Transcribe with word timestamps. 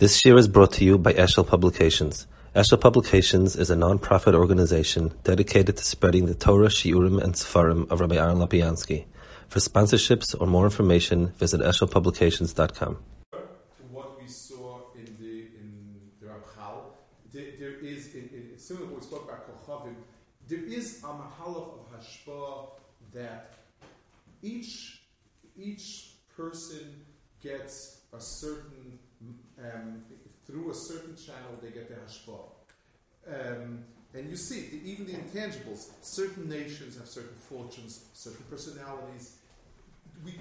This 0.00 0.24
year 0.24 0.38
is 0.38 0.48
brought 0.48 0.72
to 0.72 0.84
you 0.86 0.96
by 0.96 1.12
Eshel 1.12 1.46
Publications. 1.46 2.26
Eshel 2.56 2.80
Publications 2.80 3.54
is 3.54 3.68
a 3.68 3.76
non-profit 3.76 4.34
organization 4.34 5.12
dedicated 5.24 5.76
to 5.76 5.84
spreading 5.84 6.24
the 6.24 6.34
Torah, 6.34 6.68
Shiurim, 6.68 7.22
and 7.22 7.34
Sefarim 7.34 7.86
of 7.90 8.00
Rabbi 8.00 8.16
Aaron 8.16 8.38
Lapiansky. 8.38 9.04
For 9.48 9.58
sponsorships 9.58 10.34
or 10.40 10.46
more 10.46 10.64
information, 10.64 11.34
visit 11.36 11.60
eshelpublications.com. 11.60 12.96
To 13.32 13.38
what 13.90 14.18
we 14.18 14.26
saw 14.26 14.84
in 14.94 15.04
the 15.20 15.50
in 15.60 16.00
the 16.18 16.28
Ramchal, 16.28 16.80
there, 17.34 17.52
there 17.58 17.78
is 17.80 18.14
in, 18.14 18.30
in, 18.32 18.58
similar 18.58 18.86
to 18.86 18.92
what 18.94 19.02
we 19.02 19.06
spoke 19.06 19.24
about 19.24 19.66
Kochavim, 19.66 19.96
there 20.48 20.64
is 20.64 21.04
a 21.04 21.08
mahalach 21.08 21.74
of 21.78 21.92
hashpah 21.92 22.70
that 23.12 23.52
each 24.40 25.02
each 25.58 26.12
person 26.34 27.04
gets 27.42 28.00
a 28.14 28.20
certain 28.20 28.79
um, 29.62 30.02
through 30.46 30.70
a 30.70 30.74
certain 30.74 31.16
channel 31.16 31.58
they 31.62 31.70
get 31.70 31.88
the 31.88 31.94
hashpah. 31.94 32.48
Um, 33.28 33.84
and 34.14 34.28
you 34.28 34.36
see, 34.36 34.62
the, 34.62 34.90
even 34.90 35.06
the 35.06 35.12
intangibles, 35.12 35.90
certain 36.02 36.48
nations 36.48 36.96
have 36.98 37.06
certain 37.06 37.36
fortunes, 37.36 38.06
certain 38.12 38.44
personalities. 38.50 39.36
We, 40.24 40.34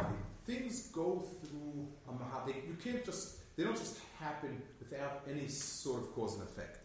things 0.46 0.88
go 0.88 1.24
through 1.42 1.88
a 2.08 2.12
mahal. 2.12 2.48
You 2.48 2.78
can't 2.84 3.06
just, 3.06 3.56
they 3.56 3.64
don't 3.64 3.78
just 3.78 4.00
happen 4.20 4.62
without 4.80 5.22
any 5.30 5.48
sort 5.48 6.02
of 6.02 6.14
cause 6.16 6.34
and 6.36 6.44
effect. 6.44 6.80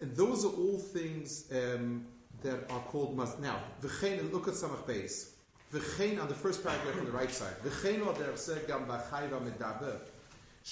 And 0.00 0.14
those 0.16 0.44
are 0.44 0.50
all 0.52 0.78
things 0.78 1.50
um, 1.52 2.06
that 2.42 2.70
are 2.70 2.80
called 2.80 3.16
mas. 3.16 3.38
Now, 3.40 3.56
v'chein, 3.80 4.32
look 4.32 4.48
at 4.48 4.54
Samach 4.54 4.84
Beis. 4.84 5.30
V'chein 5.72 6.20
on 6.20 6.28
the 6.28 6.34
first 6.34 6.62
paragraph 6.64 6.98
on 6.98 7.06
the 7.06 7.12
right 7.12 7.30
side. 7.30 7.54
V'chein 7.64 8.06
od 8.06 8.16
der 8.16 8.66
gam 8.66 8.86
medaber 8.86 10.00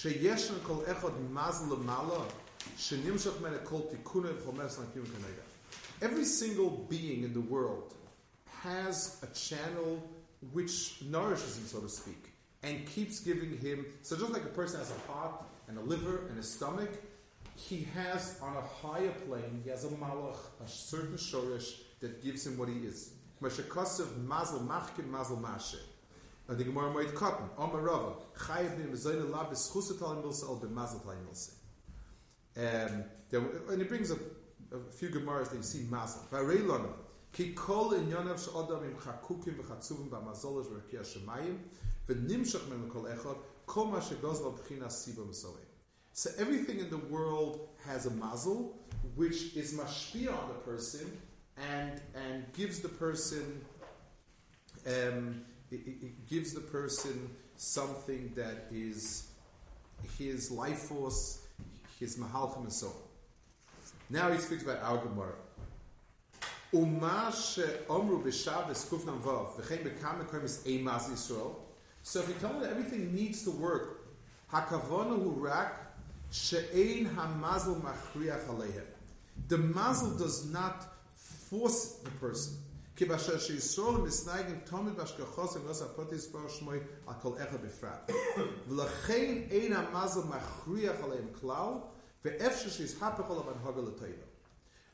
kol 0.02 0.82
kol 3.64 3.82
tikune 3.90 4.34
chomes 4.42 4.76
kanega. 4.76 5.44
Every 6.02 6.24
single 6.24 6.70
being 6.88 7.22
in 7.22 7.32
the 7.32 7.40
world 7.40 7.94
has 8.62 9.22
a 9.22 9.26
channel 9.34 10.02
which 10.52 11.00
nourishes 11.02 11.58
him, 11.58 11.66
so 11.66 11.80
to 11.80 11.88
speak, 11.88 12.32
and 12.62 12.84
keeps 12.86 13.20
giving 13.20 13.56
him. 13.58 13.86
So 14.02 14.16
just 14.16 14.32
like 14.32 14.42
a 14.42 14.48
person 14.48 14.80
has 14.80 14.90
a 14.90 15.12
heart 15.12 15.42
and 15.68 15.78
a 15.78 15.80
liver 15.80 16.26
and 16.28 16.38
a 16.38 16.42
stomach, 16.42 16.90
he 17.54 17.86
has 17.94 18.38
on 18.42 18.56
a 18.56 18.60
higher 18.60 19.12
plane, 19.26 19.60
he 19.62 19.70
has 19.70 19.84
a 19.84 19.88
malach, 19.88 20.38
a 20.62 20.68
certain 20.68 21.16
shorish 21.16 21.80
that 22.00 22.22
gives 22.22 22.46
him 22.46 22.58
what 22.58 22.68
he 22.68 22.80
is. 22.80 23.12
Mashakasav 23.40 24.26
mazal 24.26 24.66
machkin 24.66 25.08
mazal 25.10 25.40
masheh. 25.40 25.78
And 26.48 26.58
the 26.58 26.64
Gemara 26.64 26.92
might 26.92 27.14
cotton. 27.14 27.48
Omar 27.56 27.80
Rava. 27.80 28.12
Chayiv 28.36 28.76
bin 28.76 28.92
Mezoyne 28.92 29.30
La 29.30 29.48
B'schusa 29.48 29.94
Talim 29.94 30.22
Milsa 30.22 30.48
El 30.48 30.56
B'mazel 30.60 31.00
Talim 31.02 31.24
Milsa. 31.26 31.54
And 32.56 33.80
he 33.80 33.84
brings 33.84 34.10
a, 34.10 34.14
a 34.14 34.78
few 34.90 35.08
Gemaras 35.08 35.50
that 35.50 35.56
you 35.56 35.62
see 35.62 35.86
Mazel. 35.90 36.22
V'arei. 36.30 36.92
Ki 37.34 37.52
kol 37.52 37.94
im 37.94 38.06
chakukim 38.06 39.56
shemayim 41.02 41.58
v'nimshach 42.06 42.68
men 42.68 42.88
kol 42.88 43.04
echad 43.04 43.38
b'china 43.66 44.86
siba. 44.86 45.56
So 46.12 46.30
everything 46.38 46.78
in 46.78 46.90
the 46.90 46.98
world 46.98 47.70
has 47.84 48.06
a 48.06 48.10
mazel, 48.10 48.78
which 49.16 49.56
is 49.56 49.74
mashpia 49.74 50.30
on 50.30 50.48
the 50.48 50.54
person 50.64 51.20
and 51.56 52.00
and 52.14 52.52
gives 52.52 52.78
the 52.78 52.88
person 52.88 53.64
um, 54.86 55.44
it, 55.74 56.04
it, 56.04 56.28
gives 56.28 56.52
the 56.52 56.60
person 56.60 57.30
something 57.56 58.32
that 58.34 58.66
is 58.70 59.28
his 60.18 60.50
life 60.50 60.78
force, 60.78 61.46
his 61.98 62.16
mahalchim, 62.16 62.62
and 62.62 62.72
so 62.72 62.88
on. 62.88 62.92
Now 64.10 64.30
he 64.30 64.38
speaks 64.38 64.62
about 64.62 64.82
our 64.82 64.98
Gemara. 64.98 65.34
So 72.02 72.20
if 72.20 72.28
you 72.28 72.34
tell 72.40 72.52
me 72.52 72.60
that 72.60 72.70
everything 72.70 73.14
needs 73.14 73.44
to 73.44 73.50
work, 73.50 74.04
The 79.48 79.58
mazel 79.58 80.10
does 80.16 80.44
not 80.52 80.86
force 81.14 82.00
the 82.02 82.10
person. 82.10 82.56
Kibasher 82.96 83.38
Potis 85.96 86.26
Bar 86.32 86.42
Shmoy 86.42 86.80
Befrat. 87.06 88.08
Hagel. 94.00 94.14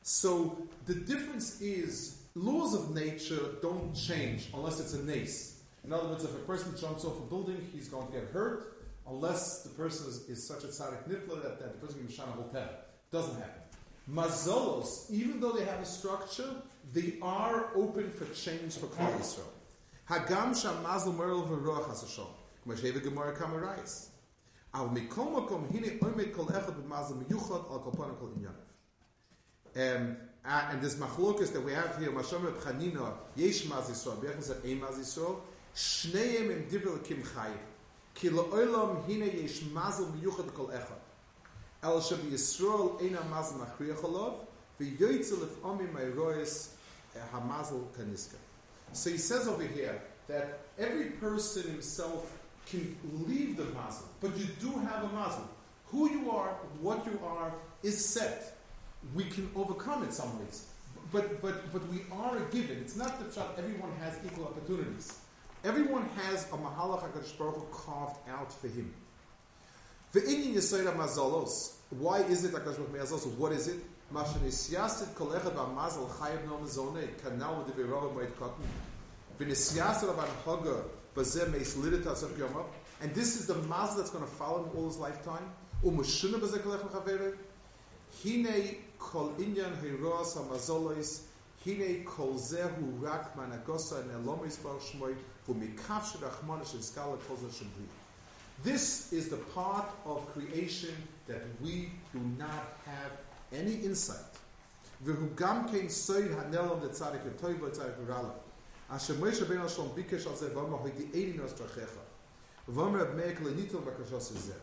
So 0.03 0.67
the 0.85 0.95
difference 0.95 1.61
is 1.61 2.23
laws 2.33 2.73
of 2.73 2.95
nature 2.95 3.55
don't 3.61 3.93
change 3.93 4.49
unless 4.53 4.79
it's 4.79 4.93
a 4.93 5.03
nace. 5.03 5.61
In 5.83 5.93
other 5.93 6.07
words, 6.09 6.23
if 6.23 6.31
a 6.31 6.39
person 6.39 6.75
jumps 6.79 7.05
off 7.05 7.17
a 7.17 7.21
building, 7.21 7.67
he's 7.73 7.87
going 7.87 8.07
to 8.07 8.13
get 8.13 8.29
hurt 8.31 8.77
unless 9.07 9.63
the 9.63 9.69
person 9.69 10.07
is, 10.07 10.27
is 10.29 10.47
such 10.47 10.63
a 10.63 10.67
tzaddik 10.67 11.07
nifla 11.07 11.41
that, 11.43 11.59
that 11.59 11.73
the 11.73 11.85
person 11.85 11.99
can 11.99 12.07
be 12.07 12.13
shana 12.13 12.33
hotel. 12.33 12.69
Doesn't 13.11 13.35
happen. 13.35 13.61
Mazolos, 14.09 15.09
even 15.11 15.39
though 15.39 15.51
they 15.51 15.65
have 15.65 15.79
a 15.79 15.85
structure, 15.85 16.49
they 16.93 17.17
are 17.21 17.71
open 17.75 18.09
for 18.09 18.25
change 18.33 18.75
for 18.75 18.87
Klal 18.87 19.17
Yisrael. 19.19 19.43
Hagam 20.09 20.59
sham 20.59 20.83
mazel 20.83 21.13
merel 21.13 21.43
v'roach 21.43 21.85
hasashon. 21.85 22.27
K'ma 22.65 22.75
sheva 22.75 23.01
gemara 23.01 23.35
kamarais. 23.35 24.09
Al 24.73 24.89
mikol 24.89 25.31
makom 25.33 25.71
hine 25.71 25.99
oimed 25.99 26.33
kol 26.33 26.45
echad 26.47 26.75
b'mazel 26.75 27.23
miyuchot 27.23 27.71
al 27.71 27.79
kol 27.79 27.91
kol 27.91 28.33
inyanav. 28.37 28.71
Um, 29.73 30.17
and 30.43 30.81
this 30.81 30.95
machlokas 30.95 31.53
that 31.53 31.61
we 31.61 31.71
have 31.71 31.97
here, 31.97 32.11
Mashom 32.11 32.43
Reb 32.43 32.55
Chanina, 32.55 33.13
Yesh 33.35 33.63
Maz 33.65 33.89
Yisrael, 33.89 34.17
B'yachim 34.17 34.43
said 34.43 34.57
Ein 34.65 34.81
Maz 34.81 34.97
Yisrael, 34.97 35.37
Shneim 35.75 36.51
im 36.51 36.67
Divrel 36.67 37.01
Kim 37.03 37.21
Chayim. 37.21 37.57
Ki 38.13 38.29
lo'olam 38.29 39.05
hine 39.05 39.27
yesh 39.27 39.61
mazel 39.71 40.07
miyuchot 40.07 40.53
kol 40.53 40.67
echad. 40.67 40.99
El 41.83 42.01
Shabi 42.01 42.31
Yisrael 42.31 42.99
Ein 43.01 43.29
Mazel 43.29 43.59
Machriach 43.59 44.03
Olav, 44.03 44.45
So 48.93 49.09
he 49.09 49.17
says 49.17 49.47
over 49.47 49.63
here 49.63 50.01
that 50.27 50.59
every 50.77 51.11
person 51.11 51.63
himself 51.63 52.37
can 52.65 52.95
leave 53.27 53.57
the 53.57 53.65
mazel, 53.65 54.07
but 54.19 54.35
you 54.37 54.45
do 54.59 54.71
have 54.79 55.03
a 55.03 55.13
mazel. 55.13 55.47
Who 55.87 56.09
you 56.09 56.31
are, 56.31 56.49
what 56.79 57.05
you 57.05 57.19
are, 57.25 57.53
is 57.83 58.03
set. 58.03 58.57
We 59.15 59.25
can 59.25 59.49
overcome 59.55 60.03
it 60.03 60.13
some 60.13 60.39
ways, 60.39 60.67
but 61.11 61.41
but 61.41 61.71
but 61.73 61.87
we 61.89 62.01
are 62.11 62.37
a 62.37 62.41
given. 62.51 62.77
It's 62.77 62.95
not 62.95 63.19
that 63.19 63.57
everyone 63.57 63.91
has 63.99 64.17
equal 64.25 64.45
opportunities. 64.45 65.19
Everyone 65.63 66.07
has 66.17 66.45
a 66.45 66.57
mahalach 66.57 67.03
Hakadosh 67.03 67.37
Baruch 67.37 67.55
Hu 67.55 67.65
carved 67.71 68.17
out 68.29 68.53
for 68.53 68.67
him. 68.67 68.93
Why 70.13 70.21
is 72.19 72.45
it 72.45 72.53
Hakadosh 72.53 72.77
Baruch 72.77 73.39
What 73.39 73.51
is 73.51 73.67
it? 73.67 73.79
Mashen 74.13 74.41
isyasit 74.45 75.15
kol 75.15 75.27
echad 75.27 75.53
ba'mazal 75.53 76.09
chayiv 76.09 76.45
no 76.45 76.57
mezone 76.57 77.07
kanal 77.21 77.63
with 77.63 77.75
the 77.75 77.81
virov 77.81 78.13
moed 78.13 78.37
cotton. 78.37 78.65
V'nisyasit 79.39 80.09
of 80.09 80.19
an 80.19 80.29
hoga 80.45 80.83
bazeh 81.15 81.49
meis 81.49 81.75
liditas 81.75 82.23
of 82.23 82.31
yomav. 82.31 82.65
And 83.01 83.15
this 83.15 83.39
is 83.39 83.47
the 83.47 83.55
mazel 83.55 83.97
that's 83.97 84.09
going 84.09 84.25
to 84.25 84.29
follow 84.31 84.63
him 84.65 84.71
all 84.75 84.87
his 84.87 84.97
lifetime. 84.97 85.49
Umushuna 85.83 86.39
chavere. 86.89 87.37
Hine 88.21 88.75
kol 88.99 89.29
ha'mazolois. 90.35 91.21
Hine 91.63 92.03
kol 92.03 92.33
zehu 92.33 93.01
rak 93.01 93.37
managosa 93.37 94.01
and 94.01 94.11
elomis 94.11 94.57
zeh 94.57 94.79
shemri. 97.49 97.87
This 98.63 99.11
is 99.11 99.29
the 99.29 99.37
part 99.37 99.89
of 100.05 100.27
creation 100.33 100.95
that 101.27 101.41
we 101.63 101.89
do 102.13 102.19
not 102.37 102.77
have 102.85 103.11
any 103.52 103.84
insight. 103.84 104.38
והוא 105.04 105.28
גם 105.34 105.68
כן 105.72 105.88
סויד 105.88 106.32
הנלם 106.32 106.80
לצדיק 106.82 107.20
הטוב 107.34 107.62
ולצדיק 107.62 107.92
הרע. 108.08 108.30
אשר 108.88 109.18
מוישה 109.18 109.44
בן 109.44 109.58
השלום 109.58 109.92
ביקש 109.94 110.26
על 110.26 110.36
זה 110.36 110.56
ואומר 110.56 110.76
הוידי 110.76 111.06
איני 111.14 111.36
נוסטרחך. 111.36 111.90
ואומר 112.68 113.00
רב 113.00 113.14
מאיר 113.14 113.36
כלניתו 113.36 113.80
בקשו 113.80 114.20
זה. 114.20 114.54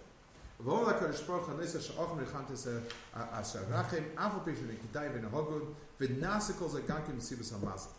ואומר 0.64 0.84
לקדוש 0.84 1.22
ברוך 1.22 1.50
הנס 1.50 1.76
אשר 1.76 1.98
אוכל 1.98 2.16
מלחמת 2.16 2.58
זה 2.58 2.80
אשר 3.14 3.60
רחם 3.70 4.04
אף 4.16 4.34
על 4.34 4.40
פי 4.44 4.56
שנקדאי 4.56 5.08
ונהוגוד 5.14 5.74
ונעשה 6.00 6.54
כל 6.54 6.70
זה 6.70 6.82
גם 6.82 6.98
כן 7.08 7.16
מסיבוס 7.16 7.54
המזל. 7.54 7.90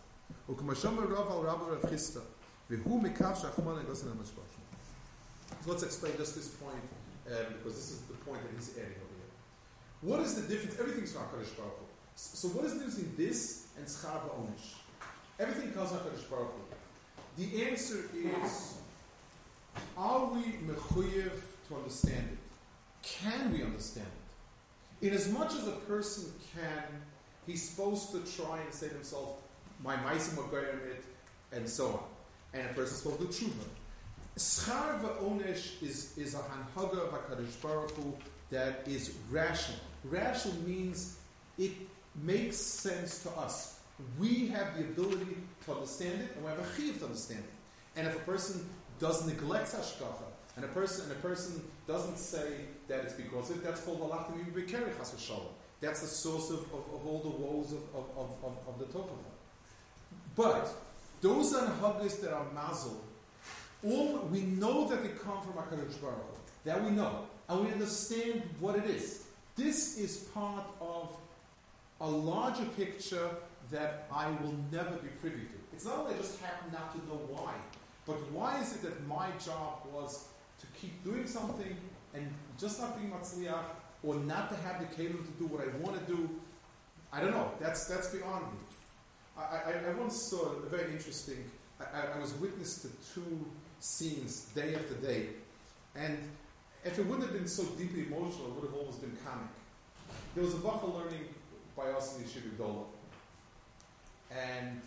וכמו 0.50 0.74
שאומר 0.74 1.02
רב 1.02 1.32
על 1.32 1.48
רב 1.48 1.62
רב 1.62 1.90
חיסטה 1.90 2.20
והוא 2.70 3.02
מקו 3.02 3.26
שהחמון 3.34 3.78
נגוסן 3.78 4.08
למשפט. 4.08 4.42
So 5.64 5.70
let's 5.70 5.82
explain 5.82 6.12
just 6.18 6.34
this 6.34 6.48
point 6.48 6.84
um, 7.26 7.54
because 7.54 7.74
this 7.74 7.90
is 7.90 8.00
the 8.02 8.18
point 8.26 8.42
that 8.42 8.52
he's 8.56 8.70
adding 8.76 9.00
over 9.04 9.07
here. 9.07 9.07
what 10.01 10.19
is 10.21 10.35
the 10.35 10.47
difference? 10.47 10.79
Everything's 10.79 11.11
from 11.11 11.23
HaKadosh 11.23 11.57
Baruch 11.57 11.77
Hu. 11.77 11.85
So 12.15 12.47
what 12.49 12.65
is 12.65 12.73
the 12.73 12.79
difference 12.79 12.99
between 12.99 13.27
this 13.27 13.67
and 13.77 13.85
Schar 13.85 14.21
Onish? 14.37 14.75
Everything 15.39 15.71
comes 15.71 15.89
from 15.89 15.99
HaKadosh 15.99 16.29
Baruch 16.29 16.51
Hu. 16.51 17.43
The 17.43 17.69
answer 17.69 18.09
is, 18.15 18.77
are 19.97 20.25
we 20.25 20.41
mechuyev 20.67 21.31
to 21.67 21.75
understand 21.75 22.29
it? 22.31 22.37
can 23.01 23.51
we 23.51 23.63
understand 23.63 24.07
it? 25.01 25.07
In 25.07 25.13
as 25.13 25.31
much 25.31 25.53
as 25.53 25.67
a 25.67 25.71
person 25.71 26.31
can, 26.53 26.83
he's 27.47 27.69
supposed 27.69 28.11
to 28.11 28.19
try 28.35 28.59
and 28.59 28.73
say 28.73 28.89
to 28.89 28.93
himself, 28.93 29.37
my 29.83 29.95
maisim 29.97 30.37
it, 30.53 31.03
and 31.51 31.67
so 31.67 31.87
on. 31.87 32.03
And 32.53 32.69
a 32.69 32.73
person 32.73 32.93
is 32.95 33.01
supposed 33.01 33.19
to 33.19 33.45
tshuva. 33.45 33.65
Schar 34.37 35.01
v'onesh 35.01 35.81
is, 35.81 36.17
is 36.17 36.33
a 36.33 36.39
hanhaga 36.39 37.07
of 37.07 37.11
HaKadosh 37.11 37.61
Baruch 37.61 37.91
Hu 37.91 38.13
that 38.49 38.83
is 38.87 39.15
rational. 39.29 39.79
Rational 40.03 40.55
means 40.61 41.17
it 41.57 41.71
makes 42.15 42.57
sense 42.57 43.23
to 43.23 43.29
us. 43.31 43.79
We 44.17 44.47
have 44.47 44.77
the 44.77 44.83
ability 44.83 45.37
to 45.65 45.73
understand 45.73 46.21
it, 46.21 46.35
and 46.35 46.43
we 46.43 46.49
have 46.49 46.59
a 46.59 46.75
chiv 46.75 46.99
to 46.99 47.05
understand 47.05 47.43
it. 47.43 47.99
And 47.99 48.07
if 48.07 48.15
a 48.15 48.19
person 48.19 48.67
does 48.99 49.25
neglect 49.27 49.73
hashgacha, 49.73 50.23
and 50.55 50.65
a 50.65 50.67
person 50.69 51.03
and 51.03 51.13
a 51.13 51.21
person 51.21 51.61
doesn't 51.87 52.17
say 52.17 52.65
that 52.87 53.05
it's 53.05 53.13
because 53.13 53.49
it, 53.49 53.63
that's 53.63 53.81
called 53.81 54.01
Allah 54.01 54.25
That's 55.79 56.01
the 56.01 56.07
source 56.07 56.49
of, 56.49 56.59
of, 56.73 56.83
of, 56.93 57.07
all 57.07 57.19
the 57.23 57.29
woes 57.29 57.71
of, 57.71 57.79
of, 57.95 58.35
of, 58.43 58.57
of 58.67 58.79
the 58.79 58.85
Torah. 58.85 59.07
But 60.35 60.69
those 61.21 61.53
anhagas 61.53 62.21
that 62.21 62.33
are 62.33 62.45
mazel, 62.53 63.01
all 63.85 64.27
we 64.31 64.41
know 64.41 64.87
that 64.89 65.01
they 65.01 65.09
come 65.09 65.41
from 65.41 65.53
HaKadosh 65.53 66.01
Baruch. 66.01 66.63
That 66.65 66.83
we 66.83 66.91
know. 66.91 67.25
And 67.47 67.65
we 67.65 67.71
understand 67.71 68.43
what 68.59 68.75
it 68.75 68.85
is. 68.85 69.25
This 69.59 69.97
is 69.97 70.19
part 70.33 70.63
of 70.79 71.09
a 71.99 72.09
larger 72.09 72.63
picture 72.77 73.29
that 73.71 74.07
I 74.09 74.29
will 74.41 74.55
never 74.71 74.95
be 74.95 75.09
privy 75.19 75.41
to. 75.41 75.57
It's 75.73 75.83
not 75.83 75.97
only 75.97 76.13
I 76.13 76.17
just 76.17 76.39
happen 76.39 76.71
not 76.71 76.93
to 76.93 76.97
know 77.09 77.19
why, 77.29 77.51
but 78.05 78.15
why 78.31 78.61
is 78.61 78.75
it 78.75 78.83
that 78.83 79.05
my 79.05 79.27
job 79.43 79.79
was 79.93 80.29
to 80.59 80.65
keep 80.79 81.03
doing 81.03 81.27
something 81.27 81.75
and 82.13 82.33
just 82.57 82.79
not 82.79 82.97
being 82.97 83.11
matzliach, 83.11 83.65
or 84.01 84.15
not 84.15 84.49
to 84.49 84.55
have 84.55 84.79
the 84.79 84.85
kalim 84.95 85.25
to 85.25 85.31
do 85.37 85.45
what 85.47 85.61
I 85.61 85.67
want 85.79 85.99
to 85.99 86.15
do? 86.15 86.29
I 87.11 87.19
don't 87.19 87.31
know. 87.31 87.51
That's 87.59 87.85
that's 87.85 88.07
beyond 88.15 88.45
me. 88.53 88.59
I, 89.37 89.41
I, 89.41 89.89
I 89.89 89.93
once 89.99 90.21
saw 90.21 90.53
a 90.53 90.69
very 90.69 90.93
interesting. 90.93 91.43
I, 91.81 92.15
I 92.15 92.19
was 92.19 92.33
witness 92.35 92.81
to 92.83 92.87
two 93.13 93.45
scenes 93.81 94.45
day 94.55 94.73
after 94.75 94.93
day, 94.93 95.27
and 95.97 96.17
if 96.83 96.97
it 96.97 97.05
wouldn't 97.05 97.23
have 97.23 97.33
been 97.33 97.47
so 97.47 97.63
deeply 97.77 98.05
emotional, 98.07 98.47
it 98.47 98.53
would 98.55 98.65
have 98.69 98.75
almost 98.75 99.01
been 99.01 99.15
comic. 99.25 99.49
There 100.35 100.43
was 100.43 100.53
a 100.53 100.57
Bacha 100.57 100.85
learning 100.85 101.25
by 101.75 101.87
us 101.91 102.17
in 102.17 102.23
Yeshiva 102.23 102.55
Dola. 102.57 102.85
And 104.31 104.81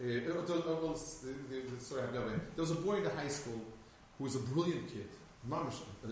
uh, 0.00 0.04
it 0.04 0.26
was, 0.26 0.50
it 0.50 0.66
was, 0.66 1.24
there 1.24 2.64
was 2.64 2.70
a 2.70 2.74
boy 2.74 2.96
in 2.96 3.04
the 3.04 3.10
high 3.10 3.28
school 3.28 3.60
who 4.18 4.24
was 4.24 4.36
a 4.36 4.40
brilliant 4.40 4.88
kid, 4.88 5.08
mamish, 5.48 5.80
a, 6.04 6.08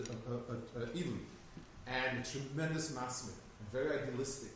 and 1.85 2.19
a 2.19 2.29
tremendous 2.29 2.91
masmid, 2.91 3.33
very 3.71 3.99
idealistic. 3.99 4.51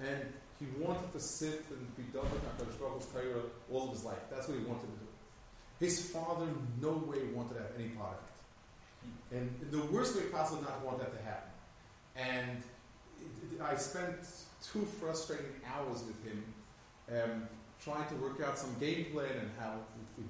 And 0.00 0.32
he 0.58 0.66
wanted 0.78 1.12
to 1.12 1.20
sit 1.20 1.64
and 1.70 1.96
be 1.96 2.04
done 2.12 2.26
with 2.30 2.42
HaKadosh 2.58 2.78
Baruch 3.12 3.50
all 3.70 3.84
of 3.88 3.90
his 3.92 4.04
life. 4.04 4.18
That's 4.30 4.48
what 4.48 4.58
he 4.58 4.64
wanted 4.64 4.82
to 4.82 4.86
do. 4.86 5.06
His 5.80 6.10
father 6.10 6.46
no 6.80 6.92
way 6.92 7.24
wanted 7.34 7.54
to 7.54 7.60
have 7.60 7.72
any 7.78 7.88
part 7.90 8.14
of 8.14 8.18
it. 8.18 8.27
And 9.30 9.54
the 9.70 9.82
worst 9.86 10.16
way 10.16 10.22
possible 10.24 10.62
not 10.62 10.84
want 10.84 10.98
that 11.00 11.16
to 11.16 11.22
happen. 11.22 11.50
And 12.16 12.62
I 13.62 13.76
spent 13.76 14.18
two 14.62 14.84
frustrating 14.84 15.52
hours 15.66 16.02
with 16.04 16.24
him 16.24 16.44
um, 17.10 17.48
trying 17.82 18.08
to 18.08 18.14
work 18.16 18.40
out 18.40 18.58
some 18.58 18.74
game 18.78 19.06
plan 19.12 19.30
and 19.40 19.50
how 19.58 19.74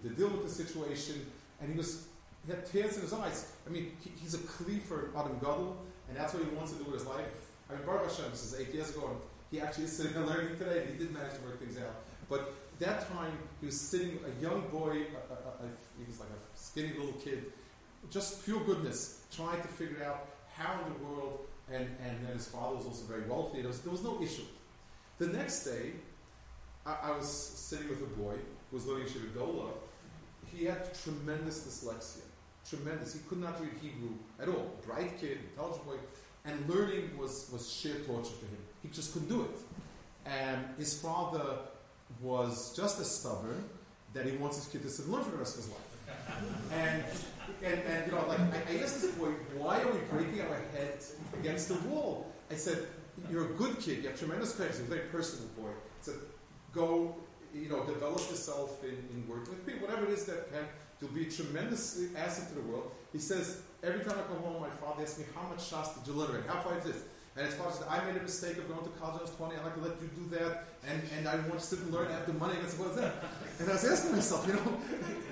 to 0.02 0.08
deal 0.10 0.28
with 0.28 0.44
the 0.44 0.50
situation. 0.50 1.26
And 1.60 1.70
he 1.70 1.76
was 1.76 2.08
he 2.46 2.52
had 2.52 2.64
tears 2.64 2.96
in 2.96 3.02
his 3.02 3.12
eyes. 3.12 3.52
I 3.66 3.70
mean, 3.70 3.92
he, 4.02 4.10
he's 4.20 4.34
a 4.34 4.38
kli 4.38 4.80
for 4.80 5.10
Adam 5.16 5.38
Gadol, 5.38 5.76
and 6.08 6.16
that's 6.16 6.32
what 6.32 6.42
he 6.42 6.48
wants 6.50 6.72
to 6.72 6.78
do 6.78 6.84
with 6.84 7.00
his 7.00 7.06
life. 7.06 7.34
I 7.68 7.74
mean, 7.74 7.84
Baruch 7.84 8.10
Hashem, 8.10 8.30
this 8.30 8.44
is 8.44 8.58
eight 8.58 8.72
years 8.72 8.90
ago, 8.90 9.08
and 9.08 9.18
he 9.50 9.60
actually 9.60 9.84
is 9.84 9.96
sitting 9.96 10.16
and 10.16 10.26
learning 10.30 10.56
today, 10.56 10.80
and 10.82 10.90
he 10.90 10.98
did 10.98 11.12
manage 11.12 11.34
to 11.34 11.40
work 11.42 11.58
things 11.58 11.76
out. 11.76 11.94
But 12.30 12.54
that 12.78 13.08
time, 13.12 13.32
he 13.60 13.66
was 13.66 13.78
sitting, 13.78 14.18
a 14.24 14.42
young 14.42 14.62
boy, 14.68 15.02
a, 15.12 15.32
a, 15.32 15.66
a, 15.66 15.68
he 15.98 16.04
was 16.06 16.20
like 16.20 16.28
a 16.30 16.58
skinny 16.58 16.92
little 16.96 17.20
kid, 17.20 17.52
just 18.10 18.44
pure 18.44 18.60
goodness, 18.64 19.24
trying 19.34 19.60
to 19.60 19.68
figure 19.68 20.02
out 20.04 20.26
how 20.54 20.78
in 20.84 20.92
the 20.92 21.04
world 21.06 21.40
and, 21.70 21.86
and 22.04 22.26
then 22.26 22.32
his 22.32 22.48
father 22.48 22.76
was 22.76 22.86
also 22.86 23.04
very 23.04 23.28
wealthy. 23.28 23.60
There 23.60 23.68
was, 23.68 23.80
there 23.80 23.92
was 23.92 24.02
no 24.02 24.20
issue. 24.22 24.44
The 25.18 25.26
next 25.26 25.64
day, 25.64 25.92
I, 26.86 26.96
I 27.04 27.10
was 27.16 27.28
sitting 27.28 27.88
with 27.88 28.02
a 28.02 28.20
boy 28.20 28.36
who 28.70 28.76
was 28.76 28.86
learning 28.86 29.08
Shivigola. 29.08 29.70
He 30.54 30.64
had 30.64 30.94
tremendous 31.02 31.60
dyslexia. 31.60 32.22
Tremendous. 32.68 33.14
He 33.14 33.20
could 33.28 33.38
not 33.38 33.60
read 33.60 33.72
Hebrew 33.80 34.14
at 34.40 34.48
all. 34.48 34.72
Bright 34.86 35.18
kid, 35.20 35.38
intelligent 35.50 35.86
boy. 35.86 35.96
And 36.44 36.68
learning 36.68 37.16
was, 37.18 37.50
was 37.52 37.70
sheer 37.70 37.94
torture 38.06 38.30
for 38.30 38.46
him. 38.46 38.58
He 38.82 38.88
just 38.88 39.12
couldn't 39.12 39.28
do 39.28 39.42
it. 39.42 39.58
And 40.26 40.64
his 40.78 41.00
father 41.00 41.58
was 42.20 42.74
just 42.74 43.00
as 43.00 43.10
stubborn 43.10 43.64
that 44.14 44.24
he 44.24 44.36
wants 44.36 44.56
his 44.56 44.66
kid 44.66 44.82
to 44.82 44.88
sit 44.88 45.04
and 45.04 45.14
learn 45.14 45.24
for 45.24 45.30
the 45.30 45.36
rest 45.36 45.58
of 45.58 45.64
his 45.64 45.72
life. 45.72 45.87
And 46.72 47.04
and, 47.64 47.80
and 47.80 48.06
you 48.06 48.12
know, 48.12 48.26
like 48.28 48.38
I, 48.40 48.72
I 48.72 48.82
asked 48.82 49.02
this 49.02 49.10
boy, 49.12 49.30
why 49.56 49.80
are 49.80 49.92
we 49.92 49.98
breaking 50.10 50.40
our 50.42 50.60
heads 50.76 51.16
against 51.40 51.68
the 51.68 51.74
wall? 51.88 52.32
I 52.50 52.54
said, 52.54 52.86
you're 53.30 53.46
a 53.46 53.54
good 53.54 53.78
kid. 53.80 54.02
You 54.02 54.10
have 54.10 54.18
tremendous 54.18 54.54
credit. 54.54 54.76
He's 54.76 54.80
a 54.80 54.84
very 54.84 55.08
personal 55.08 55.48
boy. 55.58 55.70
Said, 56.00 56.14
go, 56.72 57.16
you 57.54 57.68
know, 57.68 57.84
develop 57.84 58.18
yourself 58.30 58.82
in, 58.84 58.90
in 58.90 59.24
working 59.28 59.54
with 59.54 59.66
people, 59.66 59.88
whatever 59.88 60.06
it 60.06 60.12
is 60.12 60.24
that 60.26 60.52
can. 60.52 60.64
You'll 61.00 61.10
be 61.10 61.26
a 61.28 61.30
tremendous 61.30 62.00
asset 62.16 62.48
to 62.48 62.54
the 62.56 62.62
world. 62.62 62.90
He 63.12 63.18
says, 63.18 63.62
every 63.84 64.04
time 64.04 64.18
I 64.18 64.22
come 64.22 64.42
home, 64.42 64.60
my 64.60 64.68
father 64.68 65.02
asks 65.02 65.18
me, 65.18 65.26
how 65.34 65.48
much 65.48 65.64
shots 65.68 65.96
did 65.96 66.06
you 66.08 66.14
learn? 66.14 66.42
How 66.46 66.60
far 66.60 66.76
is 66.76 66.84
this? 66.84 67.02
And 67.38 67.46
as 67.46 67.54
far 67.54 67.68
as 67.70 67.78
I 67.88 68.04
made 68.04 68.16
a 68.18 68.22
mistake 68.22 68.58
of 68.58 68.66
going 68.66 68.82
to 68.82 68.90
college 68.98 69.22
when 69.38 69.54
I 69.54 69.54
was 69.54 69.54
20, 69.54 69.54
I'd 69.54 69.64
like 69.64 69.74
to 69.78 69.80
let 69.86 69.94
you 70.02 70.10
do 70.18 70.26
that, 70.34 70.66
and, 70.90 70.98
and 71.16 71.28
I 71.28 71.36
want 71.46 71.62
you 71.62 71.78
to 71.78 71.84
learn 71.94 72.10
after 72.10 72.32
money. 72.34 72.58
And 72.58 72.66
what 72.74 72.90
is 72.90 72.96
that? 72.98 73.14
And 73.62 73.70
I 73.70 73.78
was 73.78 73.84
asking 73.86 74.10
myself, 74.10 74.42
you 74.48 74.54
know, 74.58 74.66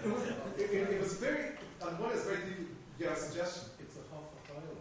it 0.06 0.12
was, 0.14 0.22
it, 0.56 0.70
it, 0.70 0.90
it 0.94 1.00
was 1.02 1.14
very 1.18 1.58
on 1.82 1.98
one 1.98 2.12
is 2.12 2.22
very 2.24 2.46
deep, 2.46 2.70
you 2.98 3.06
have 3.06 3.16
a 3.16 3.20
suggestion? 3.20 3.68
It's 3.80 3.96
a 3.96 4.06
Hafach 4.14 4.54
oil. 4.54 4.78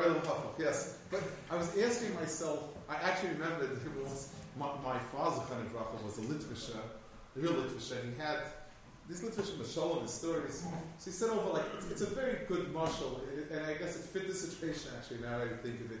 Oil 0.00 0.16
of 0.16 0.54
yes. 0.58 0.98
But 1.10 1.22
I 1.50 1.56
was 1.56 1.76
asking 1.76 2.14
myself, 2.14 2.64
I 2.88 2.96
actually 2.96 3.36
remember 3.36 3.66
that 3.66 3.76
it 3.76 4.02
was 4.02 4.32
my, 4.58 4.68
my 4.84 4.98
father, 4.98 5.44
Chanev 5.44 5.72
was 6.04 6.18
a 6.18 6.22
a 7.34 7.40
real 7.40 7.52
Litvisha, 7.52 8.00
and 8.00 8.14
he 8.14 8.20
had 8.20 8.40
this 9.08 9.22
Litvisha 9.22 9.58
Mashallah, 9.58 10.02
his 10.02 10.10
stories. 10.10 10.64
So 10.98 11.10
he 11.10 11.10
said 11.10 11.28
oh, 11.32 11.40
over, 11.40 11.54
like, 11.54 11.64
it's, 11.78 11.90
it's 11.90 12.02
a 12.02 12.06
very 12.06 12.44
good 12.46 12.72
marshal, 12.72 13.20
and 13.50 13.66
I 13.66 13.74
guess 13.74 13.96
it 13.96 14.04
fit 14.04 14.26
the 14.28 14.34
situation 14.34 14.90
actually, 14.96 15.20
now 15.20 15.38
that 15.38 15.48
I 15.48 15.56
think 15.62 15.80
of 15.80 15.92
it. 15.92 16.00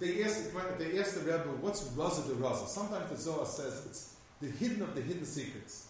They 0.00 0.24
asked, 0.24 0.50
they 0.78 0.98
asked 0.98 1.14
the 1.14 1.30
Rebbe, 1.30 1.44
what's 1.60 1.82
Raza 1.90 2.26
de 2.26 2.34
Raza? 2.34 2.66
Sometimes 2.66 3.10
the 3.10 3.16
Zohar 3.16 3.44
says 3.44 3.84
it's 3.86 4.16
the 4.40 4.48
hidden 4.48 4.82
of 4.82 4.94
the 4.94 5.02
hidden 5.02 5.26
secrets. 5.26 5.88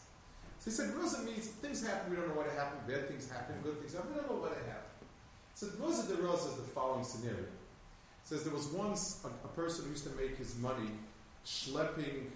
So 0.60 0.70
he 0.70 0.76
said, 0.76 0.94
Rosa 0.94 1.22
means 1.22 1.46
things 1.46 1.86
happen, 1.86 2.10
we 2.10 2.16
don't 2.16 2.28
know 2.28 2.34
what 2.34 2.50
happened, 2.52 2.86
bad 2.86 3.08
things 3.08 3.30
happen, 3.30 3.54
good 3.62 3.80
things 3.80 3.94
happen, 3.94 4.10
we 4.12 4.20
don't 4.20 4.28
know 4.28 4.42
what 4.42 4.52
happened. 4.52 5.08
So 5.54 5.68
Rosa 5.78 6.14
de 6.14 6.20
Rosa 6.20 6.48
is 6.48 6.56
the 6.56 6.68
following 6.74 7.04
scenario. 7.04 7.40
It 7.40 8.24
says 8.24 8.44
there 8.44 8.52
was 8.52 8.66
once 8.66 9.24
a, 9.24 9.28
a, 9.28 9.50
person 9.56 9.84
who 9.84 9.92
used 9.92 10.04
to 10.04 10.10
make 10.20 10.36
his 10.36 10.58
money 10.58 10.90
schlepping, 11.46 12.28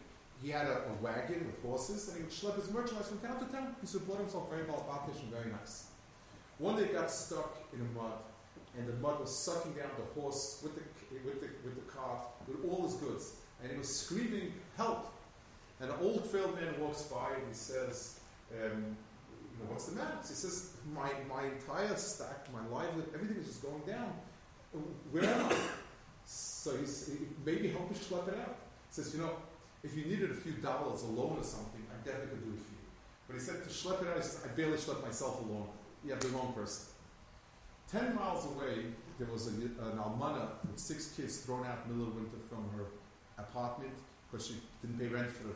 he 0.42 0.48
had 0.48 0.66
a, 0.66 0.88
a, 0.88 1.02
wagon 1.02 1.44
with 1.44 1.60
horses, 1.62 2.08
and 2.08 2.16
he 2.16 2.22
would 2.22 2.32
schlep 2.32 2.56
his 2.56 2.70
merchandise 2.72 3.08
from 3.08 3.18
town 3.18 3.38
to 3.38 3.52
town. 3.52 3.76
He 3.80 3.86
supported 3.86 4.22
himself 4.22 4.48
very 4.48 4.64
well, 4.64 4.86
and 4.88 5.30
very 5.30 5.52
nice. 5.52 5.88
One 6.58 6.76
day 6.76 6.92
got 6.92 7.10
stuck 7.10 7.58
in 7.74 7.78
the 7.78 8.00
mud, 8.00 8.18
and 8.78 8.88
the 8.88 8.94
mud 8.94 9.20
was 9.20 9.36
sucking 9.36 9.72
down 9.72 9.90
the 9.98 10.20
horse 10.20 10.60
with 10.62 10.74
the, 10.76 10.82
with 11.10 11.40
the, 11.40 11.48
with 11.64 11.74
the 11.74 11.92
cart, 11.92 12.20
with 12.46 12.64
all 12.68 12.82
his 12.84 12.94
goods. 12.94 13.34
And 13.62 13.70
he 13.72 13.78
was 13.78 13.88
screaming, 13.88 14.52
help! 14.76 15.12
And 15.80 15.90
an 15.90 15.96
old 16.00 16.30
trail 16.30 16.48
man 16.48 16.80
walks 16.80 17.02
by 17.02 17.30
and 17.34 17.48
he 17.48 17.54
says, 17.54 18.20
um, 18.52 18.96
you 19.52 19.64
know, 19.64 19.70
what's 19.70 19.86
the 19.86 19.96
matter? 19.96 20.16
He 20.22 20.34
says, 20.34 20.76
my, 20.92 21.10
my 21.28 21.46
entire 21.46 21.96
stack, 21.96 22.46
my 22.52 22.60
livelihood, 22.74 23.10
everything 23.14 23.38
is 23.38 23.46
just 23.46 23.62
going 23.62 23.82
down. 23.86 24.12
Where 25.10 25.24
am 25.24 25.46
I? 25.46 25.56
So 26.26 26.76
he, 26.76 26.86
maybe 27.44 27.68
help 27.68 27.90
me 27.90 27.96
schlep 27.96 28.28
it 28.28 28.38
out. 28.38 28.56
He 28.88 29.02
says, 29.02 29.14
you 29.14 29.20
know, 29.20 29.30
if 29.82 29.96
you 29.96 30.04
needed 30.04 30.30
a 30.30 30.34
few 30.34 30.52
dollars 30.52 31.02
alone 31.02 31.36
or 31.38 31.44
something, 31.44 31.82
I 31.92 32.04
definitely 32.04 32.30
could 32.30 32.44
do 32.44 32.50
it 32.50 32.62
for 32.64 32.72
you. 32.72 32.84
But 33.28 33.34
he 33.34 33.40
said 33.40 33.62
to 33.62 33.68
schlep 33.68 34.02
it 34.02 34.08
out, 34.08 34.24
says, 34.24 34.44
I 34.44 34.48
barely 34.56 34.78
schlep 34.78 35.02
myself 35.02 35.40
alone. 35.44 35.68
You 36.04 36.10
have 36.10 36.20
the 36.20 36.28
wrong 36.28 36.52
person. 36.54 36.86
Ten 37.94 38.12
miles 38.16 38.44
away, 38.46 38.90
there 39.20 39.28
was 39.30 39.46
a, 39.46 39.50
an 39.50 39.98
almana 40.02 40.48
with 40.66 40.80
six 40.80 41.12
kids 41.14 41.36
thrown 41.36 41.64
out 41.64 41.78
in 41.84 41.90
the 41.90 41.94
middle 41.94 42.10
of 42.10 42.16
winter 42.16 42.42
from 42.50 42.68
her 42.76 42.86
apartment 43.38 43.94
because 44.26 44.48
she 44.48 44.54
didn't 44.82 44.98
pay 44.98 45.06
rent 45.06 45.30
for 45.30 45.46
the 45.46 45.54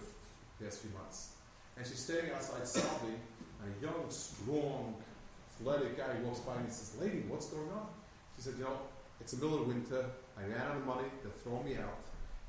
past 0.63 0.83
few 0.83 0.91
months. 0.97 1.35
And 1.77 1.85
she's 1.85 1.99
standing 1.99 2.31
outside 2.31 2.69
sobbing, 2.69 3.19
and 3.61 3.75
a 3.75 3.83
young, 3.83 4.09
strong, 4.09 4.95
athletic 5.51 5.99
guy 5.99 6.15
walks 6.23 6.39
by 6.39 6.55
and 6.55 6.71
says, 6.71 6.95
Lady, 7.01 7.25
what's 7.27 7.47
going 7.47 7.73
on? 7.73 7.89
She 8.37 8.43
said, 8.43 8.55
You 8.57 8.71
know, 8.71 8.79
it's 9.21 9.33
the 9.33 9.45
middle 9.45 9.63
of 9.63 9.67
winter, 9.67 10.07
I 10.39 10.43
ran 10.43 10.63
out 10.63 10.77
of 10.77 10.87
money, 10.87 11.09
they're 11.25 11.33
throwing 11.43 11.65
me 11.65 11.75
out. 11.75 11.99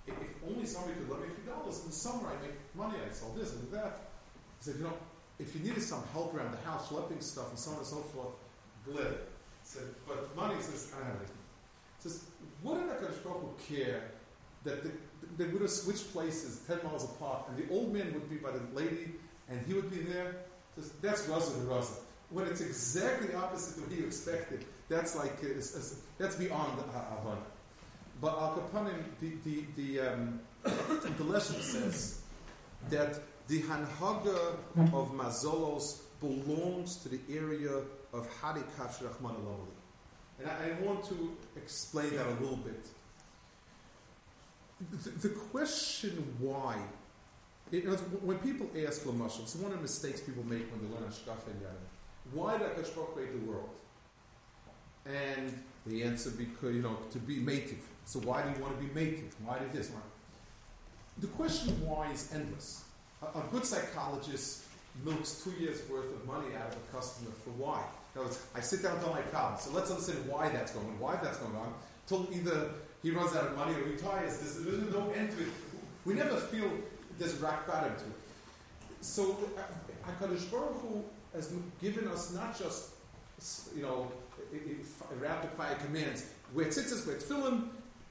If, 0.06 0.14
if 0.22 0.36
only 0.48 0.68
somebody 0.68 1.00
could 1.00 1.10
lend 1.10 1.24
me 1.24 1.30
a 1.30 1.34
few 1.34 1.52
dollars. 1.52 1.82
In 1.82 1.90
the 1.90 1.96
summer, 1.96 2.30
I 2.30 2.40
make 2.46 2.54
money, 2.76 2.94
I 3.02 3.12
sell 3.12 3.34
this 3.34 3.54
and 3.54 3.72
that. 3.72 4.06
He 4.60 4.70
said, 4.70 4.76
You 4.78 4.84
know, 4.84 4.94
if 5.40 5.56
you 5.56 5.62
needed 5.62 5.82
some 5.82 6.04
help 6.14 6.36
around 6.36 6.52
the 6.54 6.62
house, 6.70 6.90
schlepping 6.90 7.24
stuff 7.24 7.50
and 7.50 7.58
so 7.58 7.72
on 7.72 7.78
and 7.78 7.88
so 7.88 8.06
forth, 8.14 8.38
glad. 8.86 9.18
But 10.08 10.36
money, 10.36 10.56
says, 10.62 10.92
I 10.96 11.00
don't 11.00 11.18
anything. 11.18 11.36
says, 12.00 12.24
wouldn't 12.64 12.90
HaKadosh 12.90 13.24
Baruch 13.24 13.68
care 13.68 14.04
that 14.64 14.84
the, 14.84 14.92
they 15.38 15.46
would 15.52 15.62
have 15.62 15.72
switched 15.72 16.12
places 16.12 16.62
10 16.68 16.80
miles 16.84 17.04
apart 17.04 17.46
and 17.50 17.58
the 17.58 17.72
old 17.74 17.94
man 17.94 18.14
would 18.14 18.30
be 18.30 18.38
by 18.38 18.52
the 18.52 18.62
lady 18.74 19.12
and 19.48 19.66
he 19.66 19.74
would 19.74 19.92
be 19.92 20.02
there? 20.02 20.36
Says, 20.76 20.92
that's 21.02 21.24
Raza 21.28 21.66
the. 21.66 22.00
When 22.32 22.46
it's 22.46 22.62
exactly 22.62 23.34
opposite 23.34 23.78
of 23.78 23.90
what 23.90 23.98
you 23.98 24.06
expected, 24.06 24.66
that's 24.88 25.16
like, 25.16 25.34
uh, 25.44 25.48
it's, 25.48 25.76
it's, 25.76 26.02
that's 26.18 26.36
beyond 26.36 26.80
Havana. 26.92 27.42
But 28.22 28.38
Al 28.38 28.56
Kapanim, 28.56 29.04
the, 29.20 29.32
the, 29.46 29.66
the, 29.76 30.14
um, 30.14 30.40
the 30.64 31.24
lesson 31.24 31.62
says 31.62 32.22
that 32.90 33.20
the 33.48 33.62
Hanhaga 33.64 34.56
of 34.94 35.12
Mazolos 35.12 36.02
belongs 36.20 36.98
to 36.98 37.10
the 37.10 37.20
area 37.30 37.82
of 38.14 38.28
Harikash 38.42 39.04
Rahman 39.04 39.36
al 39.36 39.68
And 40.40 40.50
I, 40.50 40.70
I, 40.70 40.82
want 40.86 41.04
to 41.10 41.38
explain 41.56 42.16
that 42.16 42.26
a 42.26 42.36
little 42.42 42.58
bit. 42.58 42.86
The, 44.92 45.28
the 45.28 45.30
question 45.30 46.36
why, 46.40 46.78
it, 47.72 47.82
when 48.24 48.38
people 48.40 48.70
ask 48.88 49.04
Lamashal, 49.04 49.42
it's 49.42 49.56
one 49.56 49.72
of 49.72 49.78
the 49.78 49.84
mistakes 49.84 50.22
people 50.22 50.44
make 50.46 50.72
when 50.72 50.82
they 50.82 50.96
learn 50.96 51.10
Ashkaf 51.10 51.46
and 51.48 51.62
Yad. 51.62 52.34
Why 52.34 52.58
did 52.58 52.68
Akash 52.76 53.14
create 53.14 53.32
the 53.40 53.52
world? 53.52 53.70
And 55.06 55.54
the 55.86 56.04
answer 56.04 56.30
because 56.32 56.76
you 56.76 56.82
know 56.82 56.98
to 57.12 57.20
be 57.20 57.38
native. 57.38 57.80
So 58.06 58.20
why 58.20 58.42
do 58.42 58.50
you 58.50 58.64
want 58.64 58.80
to 58.80 58.86
be 58.86 58.94
native? 58.94 59.36
Why 59.44 59.60
did 59.60 59.72
this? 59.72 59.90
Why? 59.90 60.02
The 61.20 61.28
question 61.28 61.70
why 61.86 62.12
is 62.12 62.32
endless. 62.34 62.84
A, 63.22 63.26
a, 63.26 63.44
good 63.52 63.66
psychologist 63.66 64.64
milks 65.04 65.44
two 65.44 65.52
years 65.52 65.82
worth 65.90 66.14
of 66.14 66.26
money 66.26 66.56
out 66.56 66.70
of 66.70 66.78
a 66.78 66.96
customer 66.96 67.32
for 67.44 67.52
why. 67.52 67.84
Words, 68.20 68.46
I 68.56 68.60
sit 68.60 68.84
down 68.84 68.94
and 68.94 69.02
tell 69.02 69.14
my 69.14 69.22
problem. 69.22 69.60
So 69.60 69.72
let's 69.72 69.90
understand 69.90 70.28
why 70.28 70.50
that's 70.50 70.72
going 70.72 70.88
on. 70.88 71.00
Why 71.00 71.16
that's 71.22 71.38
going 71.38 71.56
on. 71.56 71.74
Till 72.08 72.28
either 72.34 72.70
he 73.02 73.12
runs 73.12 73.36
out 73.36 73.46
of 73.46 73.56
money 73.56 73.74
or 73.76 73.84
retires. 73.84 74.38
There's, 74.40 74.66
there's 74.66 74.94
no 74.94 75.10
end 75.12 75.32
to 75.32 75.42
it. 75.44 75.50
We 76.06 76.14
never 76.14 76.36
feel 76.36 76.70
there's 77.18 77.36
rock 77.36 77.68
bottom 77.68 77.96
to 77.96 78.04
it. 78.04 78.20
So 79.02 79.38
uh, 79.58 79.62
Hakadosh 80.10 80.52
Baruch 80.52 80.82
Hu 80.82 81.04
has 81.34 81.54
given 81.82 82.08
us 82.08 82.34
not 82.34 82.58
just 82.58 82.92
you 83.76 83.84
know 83.84 84.12
rapid 85.20 85.52
fire 85.52 85.76
commands. 85.76 86.26
Wear 86.54 86.66
tzitzis, 86.66 87.06
wear 87.06 87.18
tefillin, 87.18 87.68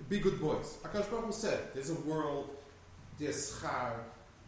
be 0.09 0.19
good 0.19 0.41
boys. 0.41 0.79
Akash 0.85 1.11
Baruch 1.11 1.27
Hu 1.27 1.33
said, 1.33 1.59
there's 1.75 1.91
a 1.91 2.01
world, 2.01 2.51
there's 3.19 3.61
char, 3.61 4.01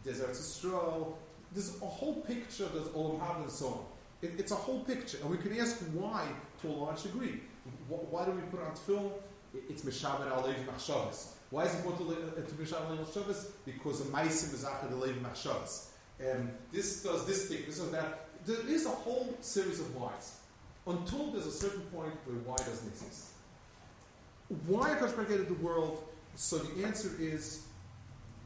there's 0.03 0.21
Eretz 0.21 0.39
Yisrael, 0.39 1.13
there's 1.51 1.81
a 1.81 1.85
whole 1.85 2.21
picture, 2.21 2.67
there's 2.73 2.87
Olam 2.89 3.19
Haba 3.19 3.41
and 3.41 3.51
so 3.51 3.67
on. 3.67 3.85
It, 4.21 4.33
it's 4.37 4.51
a 4.51 4.55
whole 4.55 4.81
picture, 4.81 5.17
and 5.21 5.29
we 5.29 5.37
can 5.37 5.57
ask 5.59 5.77
why 5.93 6.27
to 6.61 6.67
a 6.67 6.69
large 6.69 7.03
degree. 7.03 7.41
Why 7.87 8.25
do 8.25 8.31
we 8.31 8.41
put 8.43 8.61
on 8.61 8.71
tefillin? 8.71 9.11
It's 9.69 9.83
Meshaber 9.83 10.31
Alev 10.31 10.55
Machshavas. 10.65 11.33
Why 11.49 11.65
is 11.65 11.73
it 11.73 11.85
important 11.85 12.35
to, 12.35 12.41
to 12.41 12.53
Meshaber 12.55 12.87
Alev 12.89 13.05
Machshavas? 13.05 13.47
Because 13.65 14.03
the 14.03 14.09
Maisim 14.11 14.53
is 14.53 14.63
Achad 14.63 14.91
Alev 14.91 15.21
Machshavas. 15.21 15.87
This 16.71 17.03
does 17.03 17.25
this 17.25 17.47
thing, 17.47 17.63
this 17.65 17.79
does 17.79 17.91
that. 17.91 18.27
There 18.45 18.67
is 18.67 18.85
a 18.85 18.89
whole 18.89 19.35
series 19.41 19.79
of 19.79 19.95
whys 19.95 20.37
until 20.87 21.31
there's 21.31 21.47
a 21.47 21.51
certain 21.51 21.81
point 21.93 22.13
where 22.25 22.37
why 22.45 22.57
doesn't 22.57 22.87
exist. 22.87 23.29
Why 24.65 24.89
Akash 24.89 25.13
created 25.13 25.47
the 25.47 25.55
world? 25.55 26.03
So 26.35 26.57
the 26.57 26.85
answer 26.85 27.11
is 27.19 27.63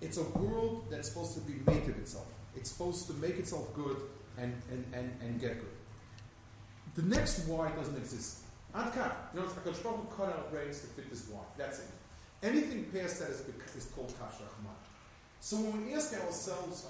it's 0.02 0.18
a 0.18 0.24
world 0.24 0.86
that's 0.90 1.08
supposed 1.10 1.34
to 1.36 1.42
be 1.42 1.54
made 1.66 1.84
of 1.84 1.98
itself. 1.98 2.28
It's 2.56 2.70
supposed 2.72 3.08
to 3.08 3.14
make 3.14 3.38
itself 3.38 3.74
good 3.74 3.98
and, 4.38 4.54
and, 4.72 4.86
and, 4.94 5.12
and 5.22 5.40
get 5.40 5.60
good. 5.60 5.70
The 6.96 7.04
next 7.04 7.48
why 7.48 7.72
doesn't 7.72 7.98
exist. 7.98 8.40
Adka, 8.74 9.12
you 9.34 9.40
know, 9.40 9.48
Akash 9.48 9.82
Baruch 9.84 10.18
cut 10.18 10.30
out 10.30 10.54
reins 10.54 10.82
to 10.82 10.88
fit 10.88 11.10
this 11.10 11.28
why. 11.30 11.42
That's 11.58 11.80
it. 11.80 11.86
Anything 12.44 12.86
past 12.94 13.20
that 13.20 13.30
is, 13.30 13.42
is 13.76 13.86
called 13.96 14.14
Kash 14.20 14.40
Rahman. 14.40 14.76
So 15.40 15.58
when 15.58 15.86
we 15.86 15.94
ask 15.94 16.14
ourselves, 16.14 16.86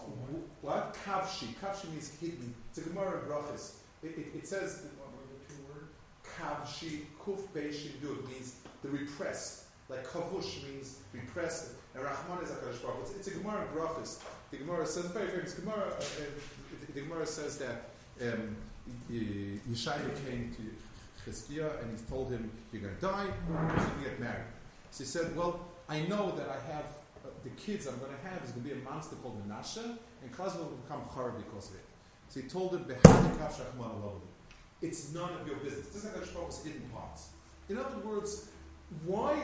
what? 0.61 0.95
Kavshi. 1.05 1.47
Kavshi 1.61 1.89
means 1.91 2.09
hidden. 2.19 2.55
It's 2.69 2.79
a 2.79 2.89
Gemara 2.89 3.21
Brachis. 3.27 3.73
It, 4.01 4.17
it, 4.17 4.27
it 4.35 4.47
says, 4.47 4.85
Kavshi, 6.39 7.01
Kuf 7.23 7.39
Beishin 7.53 8.01
Dud 8.01 8.27
means 8.29 8.55
the 8.81 8.89
repressed. 8.89 9.65
Like 9.89 10.07
Kavush 10.07 10.63
means 10.67 10.99
repressed. 11.13 11.71
And 11.93 12.03
Rahman 12.03 12.43
is 12.43 12.49
HaKadosh 12.49 12.81
Baruch 12.81 12.97
it's, 13.01 13.11
it's 13.11 13.27
a 13.27 13.31
Gemara 13.31 13.67
Brachis. 13.75 14.19
The 14.51 14.57
Gemara 14.57 14.85
says, 14.85 15.05
very 15.05 15.27
famous 15.27 15.53
Gemara, 15.53 15.91
uh, 15.91 16.01
uh, 16.01 16.84
the 16.95 17.01
Gemara 17.01 17.25
says 17.25 17.57
that 17.57 17.89
um, 18.21 18.55
Yeshaya 19.11 20.11
came 20.25 20.55
to 20.55 21.29
Chizkiah 21.29 21.81
and 21.81 21.99
he 21.99 22.05
told 22.05 22.31
him, 22.31 22.49
you're 22.71 22.81
going 22.81 22.95
to 22.95 23.01
die, 23.01 23.27
you're 23.49 23.57
going 23.57 23.75
to 23.75 24.09
get 24.09 24.19
married. 24.19 24.45
So 24.91 25.03
he 25.03 25.07
said, 25.09 25.35
well, 25.35 25.59
I 25.89 26.01
know 26.03 26.31
that 26.31 26.47
I 26.49 26.73
have, 26.73 26.85
uh, 27.23 27.29
the 27.43 27.49
kids 27.51 27.85
I'm 27.85 27.99
going 27.99 28.11
to 28.15 28.29
have 28.29 28.43
is 28.43 28.51
going 28.51 28.63
to 28.63 28.73
be 28.73 28.79
a 28.79 28.83
monster 28.83 29.17
called 29.17 29.37
Menashe, 29.45 29.83
and 29.83 30.31
Chazal 30.31 30.59
will 30.59 30.79
become 30.83 31.01
Char 31.13 31.31
because 31.31 31.69
of 31.69 31.75
it. 31.75 31.85
So 32.29 32.39
he 32.39 32.47
told 32.47 32.73
him, 32.73 32.85
it's 34.81 35.13
none 35.13 35.33
of 35.33 35.47
your 35.47 35.57
business. 35.57 35.87
This 35.87 36.05
is 36.05 36.15
like 36.15 36.33
Baruch's 36.33 36.63
hidden 36.63 36.89
parts. 36.93 37.29
In 37.69 37.77
other 37.77 37.97
words, 38.03 38.49
why 39.05 39.35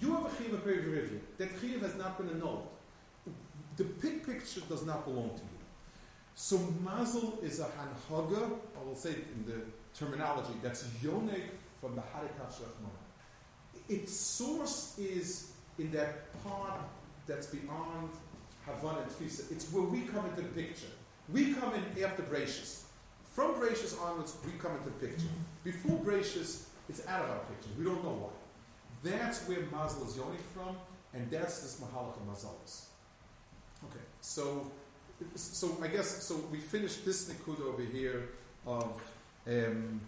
you 0.00 0.12
have 0.12 0.26
a 0.26 0.28
chiyuv 0.28 0.64
review. 0.66 1.20
That 1.38 1.56
chiyuv 1.60 1.82
has 1.82 1.94
not 1.96 2.18
been 2.18 2.28
annulled. 2.28 2.68
The 3.76 3.84
big 3.84 4.26
picture 4.26 4.60
does 4.68 4.84
not 4.84 5.04
belong 5.04 5.30
to 5.30 5.42
you. 5.42 5.47
So 6.40 6.56
mazel 6.84 7.40
is 7.42 7.58
a 7.58 7.64
hanhaga, 7.64 8.52
I 8.80 8.84
will 8.86 8.94
say 8.94 9.10
in 9.10 9.44
the 9.44 9.60
terminology, 9.92 10.52
that's 10.62 10.84
yonek 11.02 11.42
from 11.80 11.96
the 11.96 12.00
harikav 12.00 12.48
shachmana. 12.48 13.02
Its 13.88 14.14
source 14.14 14.96
is 14.98 15.50
in 15.80 15.90
that 15.90 16.32
part 16.44 16.78
that's 17.26 17.48
beyond 17.48 18.10
Havana 18.64 19.00
and 19.00 19.10
Tfisa. 19.10 19.50
It's 19.50 19.72
where 19.72 19.82
we 19.82 20.02
come 20.02 20.26
into 20.26 20.42
the 20.42 20.48
picture. 20.48 20.86
We 21.28 21.54
come 21.54 21.72
in 21.74 22.04
after 22.04 22.22
Bracious. 22.22 22.84
From 23.32 23.54
Bracious 23.54 24.00
onwards, 24.00 24.36
we 24.46 24.52
come 24.60 24.76
into 24.76 24.90
the 24.90 25.06
picture. 25.08 25.26
Before 25.64 25.98
Bracious, 25.98 26.68
it's 26.88 27.04
out 27.08 27.24
of 27.24 27.30
our 27.30 27.40
picture. 27.50 27.70
We 27.76 27.84
don't 27.84 28.04
know 28.04 28.30
why. 28.30 29.10
That's 29.10 29.40
where 29.48 29.62
Mazel 29.72 30.06
is 30.06 30.14
yoning 30.16 30.38
from, 30.54 30.76
and 31.14 31.28
that's 31.28 31.62
this 31.62 31.80
Mahalach 31.80 32.14
of 32.14 32.28
Mazalis. 32.28 32.84
Okay, 33.90 34.04
so 34.20 34.70
so 35.34 35.76
I 35.82 35.88
guess 35.88 36.22
so 36.22 36.36
we 36.50 36.58
finished 36.58 37.04
this 37.04 37.28
Nikud 37.30 37.60
over 37.60 37.82
here 37.82 38.30
of 38.66 39.00
um, 39.46 40.00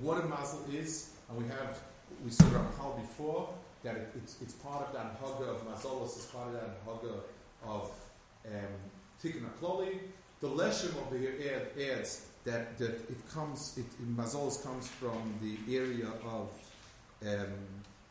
what 0.00 0.22
a 0.22 0.26
Mazel 0.26 0.64
is, 0.72 1.10
and 1.28 1.42
we 1.42 1.48
have 1.48 1.80
we 2.24 2.30
saw 2.30 2.44
Ramchal 2.44 3.00
before 3.00 3.48
that 3.82 3.96
it, 3.96 4.08
it's, 4.16 4.36
it's 4.40 4.54
part 4.54 4.86
of 4.86 4.92
that 4.94 5.16
Haga 5.20 5.50
of 5.50 5.66
Mazalis, 5.66 6.16
it's 6.16 6.26
part 6.26 6.48
of 6.48 6.54
that 6.54 6.70
Haga 6.84 7.14
of 7.64 7.90
um, 8.46 8.52
Tikkun 9.22 9.42
Akloli, 9.50 9.98
the 10.40 10.48
leshem 10.48 10.94
over 11.06 11.16
here 11.16 11.34
add, 11.54 11.82
adds 11.82 12.26
that, 12.44 12.76
that 12.78 12.94
it 13.08 13.28
comes, 13.32 13.74
it, 13.76 14.16
Mazolos 14.16 14.62
comes 14.62 14.88
from 14.88 15.34
the 15.42 15.76
area 15.76 16.08
of 16.24 16.50
um, 17.22 17.52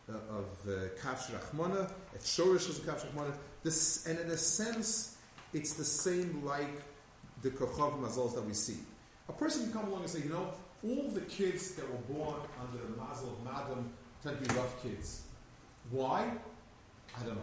uh, 0.07 0.37
of 0.37 0.45
uh, 0.67 1.01
Kaf 1.01 1.31
Rachmana, 1.31 1.89
at 2.13 2.21
Shorish 2.21 2.69
is 2.69 2.79
Kaf 2.79 3.03
Rachmana. 3.05 3.33
This, 3.63 4.05
and 4.05 4.19
in 4.19 4.29
a 4.29 4.37
sense, 4.37 5.14
it's 5.55 5.73
the 5.73 5.85
same 5.85 6.43
like 6.43 6.81
the 7.41 7.49
Kochav 7.49 7.97
Mazolos 7.97 8.35
that 8.35 8.45
we 8.45 8.53
see. 8.53 8.79
A 9.29 9.33
person 9.33 9.63
can 9.63 9.71
come 9.71 9.87
along 9.87 10.01
and 10.01 10.09
say, 10.09 10.19
you 10.19 10.29
know, 10.29 10.51
all 10.83 11.09
the 11.09 11.21
kids 11.21 11.75
that 11.75 11.89
were 11.89 12.13
born 12.13 12.35
under 12.59 12.77
the 12.83 13.01
Mazel 13.01 13.29
of 13.29 13.43
Madam 13.43 13.89
tend 14.21 14.43
to 14.43 14.49
be 14.49 14.53
rough 14.53 14.83
kids. 14.83 15.23
Why? 15.91 16.29
I 17.17 17.23
don't 17.23 17.35
know. 17.35 17.41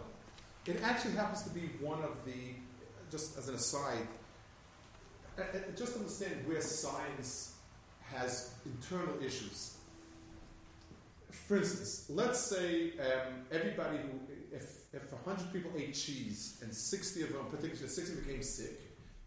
It 0.67 0.79
actually 0.83 1.15
happens 1.15 1.41
to 1.41 1.49
be 1.49 1.71
one 1.81 2.03
of 2.03 2.23
the, 2.23 2.53
just 3.09 3.35
as 3.37 3.49
an 3.49 3.55
aside, 3.55 4.07
just 5.75 5.95
understand 5.97 6.47
where 6.47 6.61
science 6.61 7.55
has 8.13 8.53
internal 8.63 9.15
issues. 9.23 9.77
For 11.31 11.57
instance, 11.57 12.05
let's 12.09 12.39
say 12.39 12.91
um, 12.99 13.33
everybody 13.51 13.97
who, 13.97 14.32
if, 14.93 15.03
if 15.03 15.11
100 15.11 15.51
people 15.51 15.71
ate 15.77 15.93
cheese 15.93 16.59
and 16.61 16.73
60 16.73 17.23
of 17.23 17.33
them, 17.33 17.45
particularly 17.49 17.87
60 17.87 18.21
became 18.21 18.43
sick, 18.43 18.79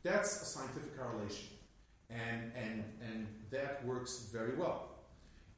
that's 0.02 0.42
a 0.42 0.44
scientific 0.44 0.96
correlation. 0.96 1.48
And, 2.08 2.52
and, 2.54 2.84
and 3.02 3.26
that 3.50 3.84
works 3.84 4.28
very 4.32 4.54
well. 4.54 4.90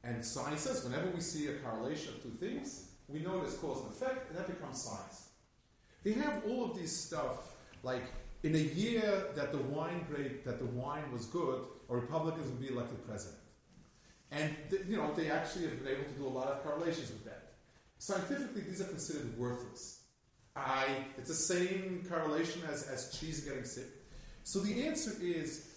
And 0.03 0.23
science 0.25 0.61
says 0.61 0.83
whenever 0.83 1.09
we 1.11 1.21
see 1.21 1.47
a 1.47 1.53
correlation 1.59 2.13
of 2.15 2.23
two 2.23 2.29
things, 2.29 2.89
we 3.07 3.19
know 3.19 3.39
there's 3.39 3.55
cause 3.55 3.81
and 3.81 3.91
effect, 3.91 4.29
and 4.29 4.37
that 4.37 4.47
becomes 4.47 4.81
science. 4.81 5.29
They 6.03 6.13
have 6.13 6.43
all 6.47 6.63
of 6.63 6.77
these 6.77 6.95
stuff 6.95 7.53
like 7.83 8.03
in 8.43 8.55
a 8.55 8.59
year 8.59 9.25
that 9.35 9.51
the 9.51 9.57
wine 9.57 10.05
grape, 10.09 10.45
that 10.45 10.59
the 10.59 10.65
wine 10.65 11.11
was 11.11 11.25
good, 11.25 11.61
a 11.89 11.95
Republicans 11.95 12.47
would 12.47 12.61
be 12.61 12.69
elected 12.69 13.05
president. 13.05 13.37
And 14.31 14.55
th- 14.69 14.83
you 14.87 14.97
know 14.97 15.13
they 15.13 15.29
actually 15.29 15.65
have 15.65 15.83
been 15.83 15.93
able 15.93 16.05
to 16.05 16.17
do 16.17 16.27
a 16.27 16.29
lot 16.29 16.47
of 16.47 16.63
correlations 16.63 17.09
with 17.09 17.25
that. 17.25 17.53
Scientifically, 17.97 18.61
these 18.61 18.79
are 18.79 18.85
considered 18.85 19.37
worthless. 19.37 19.98
I, 20.59 20.87
it's 21.17 21.29
the 21.29 21.33
same 21.33 22.05
correlation 22.09 22.61
as, 22.71 22.87
as 22.87 23.17
cheese 23.17 23.41
getting 23.41 23.63
sick. 23.63 23.87
So 24.43 24.59
the 24.59 24.87
answer 24.87 25.13
is, 25.21 25.67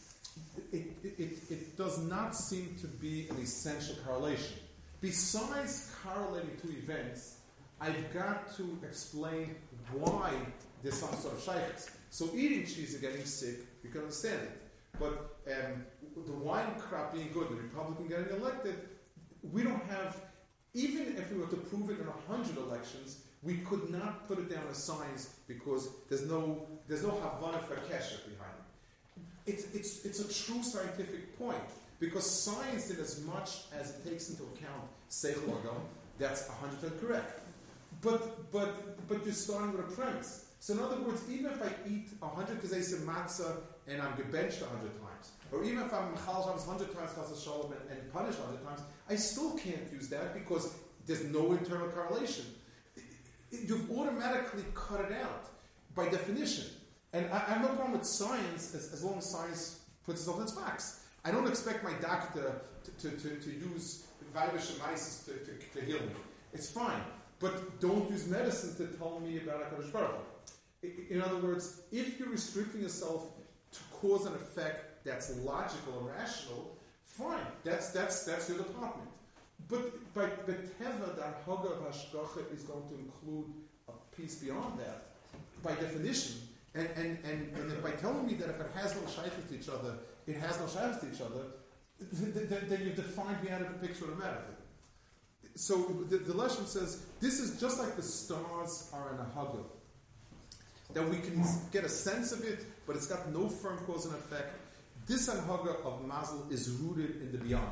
it, 0.73 0.87
it, 1.05 1.39
it, 1.51 1.77
does 1.77 1.99
not 1.99 2.35
seem 2.35 2.75
to 2.81 2.87
be 2.87 3.29
an 3.29 3.37
essential 3.37 3.97
correlation. 4.05 4.57
besides 5.01 5.95
correlating 6.03 6.57
two 6.63 6.71
events, 6.71 7.37
I've 7.81 8.13
got 8.15 8.55
to 8.57 8.79
explain 8.83 9.57
why 9.93 10.33
there's 10.83 10.95
some 10.95 11.15
sort 11.17 11.35
of 11.35 11.43
shaykhs. 11.43 11.91
So 12.11 12.31
eating 12.35 12.65
cheese 12.65 12.95
and 12.95 13.03
getting 13.03 13.25
sick, 13.25 13.59
you 13.83 13.91
can 13.91 14.03
understand 14.03 14.41
it. 14.43 14.63
But 14.99 15.37
um, 15.49 15.85
the 16.27 16.33
wine 16.33 16.75
crop 16.79 17.13
being 17.13 17.31
good, 17.33 17.49
the 17.51 17.57
Republican 17.57 18.07
getting 18.07 18.37
elected, 18.37 18.77
we 19.51 19.63
don't 19.63 19.85
have, 19.85 20.21
even 20.75 21.17
if 21.17 21.31
we 21.33 21.39
were 21.39 21.47
to 21.47 21.57
prove 21.57 21.91
it 21.91 21.99
in 22.01 22.07
a 22.07 22.33
hundred 22.33 22.57
elections, 22.59 23.25
we 23.43 23.57
could 23.59 23.91
not 23.91 24.29
put 24.29 24.39
it 24.39 24.51
down 24.51 24.63
as 24.71 24.77
science 24.77 25.35
because 25.49 25.89
there's 26.09 26.27
no 26.29 26.65
there's 26.89 27.03
no 27.03 27.11
Havana 27.11 27.59
for 27.59 27.75
kesher 27.75 28.21
behind 28.25 28.55
it. 28.57 29.23
It's, 29.45 29.65
it's, 29.75 30.05
it's 30.05 30.21
a 30.21 30.45
true 30.45 30.63
scientific 30.63 31.37
point 31.39 31.57
because 31.99 32.29
science, 32.29 32.91
in 32.91 33.01
as 33.01 33.25
much 33.25 33.63
as 33.79 33.91
it 33.91 34.09
takes 34.09 34.31
into 34.31 34.43
account 34.43 34.85
seichel 35.11 35.61
adam, 35.61 35.83
that's 36.19 36.49
100% 36.49 37.01
correct. 37.01 37.41
But 38.01 38.51
but 38.53 39.09
but 39.09 39.25
you're 39.25 39.35
starting 39.35 39.73
with 39.73 39.89
a 39.89 39.93
premise. 39.93 40.47
So 40.61 40.75
in 40.75 40.81
other 40.81 41.01
words, 41.01 41.23
even 41.29 41.47
if 41.47 41.61
I 41.61 41.71
eat 41.89 42.09
100 42.21 42.63
kazes 42.63 42.93
of 42.93 43.01
matzah 43.01 43.57
and 43.89 44.01
I'm 44.01 44.13
gebenched 44.13 44.61
100 44.63 45.01
times, 45.03 45.33
or 45.51 45.65
even 45.65 45.85
if 45.85 45.93
I'm 45.93 46.15
shabbos 46.25 46.67
100 46.67 46.95
times 46.95 47.11
chas 47.15 47.43
shalom 47.43 47.73
and, 47.73 47.99
and 47.99 48.13
punished 48.13 48.39
100 48.39 48.65
times, 48.65 48.81
I 49.09 49.17
still 49.17 49.53
can't 49.53 49.93
use 49.93 50.09
that 50.09 50.35
because 50.35 50.75
there's 51.07 51.25
no 51.25 51.53
internal 51.53 51.89
correlation 51.89 52.45
you've 53.53 53.91
automatically 53.91 54.65
cut 54.75 55.01
it 55.01 55.13
out 55.13 55.49
by 55.95 56.09
definition. 56.09 56.65
And 57.13 57.27
I, 57.27 57.37
I 57.37 57.53
have 57.53 57.63
no 57.63 57.69
problem 57.69 57.93
with 57.93 58.05
science 58.05 58.75
as, 58.75 58.93
as 58.93 59.05
long 59.05 59.19
as 59.19 59.31
science 59.31 59.81
puts 60.05 60.21
itself 60.21 60.39
in 60.39 60.45
its 60.45 60.53
box. 60.53 61.05
I 61.25 61.31
don't 61.31 61.47
expect 61.47 61.85
my 61.85 61.93
doctor 62.01 62.61
to, 62.85 63.11
to, 63.11 63.17
to, 63.17 63.37
to 63.37 63.51
use 63.51 64.07
virus 64.33 64.79
to, 65.27 65.33
to, 65.33 65.81
to 65.81 65.85
heal 65.85 66.01
me. 66.01 66.13
It's 66.53 66.71
fine. 66.71 67.01
But 67.39 67.81
don't 67.81 68.11
use 68.11 68.27
medicine 68.27 68.75
to 68.77 68.93
tell 68.97 69.21
me 69.21 69.39
about 69.39 69.71
HaKadosh 69.71 69.93
Baruch 69.93 71.11
In 71.11 71.21
other 71.21 71.37
words, 71.37 71.83
if 71.91 72.19
you're 72.19 72.29
restricting 72.29 72.83
yourself 72.83 73.27
to 73.73 73.81
cause 73.91 74.27
and 74.27 74.35
effect 74.37 75.05
that's 75.05 75.37
logical 75.39 75.99
and 75.99 76.07
rational, 76.09 76.77
fine. 77.05 77.47
That's, 77.65 77.91
that's, 77.91 78.25
that's 78.25 78.49
your 78.49 78.59
department. 78.59 79.09
But 79.73 80.13
by 80.13 80.27
the 80.45 80.53
teva, 80.53 81.17
that 81.17 81.43
haga 81.47 81.69
of 81.69 81.79
hashgacha 81.81 82.55
is 82.55 82.63
going 82.65 82.87
to 82.91 82.95
include 82.95 83.47
a 83.89 83.93
piece 84.15 84.35
beyond 84.35 84.79
that, 84.81 85.07
by 85.63 85.75
definition. 85.77 86.37
And, 86.75 86.89
and, 86.95 87.19
and, 87.25 87.57
and 87.57 87.83
by 87.83 87.93
telling 87.93 88.27
me 88.27 88.35
that 88.35 88.51
if 88.51 88.61
it 88.61 88.71
has 88.75 88.95
no 88.95 89.01
shaykhs 89.07 89.49
to 89.49 89.55
each 89.59 89.71
other, 89.71 89.95
it 90.27 90.37
has 90.37 90.61
no 90.61 90.67
shaykhs 90.67 91.01
to 91.01 91.11
each 91.11 91.23
other, 91.23 91.45
then, 92.01 92.83
you've 92.85 92.97
defined 92.97 93.43
me 93.43 93.51
out 93.51 93.63
of 93.63 93.69
the 93.69 93.87
picture 93.87 94.05
of 94.05 94.11
automatically. 94.11 94.57
So 95.55 95.77
the, 96.11 96.19
the 96.19 96.49
says 96.67 97.07
this 97.21 97.41
is 97.41 97.59
just 97.59 97.79
like 97.79 97.97
the 97.97 98.03
stars 98.03 98.91
are 98.93 99.15
in 99.15 99.21
a 99.21 99.29
hugger. 99.35 99.65
That 100.93 101.09
we 101.09 101.17
can 101.17 101.43
get 101.73 101.85
a 101.85 101.89
sense 101.89 102.33
of 102.33 102.45
it, 102.45 102.67
but 102.87 102.97
it's 102.97 103.07
got 103.07 103.33
no 103.33 103.49
firm 103.49 103.79
cause 103.87 104.05
and 104.05 104.15
effect. 104.17 104.53
This 105.07 105.31
anhaga 105.31 105.83
of 105.87 106.07
mazel 106.07 106.47
is 106.51 106.69
rooted 106.69 107.23
in 107.23 107.33
the 107.33 107.39
beyond 107.39 107.71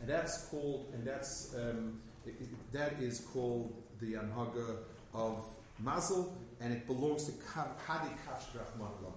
and 0.00 0.08
that's 0.08 0.46
called, 0.46 0.92
and 0.94 1.06
that's 1.06 1.54
um, 1.54 2.00
it, 2.26 2.34
it, 2.40 2.72
that 2.72 2.92
is 3.00 3.20
called 3.20 3.72
the 4.00 4.14
anhaga 4.14 4.76
of 5.14 5.44
mazel, 5.78 6.36
and 6.60 6.72
it 6.72 6.86
belongs 6.86 7.24
to 7.24 7.32
Hadi 7.54 8.10
Kafshrach 8.26 8.78
Mahlam. 8.78 9.14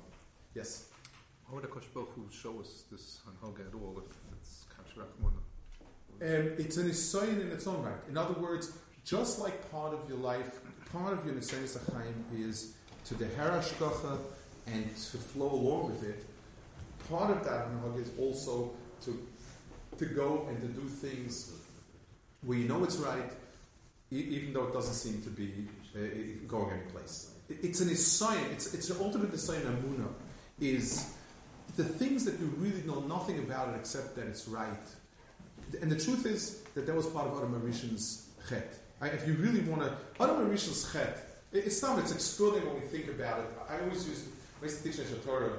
Yes. 0.55 0.89
How 1.48 1.55
would 1.55 1.63
the 1.63 1.67
Kosh 1.67 1.86
show 2.31 2.59
us 2.59 2.83
this 2.91 3.21
anhaga 3.27 3.67
at 3.67 3.74
all 3.74 3.98
if 3.98 4.15
it's 4.33 4.65
Kafshrach 4.69 5.07
um, 5.25 5.41
It's 6.21 6.77
an 6.77 6.89
Isayan 6.89 7.41
in 7.41 7.51
its 7.51 7.65
own 7.65 7.81
right. 7.83 7.95
In 8.07 8.17
other 8.17 8.39
words, 8.39 8.71
just 9.03 9.39
like 9.39 9.71
part 9.71 9.93
of 9.93 10.07
your 10.07 10.19
life, 10.19 10.59
part 10.91 11.13
of 11.13 11.25
your 11.25 11.33
Nisayin 11.33 11.67
Sachayim 11.67 12.48
is 12.50 12.74
to 13.05 13.15
the 13.15 13.25
Harashkacha 13.25 14.19
and 14.67 14.86
to 14.95 15.17
flow 15.17 15.51
along 15.51 15.91
with 15.91 16.03
it. 16.03 16.25
Part 17.10 17.32
of 17.32 17.43
that 17.45 17.67
anhaga 17.67 18.01
is 18.01 18.12
also 18.19 18.71
to 19.06 19.27
to 19.99 20.05
go 20.05 20.47
and 20.49 20.59
to 20.62 20.67
do 20.67 20.88
things 20.88 21.51
where 22.45 22.57
you 22.57 22.67
know 22.67 22.83
it's 22.83 22.97
right, 22.97 23.31
even 24.12 24.53
though 24.53 24.65
it 24.65 24.73
doesn't 24.73 24.93
seem 24.93 25.21
to 25.21 25.29
be 25.29 25.67
uh, 25.95 25.99
going 26.47 26.71
anyplace. 26.71 27.33
It's 27.49 27.81
an 27.81 27.89
Isayan, 27.89 28.51
it's, 28.51 28.73
it's 28.73 28.89
an 28.89 28.97
ultimate 29.01 29.31
Isayan 29.31 29.63
Amuna, 29.63 30.07
is 30.59 31.13
the 31.75 31.83
things 31.83 32.25
that 32.25 32.39
you 32.39 32.47
really 32.57 32.81
know 32.83 33.01
nothing 33.01 33.39
about 33.39 33.69
it 33.69 33.75
except 33.75 34.15
that 34.15 34.27
it's 34.27 34.47
right. 34.47 34.88
And 35.81 35.91
the 35.91 35.99
truth 35.99 36.25
is 36.25 36.62
that 36.75 36.85
that 36.85 36.95
was 36.95 37.07
part 37.07 37.27
of 37.27 37.38
Adam 37.38 37.62
Arishan's 37.62 38.29
chet. 38.47 38.73
Right? 38.99 39.13
If 39.13 39.27
you 39.27 39.33
really 39.35 39.62
want 39.62 39.81
to, 39.81 39.95
Adam 40.23 40.47
Arishan's 40.47 40.91
chet, 40.91 41.25
it's 41.51 41.81
not, 41.81 41.99
it's 41.99 42.12
extraordinary 42.12 42.67
when 42.67 42.81
we 42.81 42.88
think 42.88 43.07
about 43.09 43.39
it. 43.39 43.45
I 43.69 43.81
always 43.81 44.07
use, 44.07 44.27
when 44.59 44.71
I 44.71 44.73
teach 44.83 45.25
Torah, 45.25 45.51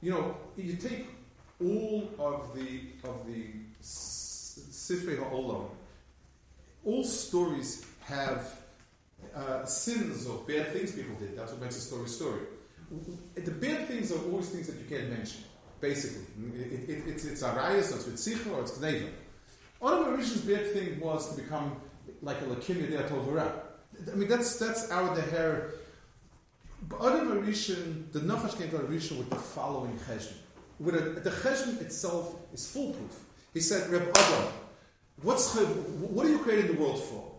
you 0.00 0.10
know, 0.10 0.36
you 0.56 0.76
take 0.76 1.06
all 1.60 2.10
of 2.18 2.54
the, 2.54 2.80
of 3.08 3.26
the 3.26 3.46
Sifrei 3.84 5.18
Ha'olam, 5.18 5.68
all 6.84 7.04
stories 7.04 7.84
have 8.02 8.60
uh, 9.34 9.64
sins 9.64 10.26
or 10.26 10.38
bad 10.46 10.72
things 10.72 10.92
people 10.92 11.14
did. 11.16 11.36
That's 11.36 11.52
what 11.52 11.60
makes 11.60 11.76
a 11.76 11.80
story 11.80 12.08
story. 12.08 12.40
The 13.34 13.50
bad 13.50 13.88
things 13.88 14.12
are 14.12 14.22
always 14.24 14.48
things 14.48 14.66
that 14.68 14.76
you 14.76 14.84
can't 14.88 15.10
mention, 15.10 15.42
basically. 15.80 16.24
It, 16.54 16.88
it, 16.88 17.02
it's, 17.08 17.24
it's 17.24 17.42
Arayas, 17.42 17.92
or 17.92 17.96
it's 17.96 18.06
Ritzicha, 18.06 18.54
or 18.54 18.60
it's 18.60 18.72
Gneva. 18.72 19.08
Adam 19.82 20.16
Arishan's 20.16 20.42
bad 20.42 20.72
thing 20.72 21.00
was 21.00 21.34
to 21.34 21.42
become 21.42 21.76
like 22.22 22.40
a 22.42 22.44
Lakimya 22.44 22.90
de 22.90 23.02
Tovara. 23.08 23.52
I 24.10 24.14
mean, 24.14 24.28
that's, 24.28 24.58
that's 24.58 24.90
our 24.90 25.16
Deher. 25.16 25.72
But 26.88 27.00
Adam 27.00 27.42
Arishan, 27.42 28.12
the 28.12 28.20
Nachash 28.20 28.58
came 28.58 28.70
to 28.70 28.78
Arishan 28.78 29.18
with 29.18 29.30
the 29.30 29.36
following 29.36 29.98
cheshbon. 29.98 30.34
The 30.80 31.30
cheshbon 31.30 31.80
itself 31.80 32.36
is 32.52 32.70
foolproof. 32.70 33.24
He 33.54 33.60
said, 33.60 33.88
Reb 33.90 34.10
Adam, 34.14 34.52
what's 35.22 35.54
what 35.56 36.26
are 36.26 36.30
you 36.30 36.40
creating 36.40 36.74
the 36.74 36.82
world 36.82 37.02
for? 37.02 37.32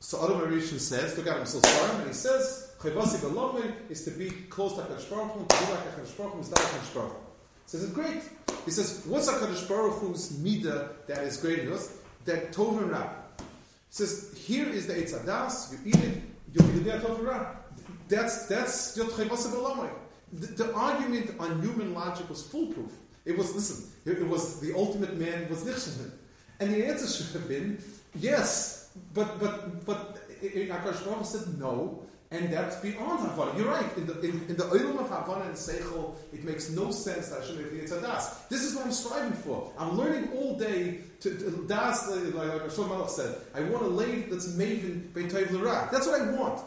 So 0.00 0.22
Adam 0.24 0.40
Arishan 0.40 0.78
says, 0.78 1.16
look 1.16 1.26
at 1.28 1.38
him, 1.38 1.46
so 1.46 1.60
sorry, 1.60 1.98
and 2.00 2.08
he 2.08 2.14
says, 2.14 2.74
Chayvasi 2.80 3.18
Galomri 3.18 3.72
is 3.88 4.04
to 4.04 4.10
be 4.10 4.28
close 4.50 4.74
to 4.74 4.82
HaKadosh 4.82 5.08
Baruch 5.08 5.32
Hu, 5.32 5.46
to 5.46 5.66
be 5.66 5.72
like 5.72 5.94
HaKadosh 5.94 6.16
Baruch 6.16 6.32
Hu, 6.34 6.40
is 6.40 6.50
that 6.50 6.58
HaKadosh 6.58 6.94
Baruch 6.94 7.12
Hu. 7.12 7.18
He 7.64 7.78
says, 7.78 7.90
great. 7.90 8.22
He 8.64 8.70
says, 8.70 9.04
what's 9.06 9.30
HaKadosh 9.30 9.68
Baruch 9.68 9.98
Hu's 10.00 10.32
midah 10.32 10.90
that 11.06 11.22
is 11.22 11.38
great 11.38 11.60
in 11.60 11.72
us? 11.72 11.96
That 12.24 12.52
Tov 12.52 12.78
and 12.78 12.90
Ra. 12.90 13.08
He 13.38 13.44
says, 13.88 14.34
here 14.36 14.68
is 14.68 14.86
the 14.86 14.94
Eitz 14.94 15.14
Adas, 15.14 15.72
you 15.72 15.78
eat 15.86 15.96
it, 15.96 16.22
you'll 16.52 16.66
the 16.66 16.90
Tov 16.90 17.18
and 17.18 17.26
Ra. 17.28 17.56
That's, 18.08 18.46
that's 18.46 18.96
your 18.96 19.06
Chayvasi 19.06 19.52
Galomri. 19.52 19.90
The, 20.32 20.64
the 20.64 20.74
argument 20.74 21.30
on 21.38 21.62
human 21.62 21.94
logic 21.94 22.28
was 22.28 22.46
foolproof. 22.46 22.92
It 23.26 23.36
was, 23.36 23.54
listen, 23.54 23.90
it, 24.04 24.26
was 24.26 24.60
the 24.60 24.72
ultimate 24.74 25.18
man 25.18 25.48
was 25.50 25.64
Nichshman. 25.64 26.12
And 26.60 26.72
the 26.72 26.86
answer 26.86 27.08
should 27.08 27.34
have 27.38 27.48
been, 27.48 27.82
yes, 28.14 28.90
but, 29.12 29.38
but, 29.40 29.84
but 29.84 30.18
Akash 30.40 31.04
Baruch 31.04 31.26
said 31.26 31.58
no, 31.58 32.05
and 32.32 32.52
that's 32.52 32.76
beyond 32.76 33.20
Havana. 33.20 33.56
You're 33.56 33.68
right. 33.68 33.96
In 33.96 34.06
the 34.06 34.20
in, 34.20 34.44
in 34.48 34.56
the 34.56 34.64
of 34.64 35.08
Havana 35.08 35.44
and 35.44 35.54
Seichel, 35.54 36.14
it 36.32 36.42
makes 36.44 36.70
no 36.70 36.90
sense 36.90 37.28
that 37.28 37.42
I 37.42 37.46
should 37.46 37.58
be 37.58 37.86
Tzaddas. 37.86 38.48
This 38.48 38.62
is 38.62 38.74
what 38.74 38.86
I'm 38.86 38.92
striving 38.92 39.32
for. 39.32 39.72
I'm 39.78 39.96
learning 39.96 40.30
all 40.34 40.58
day 40.58 40.98
to, 41.20 41.30
to 41.30 41.64
Das, 41.68 42.08
like 42.08 42.48
Rashon 42.48 42.88
Malach 42.88 43.10
said. 43.10 43.36
I 43.54 43.60
want 43.62 43.84
a 43.84 43.88
lave 43.88 44.30
that's 44.30 44.48
maven 44.48 45.12
Bein 45.14 45.28
Tov 45.28 45.50
L'Ra. 45.52 45.88
That's 45.92 46.06
what 46.06 46.20
I 46.20 46.30
want. 46.32 46.62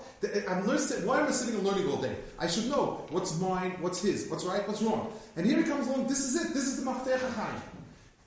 I'm 0.48 0.66
listening. 0.66 1.06
Why 1.06 1.20
am 1.20 1.28
I 1.28 1.32
sitting 1.32 1.56
and 1.56 1.66
learning 1.66 1.90
all 1.90 2.02
day? 2.02 2.16
I 2.40 2.48
should 2.48 2.70
know 2.70 3.06
what's 3.10 3.38
mine, 3.40 3.76
what's 3.82 4.02
his, 4.02 4.30
what's 4.30 4.46
right, 4.46 4.66
what's 4.68 4.82
wrong. 4.82 5.12
And 5.36 5.46
here 5.46 5.60
it 5.60 5.68
comes 5.68 5.88
along. 5.88 6.08
This 6.08 6.20
is 6.20 6.36
it. 6.36 6.54
This 6.54 6.64
is 6.64 6.84
the 6.84 6.90
Maftech 6.90 7.20
HaChaim. 7.20 7.62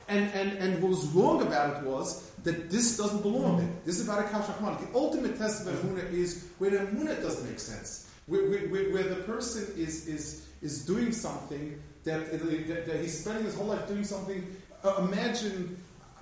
And, 0.08 0.30
and, 0.34 0.58
and 0.58 0.82
what 0.82 0.90
was 0.90 1.06
wrong 1.08 1.40
about 1.40 1.76
it 1.76 1.88
was 1.88 2.31
that 2.44 2.70
this 2.70 2.96
doesn't 2.96 3.22
belong 3.22 3.58
there. 3.58 3.68
This 3.84 4.00
is 4.00 4.08
about 4.08 4.20
a 4.20 4.28
kashachman. 4.28 4.80
The 4.80 4.98
ultimate 4.98 5.38
test 5.38 5.66
of 5.66 5.74
Emunah 5.74 6.12
is 6.12 6.48
where 6.58 6.70
the 6.70 6.78
Emunah 6.78 7.22
doesn't 7.22 7.48
make 7.48 7.60
sense. 7.60 8.10
Where, 8.26 8.42
where, 8.48 8.92
where, 8.92 9.02
the 9.02 9.22
person 9.24 9.64
is, 9.76 10.06
is, 10.06 10.48
is 10.60 10.84
doing 10.84 11.12
something 11.12 11.80
that, 12.04 12.30
that, 12.32 12.86
that, 12.86 13.00
he's 13.00 13.20
spending 13.20 13.44
his 13.44 13.54
whole 13.54 13.66
life 13.66 13.86
doing 13.88 14.04
something. 14.04 14.44
Uh, 14.84 15.06
imagine, 15.08 15.76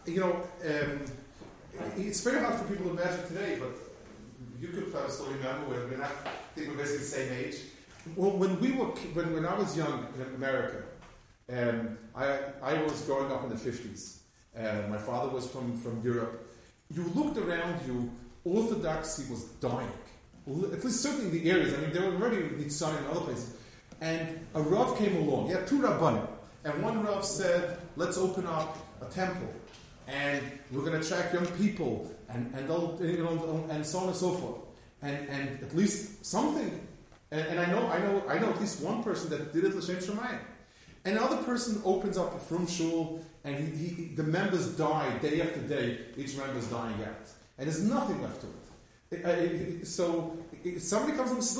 you 0.06 0.20
know, 0.20 0.42
um, 0.66 1.00
it's 1.96 2.20
very 2.22 2.40
hard 2.40 2.56
for 2.56 2.64
people 2.64 2.86
to 2.86 2.90
imagine 2.90 3.26
today, 3.28 3.58
but 3.58 3.70
you 4.60 4.68
could 4.68 4.90
probably 4.90 5.10
still 5.10 5.26
remember 5.26 5.70
when 5.70 5.90
we're 5.90 5.96
not, 5.96 6.10
I 6.26 6.30
think 6.54 6.68
we're 6.68 6.76
basically 6.76 6.98
the 6.98 7.04
same 7.04 7.32
age. 7.32 7.56
Well, 8.16 8.32
when 8.32 8.60
we 8.60 8.72
were, 8.72 8.86
when, 8.86 9.32
when 9.32 9.46
I 9.46 9.54
was 9.54 9.76
young 9.76 10.06
in 10.16 10.34
America, 10.34 10.82
um, 11.52 11.98
I, 12.14 12.38
I 12.62 12.82
was 12.82 13.00
growing 13.02 13.32
up 13.32 13.42
in 13.44 13.50
the 13.50 13.56
50s. 13.56 14.19
Uh, 14.56 14.82
my 14.88 14.98
father 14.98 15.30
was 15.30 15.46
from, 15.46 15.76
from 15.76 16.02
Europe. 16.02 16.48
You 16.94 17.04
looked 17.14 17.38
around 17.38 17.80
you, 17.86 18.10
orthodoxy 18.44 19.30
was 19.30 19.44
dying. 19.60 19.92
At 20.46 20.84
least 20.84 21.00
certainly 21.02 21.26
in 21.26 21.44
the 21.44 21.50
areas. 21.50 21.74
I 21.74 21.76
mean, 21.78 21.92
there 21.92 22.10
were 22.10 22.16
already 22.16 22.42
Nitzan 22.42 22.98
in 22.98 23.06
other 23.06 23.20
places. 23.20 23.56
And 24.00 24.46
a 24.54 24.62
Rav 24.62 24.98
came 24.98 25.16
along. 25.16 25.46
He 25.46 25.52
had 25.52 25.66
two 25.66 25.78
Rabbanim. 25.78 26.26
And 26.64 26.82
one 26.82 27.04
Rav 27.04 27.24
said, 27.24 27.78
let's 27.96 28.18
open 28.18 28.46
up 28.46 28.76
a 29.00 29.06
temple. 29.06 29.52
And 30.08 30.42
we're 30.72 30.80
going 30.80 31.00
to 31.00 31.06
attract 31.06 31.34
young 31.34 31.46
people. 31.58 32.10
and 32.32 32.54
and 32.54 32.68
you 33.00 33.22
know 33.24 33.66
and 33.70 33.84
so 33.84 33.98
on 33.98 34.08
and 34.08 34.16
so 34.16 34.30
forth, 34.32 34.60
and 35.02 35.28
and 35.28 35.62
at 35.62 35.74
least 35.74 36.24
something. 36.24 36.86
And, 37.30 37.46
and 37.46 37.60
I 37.60 37.66
know 37.66 37.86
I 37.88 37.98
know 37.98 38.22
I 38.28 38.38
know 38.38 38.50
at 38.50 38.60
least 38.60 38.80
one 38.82 39.02
person 39.02 39.30
that 39.30 39.52
did 39.52 39.64
it 39.64 39.74
l'shem 39.74 39.96
shemayim. 39.96 40.38
Another 41.04 41.38
person 41.38 41.80
opens 41.84 42.18
up 42.18 42.34
a 42.34 42.38
frum 42.38 42.66
shul, 42.66 43.24
and 43.44 43.56
he, 43.76 43.86
he, 43.88 44.04
the 44.14 44.22
members 44.22 44.66
die 44.76 45.16
day 45.18 45.40
after 45.40 45.60
day. 45.60 45.98
Each 46.16 46.36
member's 46.36 46.66
dying 46.66 47.02
out, 47.04 47.26
and 47.58 47.66
there's 47.66 47.82
nothing 47.82 48.20
left 48.22 48.40
to 48.42 48.46
it. 48.46 49.24
Uh, 49.24 49.28
it- 49.30 49.86
so 49.86 50.36
somebody 50.78 51.16
comes 51.16 51.30
and 51.30 51.42
says, 51.42 51.58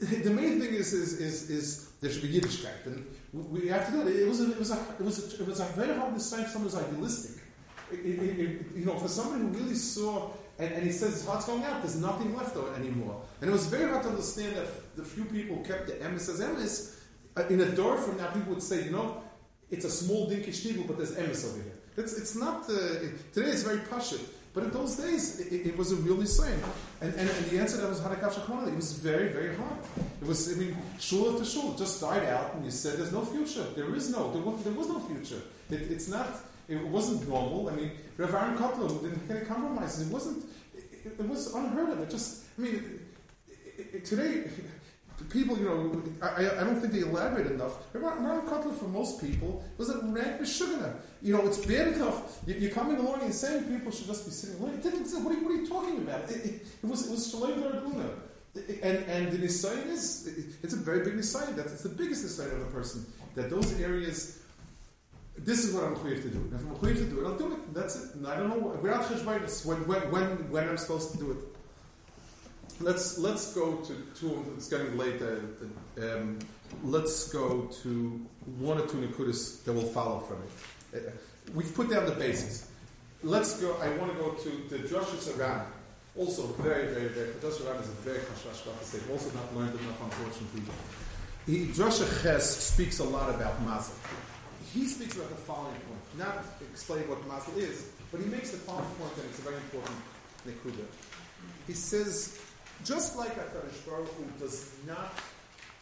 "Listen, 0.00 0.22
the 0.24 0.30
main 0.30 0.60
thing 0.60 0.74
is 0.74 0.92
is 0.92 1.20
is, 1.20 1.50
is 1.50 1.88
there 2.00 2.10
should 2.10 2.22
be 2.22 2.32
Yiddishkeit, 2.40 2.86
and 2.86 3.06
we 3.32 3.68
have 3.68 3.86
to 3.86 3.92
do 3.92 4.00
it." 4.08 4.16
It 4.16 4.28
was 4.28 4.40
a, 4.40 4.50
it 4.52 4.58
was 4.58 4.70
a, 4.70 4.78
it 4.98 5.04
was 5.04 5.18
a, 5.34 5.42
it 5.42 5.46
was 5.48 5.60
a 5.60 5.64
very 5.80 5.94
hard 5.98 6.14
to 6.14 6.20
say 6.20 6.42
if 6.42 6.48
someone 6.48 6.70
was 6.72 6.76
idealistic. 6.76 7.42
You 7.90 8.84
know, 8.84 8.98
for 8.98 9.08
somebody 9.08 9.40
who 9.44 9.48
really 9.48 9.74
saw, 9.74 10.30
and, 10.58 10.70
and 10.74 10.82
he 10.84 10.92
says 10.92 11.12
his 11.14 11.26
heart's 11.26 11.46
going 11.46 11.62
out, 11.64 11.80
there's 11.82 11.96
nothing 11.96 12.36
left 12.36 12.54
of 12.56 12.68
it 12.72 12.80
anymore. 12.80 13.22
And 13.40 13.48
it 13.48 13.52
was 13.52 13.66
very 13.66 13.90
hard 13.90 14.02
to 14.02 14.10
understand 14.10 14.56
that 14.56 14.94
the 14.96 15.04
few 15.04 15.24
people 15.24 15.56
kept 15.58 15.86
the 15.86 15.94
emes. 15.94 16.94
Uh, 17.36 17.42
in 17.48 17.60
a 17.60 17.70
door 17.74 17.96
from 17.96 18.16
now, 18.18 18.26
people 18.30 18.52
would 18.54 18.62
say, 18.62 18.84
you 18.84 18.90
know, 18.90 19.22
it's 19.70 19.84
a 19.84 19.90
small 19.90 20.28
dinky 20.28 20.50
shtiegel, 20.50 20.86
but 20.86 20.96
there's 20.96 21.14
emes 21.14 21.46
over 21.46 21.62
here. 21.62 21.74
It's, 21.96 22.16
it's 22.16 22.36
not, 22.36 22.68
uh, 22.70 22.74
it, 22.74 23.32
today 23.32 23.50
it's 23.50 23.62
very 23.62 23.78
pashut, 23.78 24.20
but 24.54 24.64
in 24.64 24.70
those 24.70 24.96
days, 24.96 25.40
it, 25.40 25.66
it 25.66 25.76
was 25.76 25.92
a 25.92 25.96
real 25.96 26.16
nisayon. 26.16 26.58
And, 27.00 27.14
and, 27.14 27.28
and 27.28 27.46
the 27.46 27.58
answer 27.58 27.76
that 27.78 27.88
was 27.88 28.00
Hanakav 28.00 28.32
Shachmana. 28.32 28.68
It 28.68 28.76
was 28.76 28.92
very, 28.94 29.28
very 29.28 29.54
hard. 29.54 29.78
It 30.20 30.26
was, 30.26 30.52
I 30.52 30.56
mean, 30.56 30.76
shul 30.98 31.30
after 31.32 31.44
shul 31.44 31.74
just 31.74 32.00
died 32.00 32.24
out, 32.24 32.54
and 32.54 32.64
you 32.64 32.70
said 32.70 32.98
there's 32.98 33.12
no 33.12 33.24
future. 33.24 33.64
There 33.76 33.94
is 33.94 34.10
no, 34.10 34.32
there 34.32 34.42
was, 34.42 34.64
there 34.64 34.72
was 34.72 34.88
no 34.88 35.00
future. 35.00 35.40
It, 35.70 35.82
it's 35.90 36.08
not, 36.08 36.28
it 36.66 36.82
wasn't 36.86 37.28
normal. 37.28 37.68
I 37.68 37.74
mean, 37.74 37.90
Rav 38.16 38.34
Aaron 38.34 38.56
Kotler 38.56 39.02
didn't 39.02 39.28
get 39.28 39.46
compromises. 39.46 40.08
It 40.08 40.12
wasn't, 40.12 40.44
it, 40.74 41.14
it 41.18 41.28
was 41.28 41.54
unheard 41.54 41.90
of. 41.90 42.00
It 42.00 42.10
just, 42.10 42.44
I 42.58 42.62
mean, 42.62 43.00
it, 43.48 44.12
today, 45.18 45.30
people, 45.32 45.58
you 45.58 45.64
know, 45.64 46.02
I, 46.22 46.46
I- 46.60 46.64
don't 46.64 46.80
think 46.80 46.92
they 46.92 47.00
elaborate 47.00 47.46
enough. 47.48 47.74
Aaron 47.94 48.46
Kotler, 48.46 48.74
for 48.78 48.86
most 48.88 49.20
people, 49.20 49.64
was 49.76 49.90
a 49.90 49.98
rank 50.06 50.40
Meshuggah. 50.40 50.94
You 51.22 51.34
know, 51.36 51.46
it's 51.46 51.58
bad 51.66 51.88
enough. 51.88 52.38
You, 52.46 52.54
you're 52.54 52.70
coming 52.70 52.96
along 52.96 53.22
and 53.22 53.34
saying 53.34 53.64
people 53.64 53.90
should 53.92 54.06
just 54.06 54.24
be 54.24 54.30
sitting. 54.30 54.60
What, 54.60 54.70
are, 54.72 54.74
you- 54.76 55.44
what 55.44 55.52
are 55.52 55.56
you 55.56 55.66
talking 55.66 55.98
about? 55.98 56.30
It, 56.30 56.44
it, 56.44 56.66
it 56.82 56.86
was, 56.86 57.06
it 57.06 57.10
was 57.10 57.30
Shalom 57.30 57.62
Daraguna. 57.62 58.10
And, 58.82 58.98
and 59.06 59.30
the 59.30 59.38
Nisayan 59.38 59.86
is, 59.88 60.26
it's 60.62 60.74
a 60.74 60.76
very 60.78 61.04
big 61.04 61.14
Nisayan. 61.14 61.54
That's, 61.54 61.72
it's 61.72 61.82
the 61.82 61.90
biggest 61.90 62.24
Nisayan 62.24 62.54
of 62.60 62.68
a 62.68 62.70
person. 62.70 63.06
That 63.34 63.50
those 63.50 63.78
areas, 63.80 64.42
this 65.36 65.64
is 65.64 65.72
what 65.74 65.84
I'm 65.84 65.94
clear 65.96 66.16
to 66.16 66.28
do. 66.28 66.50
If 66.52 66.60
I'm 66.60 66.74
clear 66.76 66.94
to 66.94 67.04
do 67.04 67.20
it, 67.20 67.26
I'll 67.28 67.38
do 67.38 67.52
it. 67.52 67.74
That's 67.74 67.96
it. 68.02 68.14
And 68.16 68.26
I 68.26 68.36
don't 68.36 68.48
know, 68.48 68.76
cheshbainis, 68.82 69.64
when, 69.64 69.86
when, 69.86 70.10
when, 70.10 70.50
when 70.50 70.68
I'm 70.68 70.76
supposed 70.76 71.12
to 71.12 71.18
do 71.18 71.30
it. 71.32 71.38
Let's, 72.80 73.18
let's 73.18 73.52
go 73.54 73.76
to 73.76 73.94
two, 74.14 74.44
it's 74.56 74.68
getting 74.68 74.96
late. 74.96 75.20
Uh, 75.20 76.16
um, 76.16 76.38
let's 76.84 77.32
go 77.32 77.68
to 77.82 78.26
one 78.58 78.78
or 78.78 78.86
two 78.86 78.98
Nikudas 78.98 79.64
that 79.64 79.72
will 79.72 79.82
follow 79.82 80.20
from 80.20 80.42
it. 80.42 80.50
Uh, 80.94 81.10
we've 81.54 81.74
put 81.74 81.90
down 81.90 82.06
the 82.06 82.12
basics. 82.12 82.70
Let's 83.22 83.60
go, 83.60 83.76
I 83.82 83.88
want 83.96 84.12
to 84.12 84.18
go 84.18 84.30
to 84.30 84.50
the 84.68 84.78
Joshua 84.78 85.18
Saran. 85.18 85.64
Also 86.16 86.46
very, 86.62 86.86
very, 86.94 87.08
very, 87.08 87.32
Joshua 87.42 87.66
Saran 87.66 87.82
is 87.82 87.88
a 87.88 87.98
very 88.06 88.18
kashrash 88.18 88.84
state. 88.84 89.02
Also 89.10 89.30
not 89.30 89.56
learned 89.56 89.78
enough, 89.80 90.00
unfortunately. 90.02 90.62
He, 91.46 91.72
Joshua 91.72 92.06
Ches 92.22 92.68
speaks 92.68 93.00
a 93.00 93.04
lot 93.04 93.34
about 93.34 93.60
mazel. 93.64 93.94
He 94.72 94.86
speaks 94.86 95.16
about 95.16 95.30
the 95.30 95.36
following 95.36 95.80
point, 95.80 96.18
not 96.18 96.44
explain 96.70 97.08
what 97.08 97.26
mazel 97.26 97.56
is, 97.56 97.88
but 98.12 98.20
he 98.20 98.26
makes 98.26 98.50
the 98.50 98.58
following 98.58 98.84
point, 99.00 99.12
and 99.16 99.24
it's 99.30 99.38
a 99.38 99.42
very 99.42 99.56
important 99.56 99.96
nekuda. 100.46 100.84
He 101.66 101.72
says, 101.72 102.38
just 102.84 103.16
like 103.16 103.34
HaKadosh 103.34 103.86
Baruch 103.86 104.08
Hu 104.14 104.24
does 104.38 104.72
not, 104.86 105.14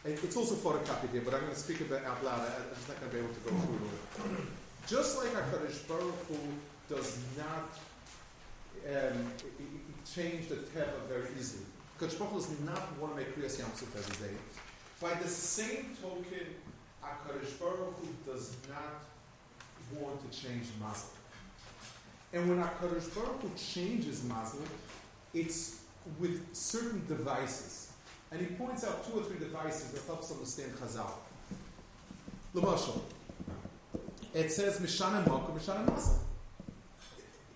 it's 0.05 0.35
also 0.35 0.55
photocopied 0.55 1.11
here, 1.11 1.21
but 1.23 1.33
I'm 1.33 1.41
going 1.41 1.53
to 1.53 1.59
speak 1.59 1.81
about 1.81 2.01
it 2.01 2.07
out 2.07 2.23
loud. 2.23 2.39
I'm 2.39 2.75
just 2.75 2.87
not 2.87 2.99
going 2.99 3.11
to 3.11 3.17
be 3.17 3.23
able 3.23 3.33
to 3.33 3.39
go 3.41 3.49
through 3.49 4.35
it. 4.35 4.41
Just 4.87 5.17
like 5.17 5.33
HaKadosh 5.33 5.87
Baruch 5.87 6.27
Hu 6.27 6.37
does 6.89 7.19
not 7.37 7.77
um, 8.87 9.31
change 10.05 10.47
the 10.47 10.55
teva 10.55 11.01
very 11.09 11.27
easily. 11.37 11.65
HaKadosh 11.99 12.19
Baruch 12.19 12.31
Hu 12.31 12.39
does 12.39 12.59
not 12.61 12.97
want 12.99 13.13
to 13.13 13.17
make 13.17 13.35
Kriyas 13.35 13.59
Yam 13.59 13.69
every 13.73 14.27
day. 14.27 14.33
By 15.01 15.13
the 15.15 15.27
same 15.27 15.95
token, 16.01 16.47
HaKadosh 17.03 17.59
Baruch 17.59 17.99
Hu 17.99 18.31
does 18.31 18.55
not 18.69 20.01
want 20.01 20.19
to 20.31 20.37
change 20.37 20.67
mazel. 20.79 21.09
And 22.33 22.49
when 22.49 22.59
HaKadosh 22.59 23.13
Baruch 23.13 23.41
Hu 23.41 23.51
changes 23.57 24.23
mazel, 24.23 24.61
it's 25.33 25.81
with 26.19 26.55
certain 26.55 27.05
devices. 27.07 27.93
And 28.31 28.41
he 28.41 28.47
points 28.47 28.83
out 28.85 29.05
two 29.05 29.19
or 29.19 29.23
three 29.23 29.39
devices 29.39 29.91
that 29.91 30.03
helps 30.05 30.31
understand 30.31 30.73
Chazal. 30.75 31.11
L'mashal, 32.53 33.01
it 34.33 34.51
says 34.51 34.79
Mishana 34.79 35.25
Malka, 35.27 35.51
Mishana 35.51 35.85
Mazel. 35.89 36.19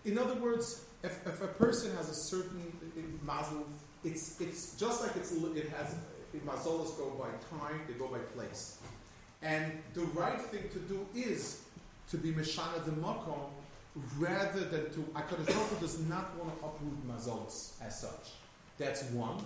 In 0.06 0.18
other 0.18 0.36
words, 0.36 0.86
if, 1.04 1.26
if 1.26 1.42
a 1.42 1.48
person 1.48 1.96
has 1.96 2.10
a 2.10 2.14
certain 2.14 2.72
uh, 2.98 3.26
mazel, 3.26 3.66
it's, 4.04 4.40
it's 4.40 4.76
just 4.76 5.02
like 5.02 5.16
it's, 5.16 5.32
it 5.32 5.70
has, 5.70 5.96
mazolas 6.46 6.98
go 6.98 7.10
by 7.20 7.30
time, 7.58 7.82
they 7.88 7.94
go 7.94 8.08
by 8.08 8.20
place. 8.36 8.80
And 9.42 9.72
the 9.94 10.02
right 10.02 10.40
thing 10.40 10.70
to 10.70 10.80
do 10.80 11.06
is 11.16 11.64
to 12.10 12.18
be 12.18 12.32
Mishana 12.32 12.84
the 12.86 12.92
Makom 12.92 13.50
rather 14.18 14.62
than 14.62 14.92
to, 14.92 15.00
HaKadosh 15.14 15.48
Baruch 15.48 15.80
does 15.80 16.00
not 16.08 16.36
want 16.38 16.58
to 16.60 16.66
uproot 16.66 17.08
mazolas 17.08 17.74
as 17.82 18.00
such. 18.00 18.34
That's 18.82 19.04
one. 19.12 19.38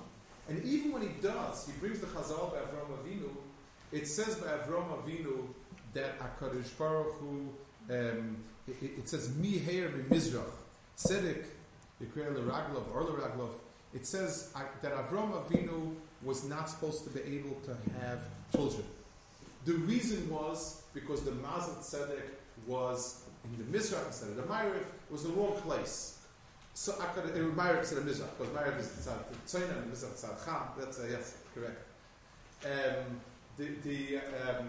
And 0.48 0.64
even 0.64 0.94
when 0.94 1.02
he 1.02 1.10
does, 1.22 1.66
he 1.66 1.74
brings 1.82 2.00
the 2.00 2.08
Chazal 2.08 2.54
by 2.54 2.60
Avram 2.60 2.88
Avinu, 3.04 3.30
it 3.92 4.08
says 4.08 4.36
by 4.36 4.48
Avram 4.48 4.88
Avinu 4.98 5.48
that 5.94 6.18
HaKadosh 6.20 6.78
Baruch 6.78 7.16
Hu, 7.20 7.50
um, 7.90 8.38
it, 8.66 8.76
it- 9.00 9.10
says, 9.10 9.36
Mi 9.36 9.62
Heir 9.70 9.90
Mizrach, 10.10 10.50
Tzedek, 10.98 11.48
Yikra 12.02 12.34
L'Raglov, 12.34 12.86
or 12.94 13.04
L'Raglov, 13.04 13.50
it 13.94 14.08
says 14.08 14.54
that 14.82 14.94
Avram 14.94 15.34
Avinu 15.44 15.94
was 16.24 16.46
not 16.46 16.70
supposed 16.70 17.04
to 17.04 17.10
be 17.10 17.20
able 17.22 17.58
to 17.66 17.76
have 18.00 18.22
children. 18.54 18.86
The 19.66 19.74
reason 19.74 20.30
was 20.30 20.82
because 20.94 21.24
the 21.24 21.32
Mazel 21.32 21.74
Tzedek 21.82 22.24
was 22.68 23.24
in 23.44 23.58
the 23.58 23.78
Mizrach 23.78 24.08
instead 24.08 24.30
of 24.30 24.38
the 24.38 24.44
Ma'ariv, 24.44 24.86
was 25.10 25.24
the 25.24 25.30
wrong 25.30 25.54
place. 25.62 26.15
So 26.78 26.92
Akkad, 26.92 27.34
instead 27.80 28.00
of 28.00 28.04
Mizrach, 28.04 28.38
because 28.38 28.80
is 28.82 29.08
Tzad 29.48 29.78
and 29.78 29.94
Mizrach 29.94 30.22
Tzad 30.22 30.46
Cham. 30.46 30.62
That's, 30.78 31.00
yes, 31.10 31.38
correct. 31.54 31.82
Um, 32.66 33.22
the, 33.56 33.70
the, 33.86 34.18
um, 34.18 34.68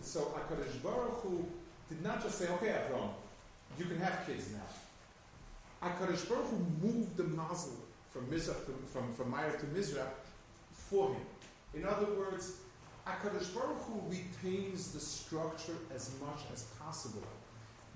so 0.00 0.20
HaKadosh 0.20 0.80
Baruch 0.80 1.20
Hu 1.22 1.44
did 1.88 2.04
not 2.04 2.22
just 2.22 2.38
say, 2.38 2.48
okay, 2.48 2.68
Avram, 2.68 3.10
you 3.76 3.86
can 3.86 3.98
have 3.98 4.24
kids 4.28 4.50
now. 4.52 5.88
HaKadosh 5.88 6.28
Baruch 6.28 6.46
Hu 6.50 6.86
moved 6.86 7.16
the 7.16 7.24
mazel 7.24 7.72
from 8.12 8.26
Mizrach 8.26 8.64
to, 8.66 8.72
from, 8.92 9.12
from 9.12 9.32
Ma'ariv 9.32 9.58
to 9.58 9.66
Mizrach 9.66 10.12
for 10.70 11.08
him. 11.08 11.22
In 11.74 11.84
other 11.84 12.06
words, 12.16 12.58
HaKadosh 13.08 13.52
Baruch 13.52 13.82
Hu 13.82 14.02
retains 14.08 14.92
the 14.92 15.00
structure 15.00 15.76
as 15.92 16.12
much 16.20 16.42
as 16.52 16.62
possible. 16.80 17.24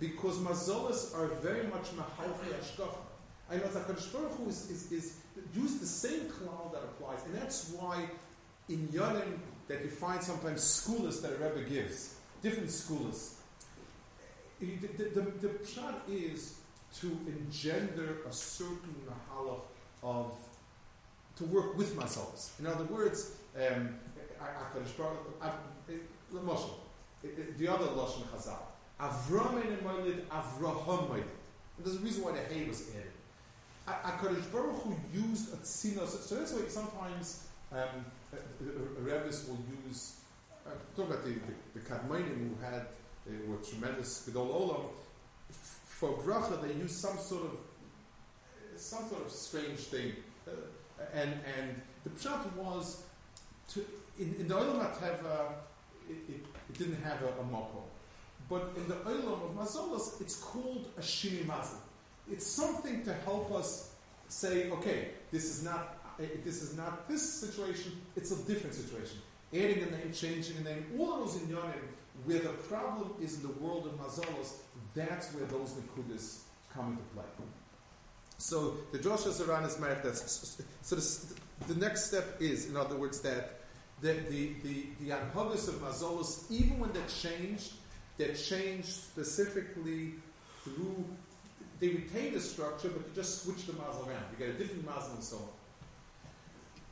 Because 0.00 0.38
mazolas 0.38 1.16
are 1.16 1.28
very 1.28 1.68
much 1.68 1.85
mahalchi 1.94 2.52
ashkacha. 2.61 2.96
I 3.53 3.57
know 3.57 3.69
that 3.69 3.87
HaKadosh 3.87 4.12
Baruch 4.12 4.33
Hu 4.38 4.49
is, 4.49 4.71
is, 4.71 4.93
is 4.93 5.17
use 5.55 5.79
the 5.79 5.87
same 5.87 6.29
cloud 6.31 6.71
that 6.73 6.83
applies. 6.83 7.19
And 7.27 7.35
that's 7.35 7.71
why 7.73 8.07
in 8.71 8.88
Yonim 8.88 9.38
that 9.69 9.83
you 9.83 9.91
find 9.91 10.23
sometimes 10.23 10.62
schoolers 10.62 11.21
that 11.21 11.33
a 11.33 11.37
Rebbe 11.37 11.69
gives, 11.69 12.15
different 12.41 12.69
schoolers. 12.69 13.35
The, 14.59 14.77
the, 14.77 15.05
the, 15.05 15.21
the 15.21 15.49
pshat 15.49 15.95
is 16.09 16.61
to 17.01 17.07
engender 17.27 18.19
a 18.29 18.33
certain 18.33 18.95
mahalach 19.07 19.61
of, 20.03 20.35
to 21.37 21.45
work 21.45 21.77
with 21.77 21.95
myself. 21.97 22.55
In 22.59 22.67
other 22.67 22.85
words, 22.85 23.37
um, 23.57 23.97
uh, 24.41 24.45
uh, 24.45 24.79
Moshe, 24.79 25.11
uh, 25.43 25.47
uh, 27.25 27.29
the 27.59 27.69
other 27.69 27.87
Lashon 27.87 28.25
Chazal, 28.35 28.59
Avram 28.99 29.61
and 29.61 29.79
Moilid, 29.81 30.23
Avraham 30.27 31.09
Moilid. 31.09 31.25
And 31.77 31.85
there's 31.87 31.97
a 31.97 32.01
reason 32.01 32.25
why 32.25 32.33
the 32.33 32.55
hay 32.55 32.67
was 32.69 32.88
added. 32.91 33.12
HaKadosh 33.88 34.53
Baruch 34.53 34.83
Hu 34.83 34.97
used 35.12 35.53
a 35.53 35.64
so, 35.64 36.37
that's 36.37 36.53
why 36.53 36.68
sometimes 36.68 37.49
um, 37.73 37.79
uh, 38.33 38.37
uh, 38.37 39.01
rabbis 39.01 39.47
will 39.49 39.59
use, 39.87 40.16
uh, 40.66 40.71
talk 40.97 41.09
about 41.09 41.25
the, 41.25 41.31
the, 41.31 41.40
the 41.75 41.81
Kadmonim 41.81 42.51
who 42.51 42.64
had, 42.64 42.87
they 43.27 43.37
were 43.47 43.57
tremendous 43.57 44.29
Gedol 44.29 44.49
Olam, 44.49 44.85
for 45.51 46.11
bracha 46.18 46.62
they 46.62 46.75
use 46.75 46.92
some 46.92 47.18
sort 47.18 47.45
of, 47.45 47.59
some 48.77 49.09
sort 49.09 49.27
of 49.27 49.31
strange 49.31 49.79
thing. 49.81 50.12
Uh, 50.47 50.51
and, 51.14 51.33
and 51.59 51.81
the 52.05 52.11
pshat 52.11 52.53
was, 52.55 53.03
to, 53.68 53.85
in, 54.18 54.35
in 54.35 54.49
the 54.49 54.55
Olam 54.55 54.79
HaTeva, 54.81 55.53
it, 56.09 56.16
it, 56.29 56.45
it 56.71 56.79
didn't 56.79 57.03
have 57.03 57.23
a, 57.23 57.27
a. 57.27 57.45
But 58.49 58.71
in 58.77 58.87
the 58.87 58.95
Olam 58.95 59.45
of 59.45 59.57
Mazolas, 59.57 60.21
it's 60.21 60.37
called 60.37 60.88
a 60.97 61.01
Shini 61.01 61.47
Mazel. 61.47 61.79
It's 62.33 62.47
something 62.47 63.05
to 63.05 63.12
help 63.25 63.53
us 63.53 63.95
say, 64.29 64.71
okay, 64.71 65.09
this 65.31 65.45
is 65.45 65.62
not 65.62 65.99
uh, 66.18 66.25
this 66.45 66.62
is 66.62 66.77
not 66.77 67.09
this 67.09 67.23
situation, 67.23 67.92
it's 68.16 68.31
a 68.33 68.37
different 68.45 68.75
situation. 68.75 69.18
Adding 69.53 69.83
a 69.83 69.90
name, 69.90 70.12
changing 70.12 70.57
a 70.59 70.61
name, 70.61 70.87
all 70.99 71.14
of 71.14 71.21
those 71.21 71.42
in 71.42 71.49
where 72.25 72.38
the 72.38 72.51
problem 72.71 73.12
is 73.21 73.37
in 73.37 73.42
the 73.42 73.55
world 73.55 73.87
of 73.87 73.92
Mazalos, 73.95 74.55
that's 74.95 75.33
where 75.35 75.45
those 75.47 75.73
Nikudis 75.73 76.40
come 76.73 76.92
into 76.92 77.03
play. 77.14 77.25
So 78.38 78.77
the 78.92 78.99
Joshua 78.99 79.33
Zaran 79.33 79.66
is 79.66 79.79
marked 79.79 80.05
that's 80.05 80.62
so 80.83 80.97
the, 80.97 81.73
the 81.73 81.81
next 81.81 82.07
step 82.07 82.40
is, 82.40 82.68
in 82.68 82.77
other 82.77 82.97
words, 82.97 83.21
that 83.21 83.61
the 84.01 84.14
the 84.31 84.53
the, 84.62 84.87
the 85.01 85.12
of 85.12 85.81
Mazolos, 85.81 86.51
even 86.51 86.79
when 86.79 86.92
they're 86.92 87.03
changed, 87.07 87.73
they're 88.16 88.35
changed 88.35 88.88
specifically 88.88 90.14
through 90.64 91.05
they 91.83 91.88
retain 91.88 92.33
the 92.33 92.40
structure, 92.40 92.88
but 92.90 93.01
you 93.09 93.12
just 93.12 93.42
switch 93.42 93.66
the 93.66 93.73
mazel 93.73 94.09
around. 94.09 94.23
You 94.31 94.47
get 94.47 94.55
a 94.55 94.59
different 94.59 94.87
mazel 94.87 95.14
and 95.14 95.25
so 95.25 95.37
on. 95.37 95.49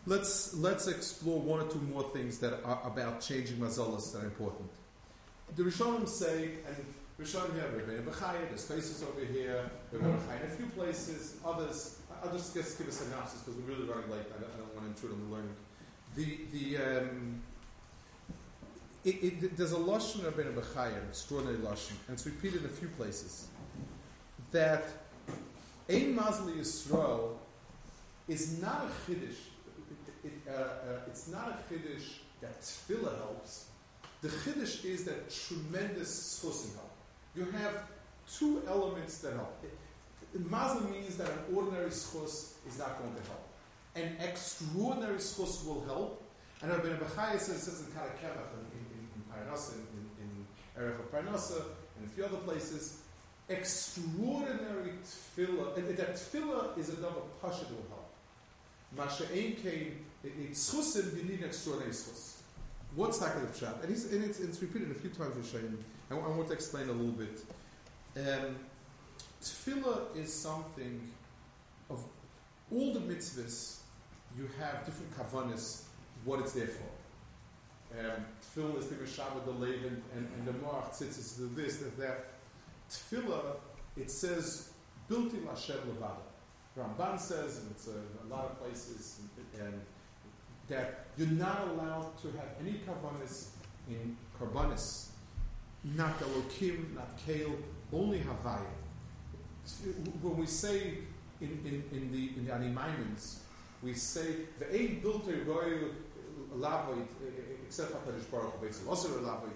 Let's 0.04 0.52
let's 0.54 0.88
explore 0.88 1.40
one 1.40 1.60
or 1.60 1.70
two 1.70 1.78
more 1.82 2.02
things 2.02 2.38
that 2.40 2.54
are 2.64 2.80
about 2.84 3.20
changing 3.20 3.58
mazalas 3.58 4.12
that 4.12 4.22
are 4.22 4.24
important. 4.24 4.68
The 5.54 5.62
Rishonim 5.62 6.08
say, 6.08 6.58
and 6.66 6.76
Rishonim 7.20 7.54
here, 7.54 7.70
Rebbeinu 7.72 8.02
Bechaya, 8.02 8.48
there's 8.48 8.64
places 8.64 9.04
over 9.04 9.24
here, 9.24 9.70
Rebbeinu 9.94 10.18
Bechaya 10.18 10.44
in 10.44 10.50
a 10.50 10.54
few 10.56 10.66
places, 10.66 11.36
others. 11.44 12.00
I'll 12.24 12.32
just, 12.32 12.52
just 12.52 12.76
give 12.76 12.88
a 12.88 12.92
synopsis 12.92 13.42
because 13.42 13.60
we're 13.60 13.72
really 13.72 13.88
running 13.88 14.10
late. 14.10 14.26
I 14.36 14.40
don't, 14.40 14.50
I 14.52 14.58
don't 14.58 14.74
want 14.74 14.96
to 14.96 15.06
intrude 15.06 15.12
on 15.12 15.30
the 15.30 15.36
learning. 15.36 15.56
The 16.16 16.38
the 16.52 16.76
um, 16.82 17.42
it, 19.04 19.22
it, 19.22 19.56
there's 19.56 19.72
a 19.72 19.76
lashon 19.76 20.22
Rebbeinu 20.22 20.54
Bechaya, 20.54 20.96
an 21.00 21.08
extraordinary 21.10 21.58
lashon, 21.58 21.94
and 22.08 22.14
it's 22.14 22.26
repeated 22.26 22.64
in 22.64 22.66
a 22.66 22.72
few 22.72 22.88
places. 22.88 23.46
That 24.52 24.84
Ein 25.88 26.16
Mazli 26.16 26.58
Yisrael 26.58 27.36
is 28.28 28.60
not 28.60 28.86
a 28.86 29.10
chiddush. 29.10 29.36
It, 30.22 30.32
uh, 30.48 30.52
uh, 30.52 30.66
it's 31.06 31.28
not 31.28 31.48
a 31.48 31.72
chiddush 31.72 32.18
that 32.40 32.60
tefillah 32.60 33.16
helps. 33.18 33.66
The 34.22 34.28
chiddush 34.28 34.84
is 34.84 35.04
that 35.04 35.30
tremendous 35.30 36.40
schusim 36.42 36.74
help. 36.76 36.90
You 37.34 37.44
have 37.58 37.74
two 38.32 38.62
elements 38.68 39.18
that 39.18 39.34
help. 39.34 39.64
Mazel 40.48 40.82
means 40.90 41.16
that 41.16 41.28
an 41.28 41.56
ordinary 41.56 41.90
schus 41.90 42.52
is 42.68 42.78
not 42.78 42.98
going 43.00 43.14
to 43.14 43.22
help. 43.22 43.48
An 43.96 44.16
extraordinary 44.24 45.18
schus 45.18 45.66
will 45.66 45.84
help. 45.86 46.22
And 46.62 46.70
Rabbi 46.70 46.88
Bechaya 46.88 47.38
says, 47.40 47.62
says 47.62 47.80
in 47.80 47.86
Kalakevach, 47.86 48.52
in, 48.54 48.66
in, 48.78 49.08
in 49.14 49.46
in, 49.72 50.06
in 50.22 50.46
and 51.96 52.06
a 52.06 52.08
few 52.14 52.24
other 52.24 52.36
places, 52.38 53.00
extraordinary 53.50 54.92
tefillah, 55.04 55.76
and 55.76 55.96
that 55.96 56.14
tefillah 56.14 56.78
is 56.78 56.88
another 56.90 57.20
pasha 57.42 57.64
that 57.64 57.72
will 57.72 57.88
help. 57.88 58.10
Masha 58.96 59.24
Ein 59.32 59.54
came, 59.54 60.04
in 60.24 60.48
schusim, 60.52 61.16
you 61.16 61.24
need 61.24 61.44
extraordinary 61.44 61.92
schus. 61.92 62.36
What's 62.94 63.18
Taka 63.18 63.40
the 63.40 63.46
Pshat? 63.46 63.84
And, 63.84 64.12
and 64.12 64.24
it's, 64.24 64.40
it's, 64.40 64.60
repeated 64.60 64.90
a 64.90 64.94
few 64.94 65.10
times 65.10 65.36
in 65.36 65.42
Shayim. 65.42 65.76
I, 66.10 66.14
I 66.14 66.28
want 66.28 66.48
to 66.48 66.54
explain 66.54 66.88
a 66.88 66.92
little 66.92 67.12
bit. 67.12 67.44
Um, 68.16 68.56
tefillah 69.40 70.16
is 70.16 70.32
something 70.32 71.00
of 71.88 72.02
all 72.72 72.92
the 72.92 73.00
mitzvahs, 73.00 73.78
you 74.36 74.48
have 74.58 74.84
different 74.84 75.16
kavanas, 75.16 75.82
what 76.24 76.40
it's 76.40 76.52
there 76.52 76.66
for. 76.66 77.98
Um, 77.98 78.24
tefillah 78.42 78.78
is 78.78 78.86
the 78.86 78.96
Shabbat, 78.96 79.44
the 79.44 79.52
Levin, 79.52 80.02
and, 80.16 80.28
and 80.36 80.46
the 80.46 80.52
Marach 80.52 80.90
Tzitzis, 80.90 81.36
the 81.36 81.44
this, 81.60 81.76
the 81.76 81.90
that. 82.02 82.29
Tefillah, 82.90 83.56
it 83.96 84.10
says, 84.10 84.70
built 85.08 85.32
in 85.32 85.46
Hashem 85.46 85.76
Levada. 85.76 86.22
Ramban 86.76 87.18
says, 87.18 87.58
and 87.58 87.70
it's 87.70 87.88
a, 87.88 88.24
a 88.24 88.26
lot 88.28 88.44
of 88.46 88.60
places, 88.60 89.20
and, 89.54 89.66
and 89.66 89.80
that 90.68 91.06
you're 91.16 91.28
not 91.28 91.68
allowed 91.68 92.16
to 92.22 92.28
have 92.28 92.50
any 92.60 92.80
kavanis 92.86 93.48
in 93.88 94.16
karbanis, 94.38 95.08
not 95.84 96.18
elokim, 96.20 96.94
not 96.94 97.16
kale, 97.26 97.56
only 97.92 98.20
havaya. 98.20 98.60
When 100.22 100.36
we 100.36 100.46
say 100.46 100.98
in, 101.40 101.60
in, 101.64 101.84
in 101.92 102.12
the 102.12 102.32
in 102.36 102.46
the 102.46 102.52
animaimens, 102.52 103.38
we 103.82 103.94
say 103.94 104.36
the 104.58 104.74
eight 104.74 105.02
built 105.02 105.28
a 105.28 105.36
royal 105.44 105.90
lavait 106.56 107.06
except 107.66 107.90
for 107.90 108.12
Baruch 108.30 108.54
Hu, 108.60 108.88
also 108.88 109.08
a 109.18 109.22
lavait. 109.22 109.52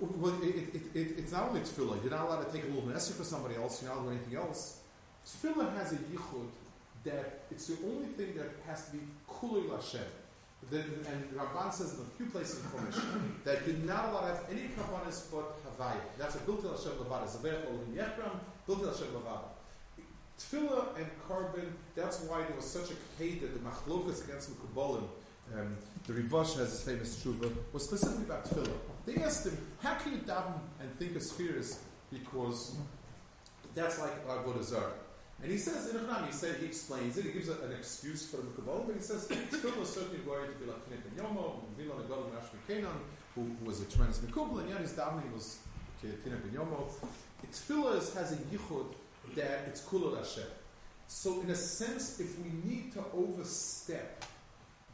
Well, 0.00 0.34
it, 0.42 0.74
it, 0.74 0.82
it, 0.94 1.18
it's 1.18 1.32
not 1.32 1.48
only 1.48 1.60
tefillah. 1.60 2.02
You're 2.02 2.12
not 2.12 2.26
allowed 2.26 2.44
to 2.44 2.52
take 2.52 2.64
a 2.64 2.72
little 2.72 2.88
nessi 2.88 3.12
for 3.14 3.24
somebody 3.24 3.56
else. 3.56 3.82
You're 3.82 3.90
not 3.90 4.02
allowed 4.02 4.10
to 4.10 4.16
do 4.16 4.20
anything 4.20 4.38
else. 4.38 4.80
Tefillah 5.26 5.76
has 5.76 5.92
a 5.92 5.96
yichud 5.96 6.48
that 7.04 7.44
it's 7.50 7.66
the 7.66 7.76
only 7.84 8.06
thing 8.06 8.34
that 8.36 8.50
has 8.66 8.86
to 8.86 8.92
be 8.92 8.98
kulei 9.28 9.68
Lashem. 9.68 10.00
and 10.70 11.30
Ramban 11.34 11.72
says 11.72 11.94
in 11.94 12.00
a 12.00 12.04
few 12.16 12.26
places 12.26 12.60
in 12.60 12.70
Chumash 12.70 13.44
that 13.44 13.66
you're 13.66 13.76
not 13.78 14.10
allowed 14.10 14.20
to 14.20 14.26
have 14.26 14.44
any 14.50 14.68
kavanas 14.68 15.30
but 15.30 15.58
havaya. 15.64 16.00
That's 16.18 16.36
a 16.36 16.38
built-in 16.38 16.70
Hashem 16.70 16.92
levada. 16.92 17.26
Zavech 17.26 17.66
olim 17.66 17.92
yechram, 17.96 18.38
built-in 18.66 18.86
Hashem 18.86 19.08
levada. 19.08 19.48
Tefillah 20.38 20.96
and 20.96 21.06
carbon, 21.28 21.74
that's 21.94 22.20
why 22.22 22.42
there 22.42 22.56
was 22.56 22.64
such 22.64 22.90
a 22.90 22.94
hate 23.18 23.42
that 23.42 23.52
the 23.52 23.60
machlokas 23.60 24.24
against 24.24 24.50
Mukubolim, 24.50 25.04
um, 25.54 25.76
the 26.06 26.12
Rivash 26.12 26.56
has 26.58 26.70
his 26.70 26.82
famous 26.82 27.22
tshuva, 27.22 27.52
was 27.72 27.84
specifically 27.84 28.24
about 28.24 28.44
tefillah. 28.44 28.72
They 29.06 29.22
asked 29.22 29.46
him, 29.46 29.56
how 29.80 29.94
can 29.94 30.12
you 30.12 30.18
daven 30.18 30.58
and 30.80 30.92
think 30.98 31.16
of 31.16 31.22
spheres? 31.22 31.80
Because 32.10 32.76
that's 33.74 33.98
like 34.00 34.26
Avodah 34.26 34.62
Zarah. 34.62 34.92
And 35.42 35.50
he 35.50 35.58
says 35.58 35.90
in 35.90 35.98
Echnam, 35.98 36.26
he 36.26 36.32
said 36.32 36.56
he 36.60 36.66
explains 36.66 37.18
it. 37.18 37.24
He 37.24 37.32
gives 37.32 37.48
a, 37.48 37.54
an 37.62 37.72
excuse 37.72 38.26
for 38.26 38.36
the 38.36 38.50
Kabbalah, 38.54 38.84
but 38.86 38.94
he 38.94 39.02
says 39.02 39.26
tefillah 39.26 39.82
is 39.82 39.88
certainly 39.88 40.18
going 40.18 40.48
to 40.48 40.56
be 40.58 40.66
like 40.66 40.88
Knip 40.88 41.04
and 41.04 41.18
Yomo, 41.18 41.54
Vilon 41.76 42.00
and 42.00 42.66
Kenan, 42.68 43.00
who, 43.34 43.50
was 43.64 43.80
a 43.80 43.84
tremendous 43.86 44.18
Mikubal, 44.18 44.60
and 44.60 44.68
yet 44.68 44.80
his 44.80 44.92
davening 44.92 45.32
was 45.32 45.58
Knip 46.02 46.26
and 46.26 46.52
Yomo. 46.52 46.88
Tefillah 47.50 48.14
has 48.14 48.32
a 48.32 48.36
yichud 48.36 48.86
that 49.34 49.64
it's 49.66 49.82
kulal 49.82 50.16
Hashem. 50.16 50.44
So 51.08 51.40
in 51.40 51.50
a 51.50 51.56
sense, 51.56 52.20
if 52.20 52.38
we 52.38 52.50
need 52.64 52.92
to 52.92 53.04
overstep 53.12 54.24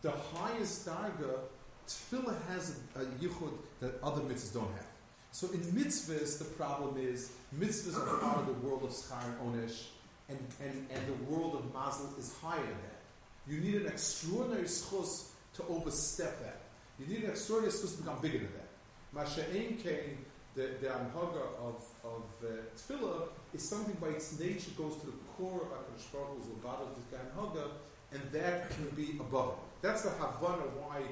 the 0.03 0.11
highest 0.11 0.87
darga, 0.87 1.39
tefillah 1.87 2.37
has 2.49 2.79
a, 2.97 3.01
a 3.01 3.05
yichud 3.05 3.53
that 3.81 3.95
other 4.03 4.23
mitzvahs 4.23 4.55
don't 4.55 4.73
have. 4.73 4.87
So 5.33 5.49
in 5.49 5.61
mitzvahs, 5.61 6.39
the 6.39 6.45
problem 6.45 6.97
is 6.99 7.33
mitzvahs 7.59 7.97
are 7.97 8.19
part 8.19 8.39
of 8.39 8.47
the 8.47 8.67
world 8.67 8.83
of 8.85 8.91
schar 8.91 9.25
and 9.25 9.55
onesh 9.55 9.87
and, 10.29 10.39
and, 10.63 10.87
and 10.91 11.07
the 11.07 11.25
world 11.31 11.55
of 11.55 11.73
Mazel 11.73 12.11
is 12.19 12.35
higher 12.41 12.61
than 12.61 12.69
that. 12.69 13.01
You 13.47 13.61
need 13.61 13.83
an 13.83 13.87
extraordinary 13.87 14.65
schus 14.65 15.31
to 15.55 15.65
overstep 15.69 16.43
that. 16.43 16.61
You 16.99 17.07
need 17.07 17.25
an 17.25 17.31
extraordinary 17.31 17.73
schus 17.73 17.97
to 17.97 18.03
become 18.03 18.21
bigger 18.21 18.39
than 18.39 18.53
that. 18.53 18.69
Masha'en 19.15 19.83
came, 19.83 20.25
the, 20.55 20.71
the 20.81 20.89
anhaga 20.89 21.47
of, 21.63 21.83
of 22.05 22.25
uh, 22.45 22.49
tefillah 22.77 23.29
is 23.55 23.67
something 23.67 23.97
by 24.01 24.09
its 24.09 24.39
nature 24.39 24.71
goes 24.77 24.97
to 24.97 25.07
the 25.07 25.13
core 25.37 25.63
of 25.63 25.69
HaKadosh 25.69 26.13
Baruch 26.13 26.95
Hu's 26.95 27.19
anhaga, 27.19 27.71
and 28.13 28.21
that 28.33 28.71
can 28.71 28.89
be 28.91 29.17
above 29.19 29.51
it. 29.51 29.68
That's 29.81 30.03
the 30.03 30.11
Havana 30.11 30.63
why 30.79 31.03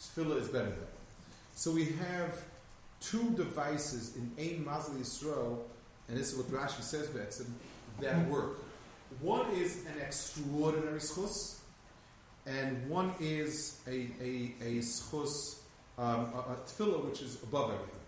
tefillah 0.00 0.40
is 0.40 0.48
better 0.48 0.70
than. 0.70 0.86
So 1.54 1.70
we 1.70 1.84
have 1.84 2.42
two 3.00 3.30
devices 3.36 4.16
in 4.16 4.32
Ein 4.38 4.64
Mazel 4.64 4.94
Yisrael, 4.94 5.58
and 6.08 6.16
this 6.16 6.32
is 6.32 6.38
what 6.38 6.46
Rashi 6.48 6.82
says, 6.82 7.08
that 8.00 8.28
work. 8.28 8.58
One 9.20 9.50
is 9.52 9.84
an 9.86 10.00
extraordinary 10.00 10.98
schus, 10.98 11.58
and 12.46 12.88
one 12.88 13.14
is 13.20 13.80
a, 13.86 14.08
a, 14.20 14.54
a 14.60 14.78
schus, 14.80 15.58
um, 15.98 16.32
a, 16.34 16.38
a 16.38 16.56
tefillah, 16.66 17.04
which 17.04 17.22
is 17.22 17.42
above 17.42 17.72
everything. 17.72 18.00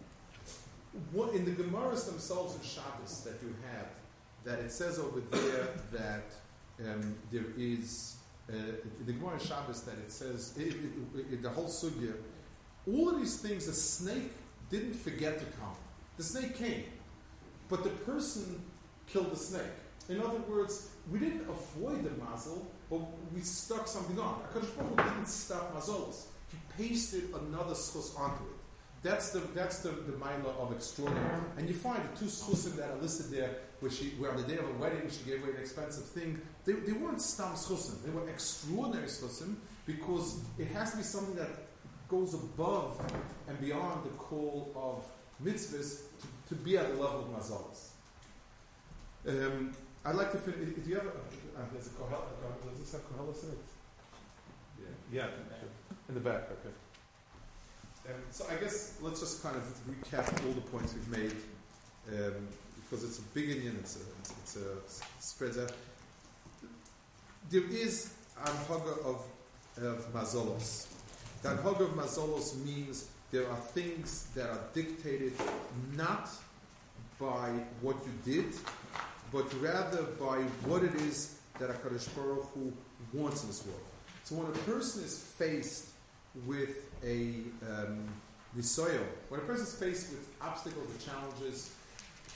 What, 1.12 1.34
in 1.34 1.44
the 1.44 1.50
Gemaras 1.50 2.06
themselves 2.06 2.54
in 2.56 2.62
Shabbos 2.62 3.20
that 3.24 3.36
you 3.42 3.54
have, 3.72 3.86
that 4.44 4.64
it 4.64 4.72
says 4.72 4.98
over 4.98 5.20
there 5.20 5.68
that 5.92 6.24
um, 6.80 7.14
there 7.30 7.44
is, 7.56 8.15
Uh, 8.48 8.52
the 9.04 9.12
Gemara 9.12 9.40
Shabbos 9.40 9.82
that 9.82 9.98
it 9.98 10.10
says, 10.10 10.54
it, 10.56 10.68
it, 10.68 11.32
it, 11.32 11.42
the 11.42 11.50
whole 11.50 11.66
sugya, 11.66 12.14
all 12.86 13.10
of 13.10 13.18
these 13.18 13.38
things, 13.38 13.66
the 13.66 13.72
snake 13.72 14.30
didn't 14.70 14.94
forget 14.94 15.38
to 15.38 15.44
come. 15.58 15.74
The 16.16 16.22
snake 16.22 16.56
came. 16.56 16.84
But 17.68 17.82
the 17.82 17.90
person 17.90 18.62
killed 19.08 19.32
the 19.32 19.36
snake. 19.36 19.62
In 20.08 20.20
other 20.20 20.38
words, 20.48 20.90
we 21.10 21.18
didn't 21.18 21.48
avoid 21.48 22.04
the 22.04 22.24
mazel, 22.24 22.66
but 22.88 23.00
we 23.34 23.40
stuck 23.40 23.88
something 23.88 24.18
on. 24.18 24.42
HaKadosh 24.54 24.76
Baruch 24.76 24.96
didn't 24.96 25.26
stop 25.26 25.74
mazolos. 25.74 26.26
He 26.50 26.58
pasted 26.78 27.24
another 27.34 27.74
schus 27.74 28.18
onto 28.18 28.44
it. 28.44 28.50
That's 29.02 29.30
the 29.30 29.40
that's 29.54 29.80
the, 29.80 29.90
the 29.90 30.16
mila 30.16 30.52
of 30.58 30.72
extraordinary. 30.72 31.42
And 31.58 31.68
you 31.68 31.74
find 31.74 32.02
the 32.02 32.18
two 32.18 32.26
schusim 32.26 32.76
that 32.76 32.90
are 32.90 32.96
listed 32.96 33.30
there, 33.30 33.50
where 33.80 33.90
she 33.90 34.10
where 34.18 34.30
on 34.30 34.36
the 34.36 34.42
day 34.42 34.58
of 34.58 34.68
a 34.68 34.72
wedding 34.72 35.08
she 35.10 35.28
gave 35.28 35.42
away 35.42 35.54
an 35.54 35.60
expensive 35.60 36.04
thing. 36.04 36.40
They, 36.66 36.72
they 36.72 36.92
weren't 36.92 37.22
stam 37.22 37.54
schusim. 37.54 38.02
They 38.04 38.10
were 38.10 38.28
extraordinary 38.28 39.06
schusim 39.06 39.56
because 39.86 40.40
it 40.58 40.66
has 40.68 40.90
to 40.90 40.96
be 40.96 41.02
something 41.04 41.36
that 41.36 41.48
goes 42.08 42.34
above 42.34 43.00
and 43.48 43.60
beyond 43.60 44.04
the 44.04 44.10
call 44.10 44.72
of 44.74 45.04
mitzvahs 45.44 46.02
to, 46.20 46.26
to 46.48 46.54
be 46.56 46.76
at 46.76 46.88
the 46.88 47.02
level 47.02 47.20
of 47.20 47.26
mazolos. 47.28 47.90
Um, 49.28 49.72
I'd 50.04 50.14
like 50.14 50.32
to 50.32 50.38
finish. 50.38 50.74
Do 50.74 50.90
you 50.90 50.96
have 50.96 51.06
a, 51.06 51.08
uh, 51.08 51.64
there's 51.72 51.86
a 51.86 51.90
Kohel, 51.90 52.14
uh, 52.14 52.68
does 52.70 52.78
this 52.80 52.92
have 52.92 53.02
Kohelas 53.10 53.42
in 53.44 53.50
it? 53.50 53.58
Yeah. 55.12 55.20
Yeah, 55.20 55.26
in 56.08 56.14
the 56.14 56.20
back, 56.20 56.48
okay. 56.50 56.74
Um, 58.08 58.20
so 58.30 58.44
I 58.50 58.56
guess 58.60 58.98
let's 59.02 59.20
just 59.20 59.42
kind 59.42 59.56
of 59.56 59.62
recap 59.88 60.46
all 60.46 60.52
the 60.52 60.60
points 60.60 60.94
we've 60.94 61.08
made, 61.08 61.36
um, 62.12 62.48
because 62.76 63.02
it's 63.02 63.18
a 63.18 63.22
big 63.34 63.50
Indian, 63.50 63.76
it's 63.80 63.96
a, 63.96 64.00
it's, 64.20 64.30
it's 64.42 64.56
a, 64.56 64.72
it 64.72 65.04
spreads 65.18 65.58
out. 65.58 65.72
There 67.48 67.62
is 67.70 68.12
anhaga 68.44 68.98
of, 69.04 69.24
of 69.80 70.12
mazolos. 70.12 70.88
The 71.42 71.50
anhaga 71.50 71.82
of 71.82 71.90
mazolos 71.90 72.56
means 72.64 73.08
there 73.30 73.48
are 73.48 73.56
things 73.56 74.28
that 74.34 74.50
are 74.50 74.64
dictated 74.74 75.32
not 75.96 76.28
by 77.20 77.50
what 77.80 77.96
you 78.04 78.12
did, 78.32 78.54
but 79.32 79.46
rather 79.62 80.02
by 80.18 80.38
what 80.66 80.82
it 80.82 80.94
is 80.96 81.38
that 81.58 81.70
HaKadosh 81.70 82.14
Baruch 82.16 82.46
Hu 82.54 82.72
wants 83.12 83.42
in 83.42 83.48
this 83.48 83.64
world. 83.64 83.80
So 84.24 84.34
when 84.34 84.48
a 84.48 84.58
person 84.64 85.04
is 85.04 85.16
faced 85.38 85.90
with 86.46 86.90
a 87.04 87.42
um, 87.62 88.08
nisoyo, 88.56 89.04
when 89.28 89.40
a 89.40 89.44
person 89.44 89.66
is 89.66 89.74
faced 89.74 90.10
with 90.10 90.28
obstacles 90.42 90.88
or 90.88 91.10
challenges, 91.10 91.72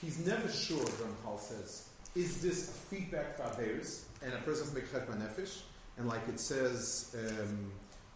he's 0.00 0.24
never 0.24 0.48
sure, 0.48 0.84
Paul 1.24 1.38
says, 1.38 1.88
is 2.14 2.40
this 2.40 2.68
a 2.68 2.72
feedback 2.72 3.36
for 3.36 3.42
others? 3.42 4.04
And 4.22 4.34
a 4.34 4.38
person 4.38 4.72
make 4.74 4.90
cheshbon 4.92 5.20
nefesh, 5.20 5.62
and 5.96 6.06
like 6.08 6.26
it 6.28 6.38
says, 6.38 7.16
um, 7.18 7.72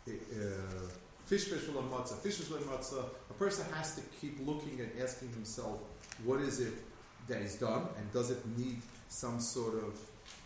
uh, 0.06 0.10
fish 1.24 1.44
fish 1.44 1.62
matzah, 1.62 2.18
fish 2.18 2.38
matzah. 2.40 3.04
A 3.30 3.34
person 3.34 3.64
has 3.72 3.94
to 3.96 4.02
keep 4.20 4.38
looking 4.46 4.80
and 4.80 4.90
asking 5.02 5.30
himself, 5.30 5.80
what 6.24 6.40
is 6.40 6.60
it 6.60 6.74
that 7.28 7.40
is 7.40 7.56
done, 7.56 7.88
and 7.96 8.12
does 8.12 8.30
it 8.30 8.38
need 8.56 8.80
some 9.08 9.40
sort 9.40 9.74
of 9.74 9.98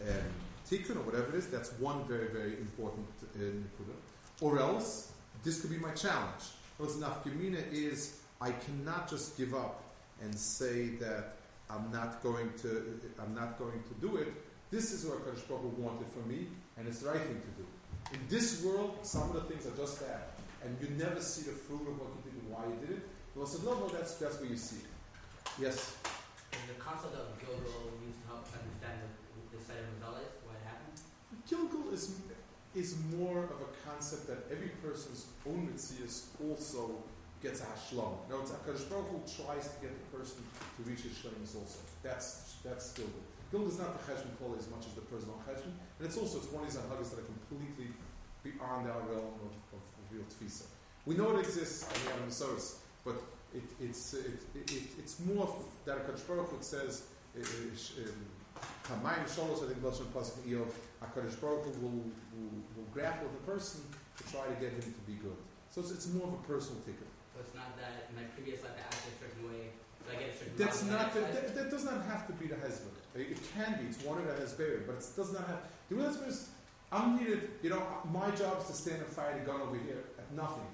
um, 0.03 0.33
tikkun 0.71 0.97
or 0.97 1.03
whatever 1.03 1.31
it 1.31 1.39
is? 1.39 1.49
That's 1.49 1.73
one 1.73 2.05
very 2.05 2.29
very 2.29 2.55
important 2.59 3.07
uh, 3.37 4.45
Or 4.45 4.61
else, 4.61 5.13
this 5.43 5.61
could 5.61 5.71
be 5.71 5.79
my 5.79 5.93
challenge. 5.93 6.45
What's 6.77 6.95
nafkamina 6.95 7.73
is 7.73 8.21
I 8.41 8.53
cannot 8.53 9.11
just 9.11 9.37
give 9.37 9.55
up 9.55 9.83
and 10.23 10.33
say 10.35 10.91
that 11.01 11.37
I'm 11.71 11.91
not 11.91 12.23
going 12.23 12.53
to 12.63 13.01
I'm 13.21 13.35
not 13.35 13.59
going 13.59 13.83
to 13.83 13.95
do 14.07 14.17
it. 14.17 14.33
This 14.71 14.93
is 14.93 15.09
what 15.09 15.25
Kadosh 15.25 15.49
Baruch 15.49 15.65
Hu 15.65 15.81
wanted 15.81 16.09
from 16.13 16.29
me, 16.29 16.45
and 16.77 16.87
it's 16.87 17.01
the 17.01 17.09
right 17.09 17.21
thing 17.21 17.41
to 17.41 17.53
do. 17.57 17.65
In 18.13 18.21
this 18.29 18.63
world, 18.63 18.99
some 19.01 19.33
of 19.33 19.33
the 19.33 19.41
things 19.49 19.65
are 19.65 19.77
just 19.77 20.01
that, 20.01 20.37
and 20.63 20.77
you 20.77 20.93
never 21.01 21.21
see 21.21 21.49
the 21.49 21.57
fruit 21.57 21.89
of 21.89 21.97
what 21.97 22.13
you 22.13 22.29
did 22.29 22.37
and 22.37 22.53
why 22.53 22.69
you 22.69 22.77
did 22.85 23.01
it. 23.01 23.03
Well, 23.35 23.47
so 23.47 23.65
no, 23.65 23.81
no, 23.81 23.89
that's 23.89 24.21
that's 24.21 24.37
where 24.41 24.51
you 24.51 24.61
see 24.61 24.85
it. 24.85 24.93
Yes. 25.57 25.97
And 26.53 26.61
the 26.69 26.77
concept 26.81 27.17
of 27.17 27.33
Gilgul 27.41 27.97
used 28.05 28.21
to 28.21 28.27
help 28.29 28.45
understand 28.45 29.09
the, 29.09 29.57
the 29.57 29.61
side 29.65 29.81
of 29.81 30.05
why 30.05 30.53
it 30.53 30.65
happened. 30.69 31.01
Gilgul 31.49 31.93
is 31.93 32.21
is 32.77 32.97
more 33.17 33.49
of 33.49 33.59
a 33.65 33.71
concept 33.89 34.29
that 34.29 34.45
every 34.53 34.69
person's 34.85 35.33
own 35.49 35.65
mitzias 35.65 36.29
also 36.45 36.93
gets 37.43 37.61
a 37.61 37.65
hashlam. 37.73 38.21
No, 38.29 38.45
it's 38.45 38.53
Hakadosh 38.53 38.85
Baruch 38.93 39.09
Hu 39.09 39.19
tries 39.25 39.65
to 39.65 39.77
get 39.81 39.93
the 39.97 40.19
person 40.19 40.45
to 40.77 40.81
reach 40.85 41.09
his 41.09 41.17
shlemus 41.17 41.57
also. 41.57 41.81
That's 42.03 42.57
that's 42.65 42.93
Gilgul. 42.93 43.25
Gilgul 43.53 43.69
is 43.69 43.79
not 43.79 43.97
the 43.97 44.03
cheshbon 44.05 44.37
kol 44.39 44.55
as 44.59 44.69
much 44.69 44.85
as 44.87 44.93
the 44.93 45.03
personal 45.03 45.41
cheshbon, 45.47 45.73
and 45.99 46.03
it's 46.07 46.17
also 46.17 46.39
it's 46.39 46.53
one 46.53 46.65
of 46.65 46.69
these 46.69 46.79
that 47.11 47.19
are 47.19 47.29
completely 47.29 47.89
beyond 48.43 48.89
our 48.89 49.01
realm 49.09 49.35
of, 49.45 49.53
of, 49.73 49.83
of 49.83 50.05
real 50.13 50.25
tfisa. 50.29 50.65
We 51.07 51.17
know 51.17 51.37
it 51.37 51.41
exists 51.41 51.89
in 51.89 52.05
the 52.05 52.27
Masoros, 52.27 52.77
but 53.05 53.17
it, 53.55 53.65
it's 53.81 54.15
it, 54.15 54.41
it, 54.55 54.83
it's 54.99 55.21
more 55.21 55.49
that 55.85 56.07
Hakadosh 56.07 56.27
Baruch 56.27 56.51
Hu 56.51 56.57
says. 56.61 57.05
Eh, 57.37 57.41
eh, 57.41 58.05
Kamayim 58.83 59.23
um, 59.23 59.29
Sholos, 59.29 59.63
I 59.63 59.69
think 59.69 59.83
Lashon 59.85 60.11
Pasuk 60.11 60.43
Eov, 60.49 60.73
HaKadosh 61.03 61.41
Baruch 61.41 61.65
Hu 61.65 61.71
will, 61.81 62.03
will, 62.35 62.59
will 62.75 62.89
grapple 62.93 63.29
with 63.29 63.39
the 63.39 63.45
person 63.53 63.83
to 64.17 64.23
try 64.33 64.47
to 64.47 64.57
get 64.59 64.73
him 64.73 64.83
to 64.83 65.05
be 65.07 65.15
good. 65.21 65.37
So 65.71 65.81
it's, 65.81 65.93
it's 65.93 66.09
more 66.13 66.27
of 66.27 66.35
a 66.35 66.43
personal 66.49 66.81
ticket. 66.83 67.07
So 67.35 67.41
it's 67.41 67.55
not 67.55 67.77
that 67.79 68.09
in 68.11 68.17
my 68.17 68.27
previous 68.35 68.65
life 68.65 68.75
I 68.75 68.83
acted 68.83 69.13
a 69.13 69.19
certain 69.21 69.45
way, 69.47 69.71
so 70.09 70.17
I 70.17 70.21
get 70.21 70.39
certain 70.39 70.55
That's 70.57 70.85
not 70.85 71.15
the, 71.15 71.21
that, 71.21 71.55
that 71.55 71.71
does 71.71 71.85
not 71.85 72.05
have 72.07 72.27
to 72.27 72.33
be 72.35 72.47
the 72.47 72.57
husband. 72.57 72.93
It 73.15 73.39
can 73.55 73.79
be. 73.81 73.87
It's 73.89 74.03
one 74.05 74.19
of 74.19 74.27
the 74.27 74.35
husband, 74.35 74.85
but 74.87 74.97
it 74.97 75.07
does 75.17 75.33
not 75.33 75.47
have. 75.47 75.59
The 75.89 75.97
real 75.97 76.07
husband 76.07 76.31
is 76.31 76.49
I'm 76.93 77.19
needed. 77.19 77.51
You 77.63 77.71
know, 77.71 77.83
my 78.13 78.31
job 78.31 78.59
is 78.61 78.67
to 78.69 78.73
stand 78.73 78.99
and 78.99 79.07
fire 79.07 79.39
the 79.39 79.45
gun 79.45 79.61
over 79.61 79.77
here 79.77 80.03
at 80.19 80.33
nothing, 80.35 80.67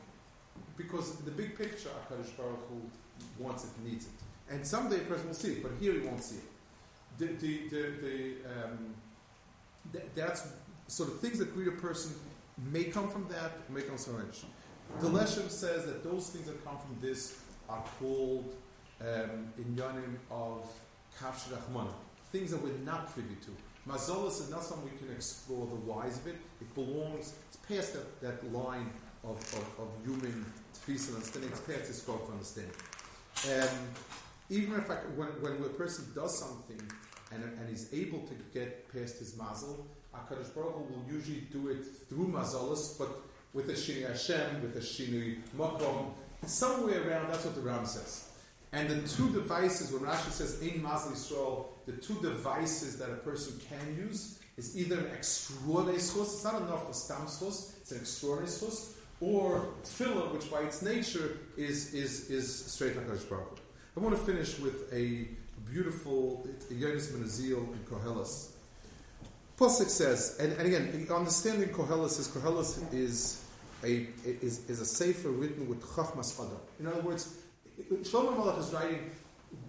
because 0.77 1.17
the 1.17 1.31
big 1.31 1.57
picture, 1.57 1.89
Hakadosh 1.89 2.37
Baruch 2.37 2.69
Hu 2.69 3.43
wants 3.43 3.65
it, 3.65 3.71
needs 3.85 4.07
it, 4.07 4.13
and 4.51 4.67
someday 4.67 4.97
a 4.97 5.05
person 5.05 5.27
will 5.27 5.35
see 5.35 5.53
it, 5.53 5.63
but 5.63 5.73
here 5.81 5.93
he 5.93 6.01
won't 6.01 6.23
see 6.23 6.37
it. 6.37 7.19
The 7.19 7.27
the 7.27 7.69
the, 7.69 7.83
the 8.03 8.65
um, 8.65 8.95
th- 9.93 10.05
that's 10.15 10.49
sort 10.87 11.09
of 11.09 11.21
things 11.21 11.39
that 11.39 11.55
greet 11.55 11.69
a 11.69 11.73
person 11.73 12.13
may 12.71 12.85
come 12.85 13.09
from 13.09 13.27
that, 13.29 13.71
may 13.71 13.83
come 13.83 13.97
from. 13.97 14.27
The 15.01 15.09
Leshem 15.09 15.51
says 15.51 15.87
that 15.87 16.05
those 16.05 16.29
things 16.29 16.47
that 16.47 16.63
come 16.65 16.77
from 16.77 16.97
this 17.01 17.41
are 17.69 17.83
called 17.99 18.55
um, 19.05 19.53
inyanim 19.61 20.17
of 20.31 20.65
kafsh 21.21 21.49
rachmana, 21.53 21.93
things 22.33 22.51
that 22.51 22.63
we're 22.63 22.73
not 22.85 23.13
privy 23.13 23.37
to. 23.45 23.51
Mazolas 23.89 24.41
is 24.41 24.51
not 24.51 24.65
something 24.65 24.91
we 24.91 24.99
can 24.99 25.15
explore 25.15 25.67
the 25.67 25.75
whys 25.75 26.19
of 26.19 26.27
it. 26.27 26.37
It 26.61 26.75
belongs, 26.75 27.35
it's 27.49 27.59
past 27.69 27.93
that, 27.93 28.21
that 28.23 28.53
line 28.53 28.91
of, 29.23 29.37
of, 29.37 29.67
of 29.79 29.95
human 30.05 30.45
tfis 30.75 31.09
and 31.09 31.17
understanding, 31.17 31.51
it's 31.51 31.61
past 31.61 31.87
the 31.89 31.93
scope 31.93 32.27
of 32.27 32.33
understanding. 32.33 32.73
Um, 33.53 33.69
even 34.49 34.79
if 34.79 34.91
I, 34.91 34.95
when, 35.17 35.29
when 35.43 35.53
a 35.53 35.73
person 35.75 36.07
does 36.15 36.39
something 36.39 36.81
and, 37.33 37.45
and 37.45 37.71
is 37.71 37.93
able 37.93 38.21
to 38.21 38.35
get 38.55 38.91
past 38.93 39.19
his 39.19 39.37
mazel, 39.37 39.87
HaKadosh 40.15 40.55
Baruch 40.55 40.75
Hu 40.75 40.95
will 40.95 41.05
usually 41.11 41.43
do 41.53 41.69
it 41.69 41.85
through 42.09 42.29
mazolas, 42.29 42.99
but 42.99 43.09
with 43.53 43.69
a 43.69 43.73
shini 43.73 44.07
Hashem, 44.09 44.63
with 44.63 44.77
a 44.77 44.81
shini 44.81 45.39
makom, 45.59 46.13
somewhere 46.47 47.09
around, 47.09 47.29
that's 47.31 47.45
what 47.45 47.55
the 47.55 47.61
Ram 47.61 47.85
says. 47.85 48.31
And 48.75 48.91
the 48.91 49.09
two 49.09 49.31
devices, 49.31 49.93
when 49.93 50.03
Rashi 50.03 50.33
says 50.33 50.61
in 50.61 50.83
Mazel 50.83 51.13
Yisrael, 51.13 51.67
the 51.87 51.93
two 51.93 52.21
devices 52.21 52.99
that 52.99 53.09
a 53.09 53.15
person 53.15 53.61
can 53.69 53.97
use 53.97 54.41
is 54.57 54.77
either 54.77 54.99
an 54.99 55.07
extraordinary 55.15 55.99
schus, 55.99 56.35
it's 56.35 56.45
not 56.45 56.61
enough 56.61 56.89
for 56.89 56.93
stam 56.93 57.27
schus, 57.27 57.77
it's 57.79 57.93
an 57.93 57.99
extraordinary 57.99 58.51
schus, 58.51 58.95
or 59.21 59.69
tefillah, 59.85 60.33
which 60.33 60.51
by 60.51 60.61
its 60.63 60.83
nature 60.83 61.39
is, 61.57 61.95
is, 61.95 62.29
is 62.31 62.65
straight 62.67 62.97
HaKadosh 62.97 63.29
Baruch. 63.29 63.59
I 63.97 64.01
want 64.01 64.17
to 64.17 64.21
finish 64.21 64.59
with 64.59 64.93
a 64.93 65.29
beautiful 65.71 66.45
Yonis 66.69 67.13
Menazil 67.13 67.73
in 67.73 67.79
Kohelas. 67.89 68.51
Pasuk 69.57 69.89
says, 69.89 70.37
and, 70.41 70.53
and 70.55 70.67
again, 70.67 71.07
understanding 71.15 71.69
Kohelas 71.69 72.19
is 72.19 72.27
Kohelas 72.27 72.93
is 72.93 73.41
a 73.85 74.09
is, 74.25 74.69
is 74.69 74.81
a 74.81 74.85
sefer 74.85 75.29
written 75.29 75.69
with 75.69 75.81
Chachmas 75.81 76.35
Adam. 76.41 76.59
In 76.81 76.89
other 76.89 77.03
words, 77.03 77.37
Shlomo 77.81 78.37
Melech 78.37 78.59
is 78.59 78.73
writing, 78.73 79.11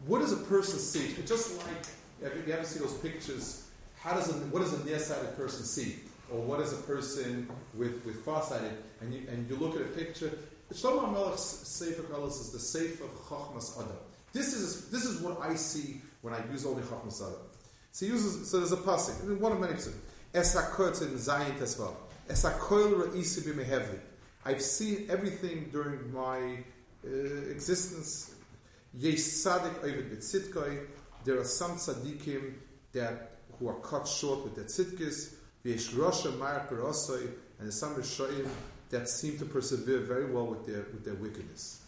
what 0.05 0.19
does 0.19 0.31
a 0.31 0.37
person 0.37 0.79
see? 0.79 1.15
Just 1.25 1.57
like 1.57 1.85
if 2.21 2.47
you 2.47 2.53
ever 2.53 2.63
see 2.63 2.79
those 2.79 2.93
pictures, 2.95 3.67
how 3.97 4.13
does 4.13 4.29
a, 4.29 4.33
what 4.47 4.61
does 4.61 4.73
a 4.73 4.85
nearsighted 4.85 5.35
person 5.35 5.63
see? 5.63 5.99
Or 6.31 6.39
what 6.41 6.59
is 6.59 6.73
a 6.73 6.77
person 6.77 7.47
with, 7.75 8.03
with 8.05 8.23
farsighted? 8.23 8.71
And 9.01 9.13
you, 9.13 9.21
and 9.29 9.49
you 9.49 9.55
look 9.57 9.75
at 9.75 9.81
a 9.81 9.85
picture. 9.85 10.31
Shlomo 10.73 11.13
Melech's 11.13 11.41
Sefer 11.41 12.03
Kohelas 12.03 12.39
is 12.41 12.51
the 12.51 12.59
Sefer 12.59 13.03
of 13.03 13.11
Chachmas 13.27 13.77
Adam. 13.77 13.97
This 14.33 14.53
is 14.53 14.89
this 14.89 15.05
is 15.05 15.21
what 15.21 15.39
I 15.39 15.55
see 15.55 16.01
when 16.21 16.33
I 16.33 16.41
use 16.51 16.65
only 16.65 16.81
Chachmas 16.81 17.21
Adam. 17.21 17.39
So 17.91 18.05
he 18.05 18.11
uses 18.11 18.49
so 18.49 18.57
there's 18.57 18.71
a 18.71 18.77
pasuk, 18.77 19.39
one 19.39 19.51
of 19.51 19.59
many 19.59 19.73
pasuk. 19.73 19.93
Esakot 20.33 21.01
in 21.03 21.09
Zayin 21.09 21.57
Tesvav. 21.57 21.93
Esakol 22.27 23.07
Re'isi 23.07 23.41
B'Mehevli. 23.41 23.99
I've 24.43 24.61
seen 24.61 25.07
everything 25.09 25.69
during 25.71 26.11
my 26.11 26.57
Uh, 27.05 27.51
existence. 27.51 28.33
Yesh 28.93 29.19
Sadik 29.19 29.83
Ovid 29.83 30.11
B'Tzitkoi. 30.11 30.87
There 31.23 31.39
are 31.39 31.43
some 31.43 31.73
tzaddikim 31.73 32.53
that 32.93 33.31
who 33.59 33.67
are 33.67 33.79
cut 33.79 34.07
short 34.07 34.43
with 34.43 34.55
their 34.55 34.65
tzidkis. 34.65 35.35
Yesh 35.63 35.89
Rosha 35.89 36.35
Mar 36.37 36.65
Perosoi, 36.69 37.29
and 37.59 37.73
some 37.73 37.95
Rishoyim 37.95 38.47
that 38.89 39.09
seem 39.09 39.37
to 39.37 39.45
persevere 39.45 39.99
very 39.99 40.31
well 40.31 40.47
with 40.47 40.65
their 40.65 40.85
with 40.93 41.03
their 41.03 41.15
wickedness. 41.15 41.81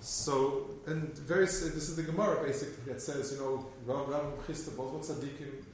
So, 0.00 0.70
and 0.86 1.16
very, 1.18 1.44
uh, 1.44 1.46
this 1.46 1.88
is 1.88 1.96
the 1.96 2.04
Gemara 2.04 2.44
basically 2.44 2.92
that 2.92 3.00
says, 3.00 3.32
you 3.32 3.38
know, 3.38 3.66
Rav 3.84 4.06
Chisda, 4.46 4.76
both 4.76 5.08
tzaddikim. 5.08 5.64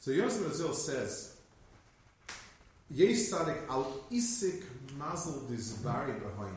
So 0.00 0.10
Yosef 0.10 0.44
Brazil 0.44 0.72
says, 0.72 1.36
Yesh 2.90 3.18
Sadik 3.18 3.62
al 3.68 4.04
Isik 4.10 4.64
Mazel 4.98 5.44
Dizbari 5.50 6.20
Behind 6.20 6.56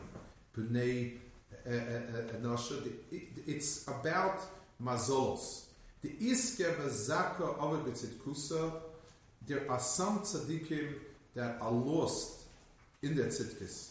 B'nei 0.56 1.14
Eh, 1.68 1.74
eh, 1.74 1.80
eh, 2.16 2.38
Enosha. 2.38 2.76
It's 3.46 3.88
about 3.90 4.40
Mazolos. 4.82 5.66
The 6.02 6.10
Iske 6.10 6.64
Ovid 7.60 7.94
B'Tzidkusa, 7.94 8.72
there 9.46 9.70
are 9.70 9.80
some 9.80 10.20
tzaddikim 10.20 10.94
that 11.36 11.58
are 11.60 11.72
lost 11.72 12.44
in 13.02 13.16
their 13.16 13.26
tzidkis. 13.26 13.90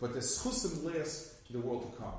But 0.00 0.12
the 0.12 0.18
schusim 0.18 0.84
last 0.84 1.34
in 1.48 1.60
the 1.60 1.66
world 1.66 1.90
to 1.90 1.98
come. 1.98 2.14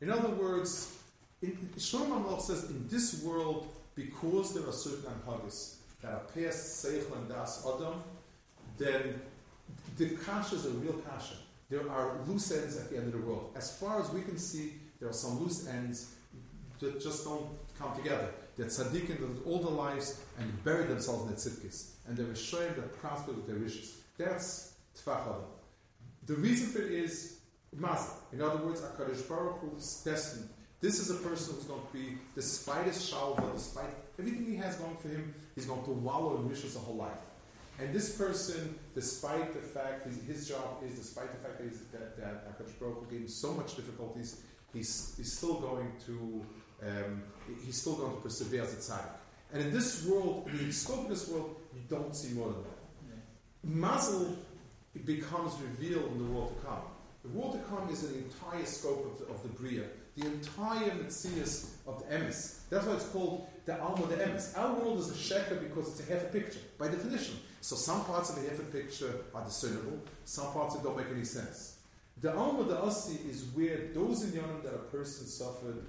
In 0.00 0.10
other 0.10 0.30
words, 0.30 0.96
Shlomo 1.44 2.24
Melech 2.24 2.40
says, 2.40 2.70
in 2.70 2.88
this 2.88 3.22
world, 3.22 3.68
because 3.94 4.54
there 4.54 4.66
are 4.66 4.72
certain 4.72 5.04
anhagas 5.04 5.74
that 6.00 6.12
are 6.12 6.22
past 6.34 6.82
Seichel 6.84 7.16
and 7.16 7.28
Das 7.28 7.66
Adam, 7.66 8.02
then 8.78 9.20
the 9.98 10.10
kasha 10.16 10.54
is 10.54 10.64
a 10.64 10.70
real 10.70 10.94
kasha. 10.94 11.34
There 11.70 11.88
are 11.88 12.18
loose 12.26 12.50
ends 12.50 12.76
at 12.76 12.90
the 12.90 12.96
end 12.96 13.06
of 13.06 13.12
the 13.12 13.26
world. 13.26 13.52
As 13.56 13.78
far 13.78 14.00
as 14.00 14.10
we 14.10 14.22
can 14.22 14.36
see, 14.36 14.74
there 14.98 15.08
are 15.08 15.14
some 15.14 15.38
loose 15.40 15.68
ends 15.68 16.14
that 16.80 17.00
just 17.00 17.24
don't 17.24 17.46
come 17.78 17.94
together. 17.96 18.28
That 18.56 18.66
tzaddikim 18.66 19.20
lived 19.20 19.46
all 19.46 19.60
their 19.60 19.70
lives 19.70 20.20
and 20.38 20.64
buried 20.64 20.88
themselves 20.88 21.22
in 21.22 21.30
the 21.30 21.36
tzidkis. 21.36 21.92
And 22.08 22.16
they're 22.16 22.32
ashamed 22.32 22.76
that 22.76 23.00
prospered 23.00 23.36
with 23.36 23.46
their 23.46 23.56
riches. 23.56 23.98
That's 24.18 24.74
tfach 24.96 25.22
adam. 25.22 25.44
The 26.26 26.34
reason 26.34 26.68
for 26.68 26.82
it 26.82 26.90
is 26.90 27.38
mazel. 27.74 28.16
In 28.32 28.42
other 28.42 28.58
words, 28.64 28.80
HaKadosh 28.80 29.28
Baruch 29.28 29.60
Hu 29.60 29.76
is 29.76 30.02
destined. 30.04 30.48
This 30.80 30.98
is 30.98 31.10
a 31.10 31.14
person 31.14 31.54
who's 31.54 31.64
going 31.64 31.80
to 31.80 31.92
be, 31.92 32.18
despite 32.34 32.86
his 32.86 32.96
shalva, 32.96 33.52
despite 33.54 33.90
everything 34.18 34.46
he 34.46 34.56
has 34.56 34.76
going 34.76 34.96
for 34.96 35.08
him, 35.08 35.34
he's 35.54 35.66
going 35.66 35.84
to 35.84 35.90
wallow 35.90 36.38
in 36.38 36.48
riches 36.48 36.74
the 36.74 36.80
whole 36.80 36.96
life. 36.96 37.18
And 37.80 37.94
this 37.94 38.16
person, 38.16 38.78
despite 38.94 39.54
the 39.54 39.60
fact 39.60 40.06
his, 40.06 40.22
his 40.22 40.48
job 40.48 40.82
is, 40.86 40.98
despite 40.98 41.32
the 41.32 41.38
fact 41.38 41.58
that, 41.58 41.68
he's, 41.68 41.80
that, 41.92 42.16
that 42.18 42.58
HaKadosh 42.58 42.78
Baruch 42.78 43.10
gave 43.10 43.20
him 43.20 43.28
so 43.28 43.52
much 43.54 43.74
difficulties, 43.74 44.42
he's, 44.72 45.14
he's 45.16 45.32
still 45.32 45.54
going 45.54 45.92
to 46.06 46.44
um, 46.82 47.22
he's 47.64 47.80
still 47.80 47.94
going 47.94 48.14
to 48.14 48.20
persevere 48.20 48.62
as 48.62 48.72
a 48.72 48.76
tzaddik. 48.76 49.18
And 49.52 49.62
in 49.62 49.72
this 49.72 50.06
world, 50.06 50.48
in 50.50 50.66
the 50.66 50.72
scope 50.72 51.00
of 51.00 51.08
this 51.08 51.28
world, 51.28 51.56
you 51.74 51.80
don't 51.88 52.14
see 52.14 52.34
more 52.34 52.48
than 52.48 52.62
that. 52.62 52.80
Mazel 53.62 54.36
becomes 55.04 55.52
revealed 55.60 56.12
in 56.12 56.18
the 56.18 56.32
world 56.32 56.56
to 56.56 56.66
come. 56.66 56.82
The 57.22 57.28
world 57.28 57.52
to 57.52 57.58
come 57.68 57.90
is 57.90 58.04
an 58.04 58.14
entire 58.14 58.64
scope 58.64 59.04
of 59.12 59.18
the, 59.18 59.32
of 59.32 59.42
the 59.42 59.48
Bria, 59.48 59.82
the 60.16 60.26
entire 60.26 60.90
Metzias 60.92 61.72
of 61.86 61.98
the 61.98 62.16
Emes. 62.16 62.60
That's 62.70 62.86
why 62.86 62.94
it's 62.94 63.08
called 63.08 63.46
the 63.66 63.78
Alma 63.78 64.06
the 64.06 64.16
Emes. 64.16 64.56
Our 64.56 64.74
world 64.74 65.00
is 65.00 65.10
a 65.10 65.14
sheker 65.14 65.60
because 65.60 65.88
it's 65.88 66.08
a 66.08 66.12
half 66.12 66.22
a 66.22 66.26
picture, 66.26 66.60
by 66.78 66.88
definition. 66.88 67.36
So 67.60 67.76
some 67.76 68.04
parts 68.04 68.30
of 68.30 68.36
the 68.36 68.48
a 68.50 68.62
picture 68.72 69.12
are 69.34 69.44
discernible, 69.44 69.98
some 70.24 70.52
parts 70.52 70.74
that 70.74 70.82
don't 70.82 70.96
make 70.96 71.06
any 71.14 71.24
sense. 71.24 71.76
The 72.20 72.34
Alma 72.34 72.64
the 72.64 72.78
Asi 72.80 73.18
is 73.28 73.44
where 73.54 73.88
those 73.94 74.24
in 74.24 74.30
Yonam 74.30 74.62
that 74.62 74.74
a 74.74 74.84
person 74.92 75.26
suffered 75.26 75.84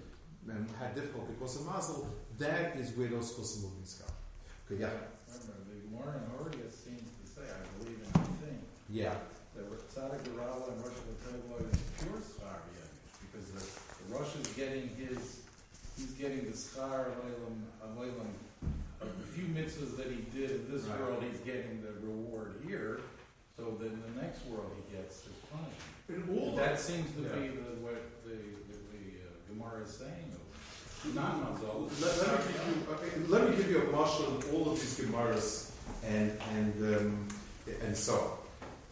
and 0.50 0.68
had 0.80 0.96
difficulty 0.96 1.34
because 1.34 1.56
of 1.60 1.66
Mazel, 1.66 2.08
that 2.40 2.76
is 2.76 2.92
where 2.98 3.08
those 3.08 3.32
chosim 3.34 3.64
movements 3.64 4.02
come. 4.04 4.16
Okay, 4.72 4.82
yeah. 4.82 4.90
Remember, 5.28 5.54
the 5.70 5.80
Gemara 5.88 6.18
in 6.20 6.24
Horayos 6.32 6.72
seems 6.72 7.04
to 7.04 7.26
say, 7.28 7.42
I 7.48 7.84
believe 7.84 8.00
in 8.04 8.12
one 8.20 8.38
thing, 8.44 8.60
Yeah. 8.90 9.14
that 9.56 9.70
with 9.70 9.88
Tzaddik 9.94 10.24
Garala 10.32 10.72
and 10.72 10.80
Rosh 10.84 10.98
Hashanah 11.08 11.72
is 11.72 11.80
pure 12.00 12.20
Yemesh, 12.20 12.92
because 13.22 13.48
the, 13.52 13.62
the 13.62 14.16
Rosh 14.16 14.36
is 14.36 14.48
getting 14.56 14.90
his, 14.98 15.42
he's 15.98 16.12
getting 16.20 16.46
the 16.46 16.56
Alaylam, 17.86 18.34
of 18.36 18.51
the 19.02 19.28
few 19.34 19.46
mitzvahs 19.46 19.98
that 19.98 20.08
he 20.08 20.22
did 20.38 20.52
in 20.52 20.72
this 20.72 20.84
Right. 20.84 21.00
world, 21.00 21.24
he's 21.30 21.40
getting 21.42 21.82
the 21.82 21.94
reward 22.06 22.56
here, 22.68 23.00
so 23.58 23.76
that 23.80 23.88
in 23.88 24.02
the 24.16 24.22
next 24.22 24.46
world 24.46 24.72
he 24.78 24.96
gets 24.96 25.24
his 25.24 25.34
punishment. 25.52 26.30
In 26.30 26.38
all 26.40 26.56
That 26.56 26.80
seems 26.80 27.10
to 27.16 27.22
Yeah. 27.24 27.36
be 27.36 27.48
the, 27.50 27.72
what 27.82 28.02
the, 28.24 28.30
the, 28.30 28.78
the 28.94 29.04
uh, 29.26 29.54
Gemara 29.54 29.84
is 29.84 29.92
saying, 29.92 30.28
not 31.16 31.42
Mazal. 31.42 31.90
Let, 32.00 32.28
let 32.28 32.46
me 32.46 32.54
give 32.54 32.68
you, 32.68 32.94
okay, 32.94 33.28
let 33.28 33.50
me 33.50 33.56
give 33.58 33.72
you 33.72 33.82
a 33.82 33.92
marshal 33.92 34.38
of 34.38 34.54
all 34.54 34.72
of 34.72 34.80
these 34.80 35.00
Gemaras 35.00 35.72
and 36.04 36.38
and 36.54 36.96
um, 36.96 37.28
and 37.82 37.98
so 37.98 38.14
on. 38.14 38.38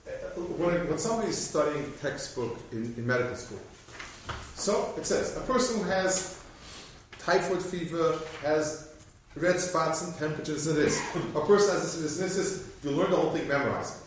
Uh, 0.07 0.41
When, 0.57 0.87
when 0.89 0.97
somebody 0.97 1.29
is 1.29 1.37
studying 1.37 1.93
textbook 2.01 2.57
in, 2.71 2.95
in 2.97 3.05
medical 3.05 3.35
school, 3.35 3.59
so 4.55 4.91
it 4.97 5.05
says 5.05 5.37
a 5.37 5.41
person 5.41 5.77
who 5.77 5.83
has 5.89 6.41
typhoid 7.19 7.61
fever 7.61 8.17
has 8.41 8.88
red 9.39 9.59
spots 9.59 10.05
and 10.05 10.15
temperatures 10.17 10.67
and 10.67 10.77
this. 10.77 10.99
A 11.35 11.41
person 11.45 11.75
has 11.75 12.01
this, 12.01 12.17
this, 12.17 12.35
this. 12.35 12.69
You 12.83 12.91
learn 12.91 13.11
the 13.11 13.17
whole 13.17 13.31
thing 13.31 13.47
memorizing. 13.47 14.01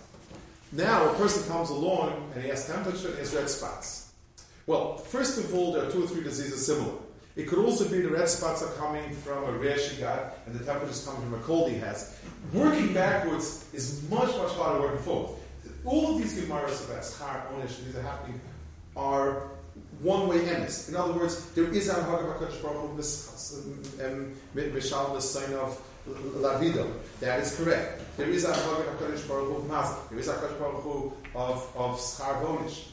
Now 0.73 1.11
a 1.11 1.15
person 1.15 1.47
comes 1.51 1.71
along 1.71 2.31
and 2.35 2.43
he 2.43 2.49
has 2.51 2.67
temperature 2.67 3.09
and 3.09 3.15
he 3.15 3.21
has 3.21 3.35
red 3.35 3.49
spots. 3.49 4.13
Well, 4.67 4.97
first 4.97 5.39
of 5.39 5.55
all, 5.55 5.73
there 5.73 5.87
are 5.87 5.91
two 5.91 6.05
or 6.05 6.07
three 6.07 6.23
diseases 6.23 6.65
similar. 6.65 6.95
It 7.35 7.49
could 7.49 7.59
also 7.59 7.89
be 7.89 8.01
the 8.01 8.11
red 8.11 8.29
spots 8.29 8.63
are 8.63 8.73
coming 8.75 9.11
from 9.17 9.45
a 9.45 9.53
rash 9.53 9.89
he 9.89 10.01
got, 10.01 10.37
and 10.47 10.55
the 10.55 10.65
temperature 10.65 10.93
is 10.93 11.05
coming 11.05 11.23
from 11.23 11.35
a 11.35 11.43
cold 11.43 11.71
he 11.71 11.79
has. 11.79 12.19
Working 12.53 12.93
backwards 12.93 13.67
is 13.73 14.07
much, 14.11 14.29
much 14.37 14.53
harder 14.53 14.75
than 14.75 14.83
working 14.83 15.03
forward. 15.03 15.39
All 15.85 16.15
of 16.15 16.23
these 16.23 16.39
Gemaras 16.39 16.85
about 16.85 17.03
Schar, 17.03 17.43
Onish, 17.55 17.85
these 17.85 17.97
are 17.97 18.03
happening, 18.03 18.41
are 18.97 19.49
one-way 20.03 20.41
emes. 20.41 20.89
In 20.89 20.97
other 20.97 21.13
words, 21.13 21.51
there 21.51 21.65
is 21.73 21.89
a 21.89 21.95
Haggadah 21.95 22.39
HaKadosh 22.39 22.63
Baruch 22.63 22.91
Hu 22.91 24.05
um, 24.05 24.35
Mishal 24.55 25.15
the 25.15 25.21
sign 25.21 25.55
of 25.55 25.81
Lavido. 26.09 26.91
That 27.21 27.41
is 27.41 27.57
correct. 27.57 28.03
There 28.17 28.29
is 28.29 28.45
a 28.45 28.53
Haggadah 28.53 28.99
HaKadosh 28.99 29.29
Baruch 29.29 29.69
Mazda. 29.69 30.01
There 30.11 30.19
is 30.19 30.29
a 30.29 30.35
HaKadosh 30.35 30.59
Baruch 30.59 31.13
of, 31.35 31.77
of 31.77 31.99
Schar. 31.99 32.89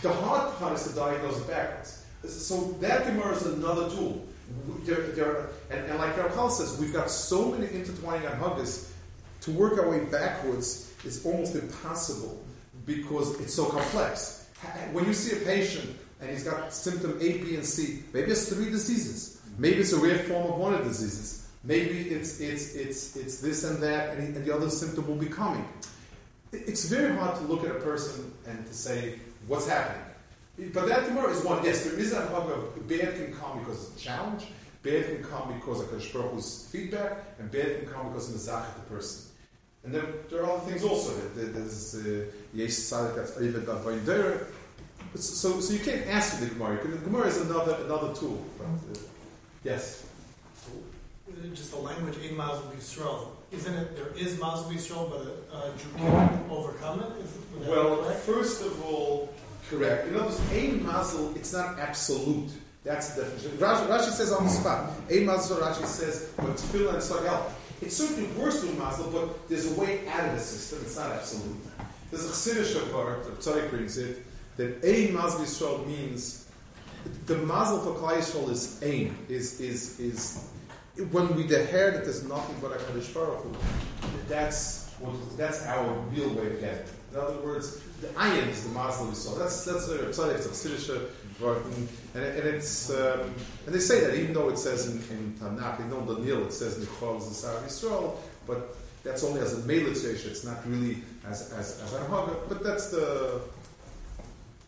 The 0.00 0.12
hard 0.12 0.54
part 0.56 0.72
is 0.74 0.88
to 0.88 0.94
diagnose 0.94 1.38
backwards. 1.40 2.04
So 2.24 2.72
that 2.80 3.06
Gemara 3.06 3.34
is 3.34 3.46
another 3.46 3.90
tool. 3.90 4.26
There, 4.84 5.02
there, 5.08 5.48
and, 5.70 5.84
and 5.86 5.98
like 5.98 6.16
Rav 6.16 6.50
says, 6.52 6.78
we've 6.78 6.92
got 6.92 7.10
so 7.10 7.50
many 7.50 7.66
intertwining 7.66 8.26
anhagas, 8.28 8.90
to 9.42 9.50
work 9.50 9.78
our 9.78 9.90
way 9.90 10.04
backwards 10.06 10.92
is 11.04 11.24
almost 11.24 11.54
impossible 11.54 12.42
because 12.86 13.38
it's 13.40 13.54
so 13.54 13.66
complex. 13.66 14.48
When 14.92 15.04
you 15.04 15.12
see 15.12 15.36
a 15.36 15.44
patient 15.44 15.96
and 16.20 16.30
he's 16.30 16.44
got 16.44 16.72
symptom 16.72 17.18
A, 17.20 17.38
B, 17.38 17.54
and 17.56 17.64
C, 17.64 18.02
maybe 18.12 18.30
it's 18.30 18.48
three 18.52 18.70
diseases. 18.70 19.40
Maybe 19.58 19.76
it's 19.80 19.92
a 19.92 19.98
rare 19.98 20.18
form 20.20 20.52
of 20.52 20.58
one 20.58 20.74
of 20.74 20.80
the 20.84 20.88
diseases. 20.90 21.48
Maybe 21.64 22.10
it's, 22.10 22.40
it's, 22.40 22.74
it's, 22.74 23.16
it's 23.16 23.40
this 23.40 23.64
and 23.64 23.82
that, 23.82 24.16
and, 24.16 24.36
and 24.36 24.44
the 24.44 24.54
other 24.54 24.70
symptom 24.70 25.06
will 25.06 25.16
be 25.16 25.26
coming. 25.26 25.66
It's 26.52 26.84
very 26.88 27.14
hard 27.16 27.36
to 27.36 27.42
look 27.42 27.64
at 27.64 27.70
a 27.70 27.80
person 27.80 28.32
and 28.46 28.64
to 28.66 28.72
say, 28.74 29.18
what's 29.46 29.68
happening? 29.68 30.02
But 30.72 30.86
that 30.88 31.06
Gemara 31.06 31.30
is 31.32 31.44
one. 31.44 31.62
Yes, 31.64 31.84
there 31.84 31.98
is 31.98 32.12
a 32.12 32.20
of 32.50 32.88
bad 32.88 33.14
can 33.16 33.34
come 33.34 33.58
because 33.58 33.88
of 33.90 33.96
a 33.96 33.98
challenge, 33.98 34.46
bad 34.82 35.04
can 35.06 35.22
come 35.24 35.52
because 35.58 35.80
of 35.80 35.90
Baruch 35.90 36.42
feedback, 36.70 37.18
and 37.38 37.50
bad 37.50 37.80
can 37.80 37.88
come 37.92 38.08
because 38.08 38.28
of 38.32 38.40
the 38.40 38.52
the 38.80 38.94
person. 38.94 39.30
And 39.84 39.94
then 39.94 40.04
there 40.30 40.44
are 40.44 40.50
other 40.52 40.70
things 40.70 40.82
also. 40.82 41.12
There- 41.34 41.46
There's 41.46 41.94
uh, 41.94 42.24
yes, 42.54 42.72
tzaddik 42.90 43.16
that's 43.16 43.40
even 43.40 43.62
avodah. 43.62 44.46
So, 45.16 45.60
so 45.60 45.72
you 45.72 45.78
can't 45.80 46.06
ask 46.08 46.36
for 46.36 46.44
the 46.44 46.50
Gemara. 46.50 46.76
because 46.76 46.98
The 46.98 47.04
Gemara 47.04 47.26
is 47.28 47.40
another 47.40 47.76
another 47.84 48.14
tool. 48.14 48.44
Uh, 48.60 48.98
yes. 49.64 50.06
Just 51.54 51.72
the 51.72 51.78
language 51.78 52.16
in 52.18 52.36
Mazel 52.36 52.72
Yisrael. 52.76 53.28
Isn't 53.52 53.74
it, 53.74 53.96
there 53.96 54.08
is 54.16 54.38
Mazel 54.38 54.70
Yisrael, 54.70 55.10
but 55.10 55.56
a, 55.56 55.68
a 55.68 55.76
Jew 55.76 55.88
can 55.96 56.40
overcome 56.50 57.00
it? 57.00 57.24
Is, 57.24 57.32
would 57.52 57.62
that 57.62 57.66
be 57.66 57.70
Well, 57.70 58.10
first 58.12 58.62
of 58.62 58.84
all, 58.84 59.32
correct. 59.68 60.08
In 60.08 60.16
other 60.16 60.26
words, 60.26 60.40
a 60.52 60.68
mazel, 60.68 61.34
it's 61.34 61.52
not 61.52 61.78
absolute. 61.78 62.50
That's 62.84 63.14
the 63.14 63.22
definition. 63.22 63.58
Rashi, 63.58 63.86
Rashi 63.88 64.10
says 64.10 64.32
on 64.32 64.44
the 64.44 64.50
spot. 64.50 64.92
A 65.10 65.20
mazel, 65.24 65.56
Rashi 65.58 65.84
says, 65.84 66.30
but 66.36 66.46
tefillah 66.56 66.94
and 66.94 67.02
sargal. 67.02 67.50
It's 67.82 67.96
certainly 67.96 68.30
worse 68.40 68.62
than 68.62 68.78
mazel, 68.78 69.10
but 69.10 69.48
there's 69.48 69.70
a 69.76 69.80
way 69.80 70.06
out 70.08 70.26
of 70.28 70.32
the 70.34 70.40
system. 70.40 70.78
It's 70.82 70.96
not 70.96 71.12
absolute. 71.12 71.56
There's 72.10 72.24
a 72.24 72.28
chassidus 72.28 72.74
shavar, 72.74 73.24
the 73.24 73.30
Tzaddik 73.32 73.70
brings 73.70 73.98
it, 73.98 74.24
that 74.56 74.84
a 74.84 75.10
mazel 75.12 75.40
Yisrael 75.40 75.86
means 75.86 76.48
the 77.26 77.36
mazel 77.38 77.78
for 77.80 77.98
Klal 78.00 78.16
Yisrael 78.16 78.50
is 78.50 78.82
aim, 78.82 79.16
is 79.28 79.60
is 79.60 80.00
is 80.00 80.48
when 81.10 81.34
we 81.36 81.46
declare 81.46 81.90
that 81.90 82.04
there's 82.04 82.24
nothing 82.24 82.56
but 82.60 82.72
a 82.72 82.76
Kadosh 82.76 83.12
Baruch 83.12 83.42
Hu, 83.42 83.54
that's 84.28 84.90
that's 85.36 85.64
our 85.66 85.92
real 86.12 86.30
way 86.30 86.46
of 86.46 86.60
getting. 86.60 86.86
In 87.12 87.20
other 87.20 87.38
words, 87.38 87.80
the 88.00 88.08
ayin 88.08 88.48
is 88.48 88.64
the 88.64 88.70
mazel 88.70 89.06
Yisrael. 89.06 89.38
That's 89.38 89.64
that's 89.64 89.88
a 89.88 89.98
tzaddik, 89.98 90.38
chassidus 90.38 91.10
and, 91.38 91.88
and 92.14 92.48
it's 92.48 92.90
um, 92.90 93.34
and 93.66 93.74
they 93.74 93.78
say 93.78 94.00
that 94.00 94.14
even 94.14 94.32
though 94.32 94.48
it 94.48 94.58
says 94.58 94.88
in, 94.88 94.96
in 95.16 95.34
Tanakh, 95.34 95.80
in 95.80 95.90
Nom 95.90 96.06
Daniel, 96.06 96.46
it 96.46 96.52
says 96.52 96.78
Nichol 96.78 97.18
is 97.18 97.42
the 97.42 97.48
Yisrael, 97.48 98.16
but 98.46 98.74
that's 99.04 99.22
only 99.22 99.40
as 99.40 99.52
a 99.52 99.68
melitration. 99.68 100.26
It's 100.26 100.44
not 100.44 100.66
really 100.66 101.02
as 101.26 101.52
as 101.52 101.80
as 101.82 101.92
a 101.94 102.04
hug. 102.04 102.48
But 102.48 102.64
that's 102.64 102.90
the 102.90 103.42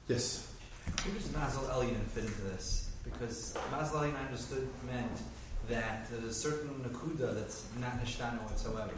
yes. 0.09 0.47
Where 1.05 1.15
does 1.15 1.33
Mazel 1.33 1.63
Elyon 1.65 2.05
fit 2.15 2.25
into 2.25 2.41
this? 2.43 2.91
Because 3.05 3.57
I 3.73 4.11
understood 4.27 4.69
meant 4.87 5.19
that 5.69 6.09
there's 6.11 6.25
a 6.25 6.35
certain 6.35 6.71
nakuda 6.85 7.35
that's 7.35 7.67
not 7.81 8.03
nishtana 8.03 8.43
whatsoever. 8.43 8.91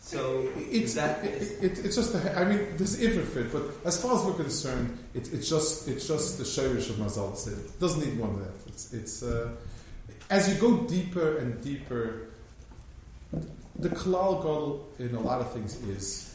So 0.00 0.48
it's 0.56 0.94
that 0.94 1.24
it, 1.24 1.64
it, 1.64 1.84
it's 1.84 1.96
just 1.96 2.14
a, 2.14 2.38
I 2.38 2.44
mean 2.44 2.76
there's 2.76 3.00
if 3.00 3.28
fit, 3.28 3.52
but 3.52 3.62
as 3.84 4.00
far 4.00 4.16
as 4.16 4.24
we're 4.24 4.34
concerned, 4.34 4.96
it, 5.14 5.32
it's 5.32 5.48
just 5.48 5.88
it's 5.88 6.06
just 6.06 6.38
the 6.38 6.44
shirish 6.44 6.90
of 6.90 6.96
Mazal 6.96 7.32
Tzid. 7.32 7.58
It 7.58 7.80
doesn't 7.80 8.00
need 8.00 8.16
one 8.16 8.30
of 8.30 8.38
that. 8.38 8.68
It's 8.68 8.92
it's 8.92 9.22
uh, 9.24 9.50
as 10.30 10.48
you 10.48 10.60
go 10.60 10.84
deeper 10.84 11.38
and 11.38 11.60
deeper. 11.62 12.28
The 13.78 13.90
klal 13.90 14.40
gadol 14.40 14.88
in 14.98 15.14
a 15.14 15.20
lot 15.20 15.40
of 15.40 15.52
things 15.52 15.82
is 15.82 16.34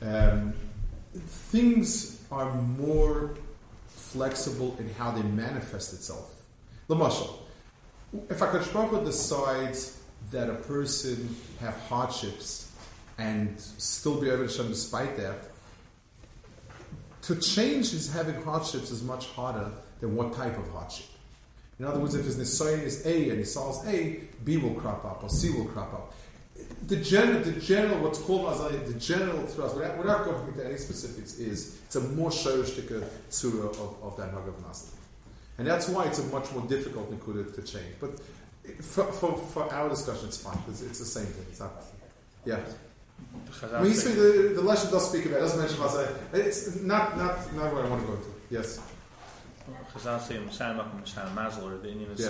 um, 0.00 0.54
things 1.50 2.19
are 2.30 2.52
more 2.54 3.34
flexible 3.88 4.76
in 4.78 4.92
how 4.94 5.10
they 5.10 5.22
manifest 5.22 5.92
itself. 5.92 6.42
The 6.88 6.96
mashal. 6.96 7.30
If 8.28 8.38
HaKadosh 8.38 8.72
Baruch 8.72 9.04
decides 9.04 10.00
that 10.32 10.50
a 10.50 10.54
person 10.54 11.36
have 11.60 11.76
hardships 11.88 12.72
and 13.18 13.58
still 13.60 14.20
be 14.20 14.26
to 14.26 14.36
Hashem 14.36 14.68
despite 14.68 15.16
that, 15.16 15.50
to 17.22 17.36
change 17.36 17.90
his 17.90 18.12
having 18.12 18.42
hardships 18.42 18.90
is 18.90 19.02
much 19.02 19.26
harder 19.28 19.70
than 20.00 20.16
what 20.16 20.32
type 20.32 20.56
of 20.58 20.68
hardship. 20.70 21.06
In 21.78 21.84
other 21.84 22.00
words, 22.00 22.14
if 22.14 22.24
his 22.24 22.36
nisayon 22.36 22.82
is 22.82 23.06
A 23.06 23.30
and 23.30 23.38
he 23.38 23.44
solves 23.44 23.86
A, 23.86 24.20
B 24.44 24.56
will 24.56 24.74
crop 24.74 25.04
up 25.04 25.22
or 25.22 25.30
C 25.30 25.50
will 25.50 25.66
crop 25.66 25.92
up. 25.92 26.14
The 26.86 26.96
general, 26.96 27.40
the 27.40 27.52
general, 27.60 27.98
what's 28.00 28.18
called 28.18 28.46
azay, 28.46 28.86
the 28.86 28.98
general 28.98 29.46
thrust, 29.46 29.76
without, 29.76 29.98
without 29.98 30.24
going 30.24 30.48
into 30.48 30.64
any 30.64 30.76
specifics, 30.76 31.38
is 31.38 31.78
it's 31.84 31.96
a 31.96 32.00
more 32.00 32.30
shayostika 32.30 33.04
surah 33.28 33.68
of, 33.68 33.96
of 34.02 34.16
that 34.16 34.32
Hagav 34.32 34.54
Nasli. 34.62 34.90
And 35.58 35.66
that's 35.66 35.88
why 35.88 36.06
it's 36.06 36.18
a 36.18 36.24
much 36.24 36.50
more 36.52 36.62
difficult 36.66 37.12
nikuda 37.12 37.54
to 37.54 37.62
change. 37.62 37.94
But 38.00 38.18
for, 38.82 39.04
for, 39.12 39.36
for 39.36 39.72
our 39.72 39.88
discussion, 39.88 40.26
it's 40.26 40.38
fine. 40.42 40.58
It's, 40.68 40.82
it's 40.82 40.98
the 40.98 41.04
same 41.04 41.26
thing. 41.26 41.46
It's 41.50 41.60
not, 41.60 41.72
yeah. 42.44 42.56
I 42.56 43.82
mean, 43.82 43.92
Chazal 43.92 44.14
the, 44.14 44.54
the 44.54 44.62
lesson 44.62 44.90
does 44.90 45.10
speak 45.10 45.26
about 45.26 45.38
it. 45.38 45.40
Doesn't 45.40 45.60
mention 45.60 45.78
Mazay. 45.78 46.08
It's 46.32 46.80
not, 46.80 47.16
not, 47.18 47.54
not 47.54 47.72
what 47.74 47.84
I 47.84 47.88
want 47.88 48.00
to 48.02 48.06
go 48.08 48.14
into. 48.14 48.28
Yes. 48.50 48.80
Chazal 49.94 50.20
say 50.20 50.36
Makom 50.36 51.02
Mishana 51.02 51.34
Mazel 51.34 51.68
or 51.68 51.76
the 51.78 51.90
Indian 51.90 52.10
Yeah. 52.16 52.28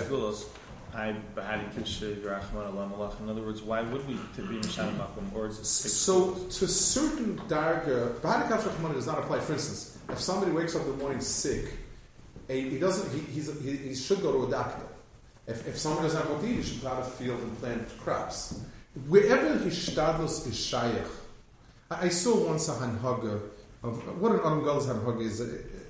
Segulos. 0.91 0.95
I 0.95 1.13
Bahari 1.35 1.65
Kish 1.75 2.01
Rachman 2.01 2.73
Alam 2.73 2.93
Allah. 2.93 3.15
In 3.21 3.29
other 3.29 3.41
words, 3.41 3.61
why 3.61 3.81
would 3.81 4.07
we 4.07 4.17
to 4.35 4.41
be 4.41 4.55
Mishana 4.55 4.93
Makom 4.97 5.33
or 5.33 5.47
is 5.47 5.59
it 5.59 5.65
six 5.65 5.93
So, 5.93 6.33
to 6.33 6.67
certain 6.67 7.37
darga, 7.47 8.13
Bahadikav 8.19 8.61
Shachman 8.61 8.93
does 8.93 9.07
not 9.07 9.19
apply. 9.19 9.39
For 9.39 9.53
instance, 9.53 9.97
if 10.09 10.19
somebody 10.19 10.51
wakes 10.51 10.75
up 10.75 10.83
in 10.83 10.91
the 10.91 10.97
morning 10.97 11.21
sick, 11.21 11.77
he 12.47 12.77
doesn't. 12.79 13.11
He, 13.13 13.31
he's, 13.31 13.61
he, 13.61 13.77
he 13.77 13.95
should 13.95 14.21
go 14.21 14.31
to 14.31 14.47
a 14.47 14.51
doctor. 14.51 14.85
If, 15.47 15.67
if 15.67 15.77
someone 15.77 16.03
doesn't 16.03 16.21
have 16.27 16.43
he 16.45 16.61
should 16.61 16.81
plow 16.81 16.99
the 16.99 17.05
field 17.09 17.41
and 17.41 17.57
plant 17.59 17.87
crops. 17.99 18.61
Wherever 19.07 19.57
his 19.57 19.89
stadlos 19.89 20.47
is 20.47 20.55
shayach, 20.55 21.07
I, 21.89 22.05
I 22.05 22.09
saw 22.09 22.47
once 22.47 22.67
a 22.69 22.73
hanhaga 22.73 23.41
of 23.83 24.21
what 24.21 24.33
an 24.33 24.39
Adam 24.39 24.63
Gal's 24.63 24.87
hanhaga 24.87 25.21
is. 25.21 25.41
eh, 25.41 25.45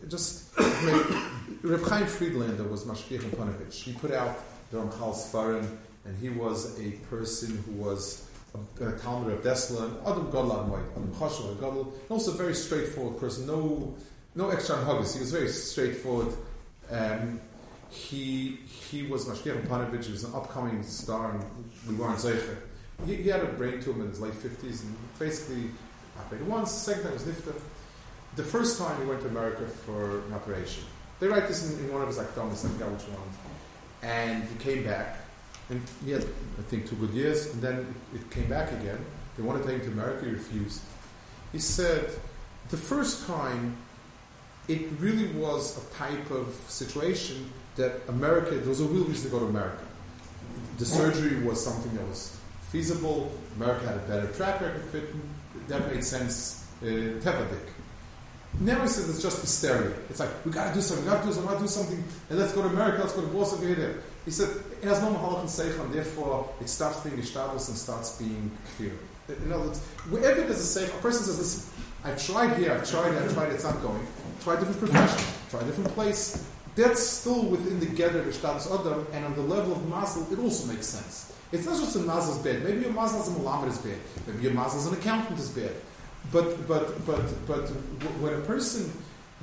Just 0.07 0.53
Reb 1.63 1.83
Chaim 1.83 2.05
Friedlander 2.05 2.63
was 2.63 2.85
Mashgiach 2.85 3.23
in 3.23 3.31
Panovich. 3.31 3.73
He 3.73 3.93
put 3.93 4.11
out 4.11 4.37
the 4.71 4.77
Ramchal's 4.77 5.31
Farim, 5.31 5.77
and 6.05 6.17
he 6.17 6.29
was 6.29 6.79
a 6.79 6.91
person 7.09 7.63
who 7.65 7.73
was 7.73 8.27
a, 8.55 8.87
a 8.87 8.97
Talmud 8.99 9.31
of 9.31 9.43
Dessler, 9.43 9.83
and 9.83 10.07
Adam 10.07 10.25
Gadol 10.25 10.67
Moed, 10.69 10.91
Adam 10.91 11.55
Gadol, 11.59 11.81
and 11.81 12.11
also 12.11 12.31
a 12.31 12.35
very 12.35 12.55
straightforward 12.55 13.19
person. 13.19 13.45
No, 13.45 13.93
no 14.35 14.49
extra 14.49 14.77
hanhagas. 14.77 15.13
He 15.13 15.19
was 15.19 15.31
very 15.31 15.49
straightforward. 15.49 16.33
Um, 16.89 17.39
he 17.89 18.59
he 18.65 19.03
was 19.03 19.25
Mashgiach 19.25 19.67
Panovich. 19.67 20.05
He 20.05 20.11
was 20.11 20.23
an 20.23 20.33
upcoming 20.33 20.81
star, 20.83 21.31
and 21.31 21.43
we 21.87 21.95
weren't 21.95 22.17
zeicher. 22.17 22.57
He, 23.05 23.15
he 23.15 23.29
had 23.29 23.41
a 23.41 23.47
brain 23.47 23.81
tumor 23.81 24.03
in 24.03 24.09
his 24.09 24.19
late 24.19 24.33
fifties, 24.33 24.83
and 24.83 24.95
basically 25.19 25.69
operated 26.17 26.47
once. 26.47 26.71
Second 26.71 27.03
time 27.03 27.13
was 27.13 27.23
nifta. 27.23 27.53
The 28.35 28.43
first 28.43 28.77
time 28.77 28.99
he 29.01 29.07
went 29.07 29.21
to 29.21 29.27
America 29.27 29.67
for 29.67 30.19
an 30.19 30.33
operation. 30.33 30.83
They 31.19 31.27
write 31.27 31.47
this 31.47 31.69
in, 31.69 31.85
in 31.85 31.93
one 31.93 32.01
of 32.01 32.07
his 32.07 32.17
academics, 32.17 32.65
I 32.65 32.69
forgot 32.69 32.91
which 32.91 33.03
one. 33.03 33.29
And 34.01 34.43
he 34.43 34.55
came 34.55 34.83
back, 34.83 35.17
and 35.69 35.81
he 36.03 36.11
had, 36.11 36.23
I 36.23 36.61
think, 36.63 36.89
two 36.89 36.95
good 36.95 37.11
years, 37.11 37.53
and 37.53 37.61
then 37.61 37.93
it, 38.15 38.29
came 38.31 38.49
back 38.49 38.71
again. 38.71 38.97
They 39.37 39.43
wanted 39.43 39.63
to 39.63 39.69
take 39.69 39.83
him 39.83 39.95
to 39.95 40.01
America, 40.01 40.25
he 40.25 40.31
refused. 40.31 40.81
He 41.51 41.59
said, 41.59 42.09
the 42.69 42.77
first 42.77 43.27
time, 43.27 43.77
it 44.67 44.89
really 44.99 45.27
was 45.33 45.77
a 45.77 45.93
type 45.95 46.31
of 46.31 46.55
situation 46.67 47.51
that 47.75 48.01
America, 48.07 48.55
there 48.55 48.69
was 48.69 48.81
a 48.81 48.85
real 48.85 49.03
reason 49.05 49.29
to 49.29 49.37
go 49.37 49.39
to 49.39 49.45
America. 49.45 49.83
The 50.77 50.85
surgery 50.85 51.43
was 51.43 51.63
something 51.63 51.93
that 51.95 52.07
was 52.07 52.37
feasible, 52.71 53.31
America 53.55 53.85
had 53.87 53.97
a 53.97 53.99
better 53.99 54.27
track 54.33 54.61
record 54.61 54.85
fit, 54.85 55.03
that 55.67 55.91
made 55.91 56.03
sense, 56.03 56.65
uh, 56.81 56.85
tevadik. 56.85 57.67
He 58.59 58.67
says 58.67 59.09
it's 59.09 59.21
just 59.21 59.41
hysteria. 59.41 59.93
It's 60.09 60.19
like, 60.19 60.29
we 60.45 60.51
gotta 60.51 60.73
do 60.73 60.81
something, 60.81 61.05
we 61.05 61.11
gotta 61.11 61.25
do 61.25 61.33
something, 61.33 61.47
we 61.47 61.53
gotta 61.53 61.65
do 61.65 61.71
something, 61.71 62.03
and 62.29 62.39
let's 62.39 62.53
go 62.53 62.61
to 62.61 62.67
America, 62.67 63.01
let's 63.01 63.13
go 63.13 63.21
to 63.21 63.27
Boston, 63.27 63.67
go 63.67 63.73
there. 63.73 63.95
He 64.25 64.31
said, 64.31 64.49
it 64.81 64.87
has 64.87 65.01
no 65.01 65.07
mahalach 65.13 65.39
and 65.41 65.49
seich, 65.49 65.79
and 65.79 65.93
therefore 65.93 66.53
it 66.61 66.69
stops 66.69 66.99
being 66.99 67.15
gestatus 67.17 67.69
and 67.69 67.77
starts 67.77 68.17
being 68.17 68.51
clear. 68.75 68.93
In 69.29 69.51
other 69.51 69.67
words, 69.67 69.79
wherever 70.09 70.41
there's 70.41 70.75
a 70.75 70.79
seich, 70.79 70.89
a 70.89 71.01
person 71.01 71.23
says, 71.23 71.39
listen, 71.39 71.73
I've 72.03 72.23
tried 72.23 72.57
here, 72.57 72.73
I've 72.73 72.87
tried, 72.89 73.15
I've 73.15 73.33
tried, 73.33 73.51
it's 73.51 73.63
not 73.63 73.81
going. 73.81 74.05
Try 74.41 74.55
a 74.55 74.57
different 74.57 74.79
profession, 74.79 75.27
try 75.49 75.61
a 75.61 75.63
different 75.63 75.89
place. 75.93 76.47
That's 76.75 77.01
still 77.01 77.45
within 77.45 77.79
the 77.79 77.85
gather 77.85 78.21
of 78.21 78.33
status 78.33 78.67
adam, 78.71 79.07
and 79.13 79.25
on 79.25 79.35
the 79.35 79.41
level 79.41 79.73
of 79.73 79.87
mazel, 79.89 80.27
it 80.31 80.39
also 80.39 80.71
makes 80.71 80.87
sense. 80.87 81.33
It's 81.51 81.65
not 81.65 81.79
just 81.79 81.95
a 81.95 81.99
mazel's 81.99 82.39
bad. 82.39 82.63
Maybe 82.63 82.81
your 82.81 82.93
mazel 82.93 83.21
as 83.21 83.27
a 83.27 83.31
malamed 83.31 83.69
is 83.69 83.77
bad. 83.79 83.97
Maybe 84.25 84.43
your 84.43 84.53
mazel 84.53 84.79
as 84.79 84.87
an 84.87 84.93
accountant 84.93 85.37
is 85.37 85.49
bad. 85.49 85.71
But 86.31 86.67
but 86.67 87.05
but 87.05 87.47
but 87.47 87.67
when 88.21 88.33
a 88.33 88.41
person 88.41 88.91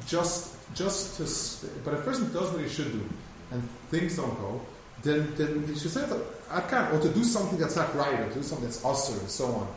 just 0.06 0.56
just 0.74 1.16
to 1.18 1.68
but 1.84 1.94
a 1.94 2.00
person 2.02 2.32
does 2.32 2.50
what 2.52 2.62
he 2.62 2.68
should 2.68 2.92
do 2.92 3.02
and 3.50 3.62
things 3.90 4.16
don't 4.16 4.34
go, 4.38 4.60
then 5.02 5.34
then 5.36 5.66
he 5.66 5.78
should 5.78 5.90
say 5.90 6.04
I 6.50 6.60
can't 6.60 6.92
or 6.94 7.00
to 7.00 7.08
do 7.08 7.24
something 7.24 7.58
that's 7.58 7.76
not 7.76 7.94
right 7.94 8.20
or 8.20 8.28
to 8.28 8.34
do 8.34 8.42
something 8.42 8.66
that's 8.66 8.84
usher 8.84 9.18
and 9.18 9.28
so 9.28 9.46
on. 9.46 9.68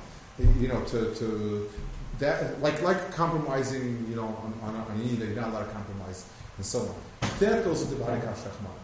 You 0.60 0.68
know 0.68 0.84
to 0.86 1.14
to 1.16 1.70
that 2.20 2.62
like 2.62 2.82
like 2.82 3.12
compromising 3.12 4.06
you 4.10 4.16
know 4.16 4.28
on 4.28 4.54
on, 4.62 4.76
on 4.76 5.02
Eid, 5.02 5.20
you're 5.20 5.30
not 5.30 5.50
allowed 5.50 5.66
to 5.66 5.72
compromise 5.72 6.26
and 6.58 6.66
so 6.66 6.80
on. 6.80 6.96
That 7.40 7.64
goes 7.64 7.82
into 7.82 7.96
Barikav 7.96 8.36
Shachman. 8.36 8.78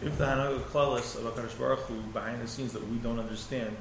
If 0.00 0.16
the 0.16 0.24
Hanaga 0.24 0.60
Klalis 0.60 1.16
of 1.16 1.24
HaKadosh 1.24 1.58
Baruch 1.58 1.80
Hu 1.80 2.00
behind 2.12 2.40
the 2.40 2.46
scenes 2.46 2.72
that 2.72 2.86
we 2.88 2.98
don't 2.98 3.18
understand 3.18 3.76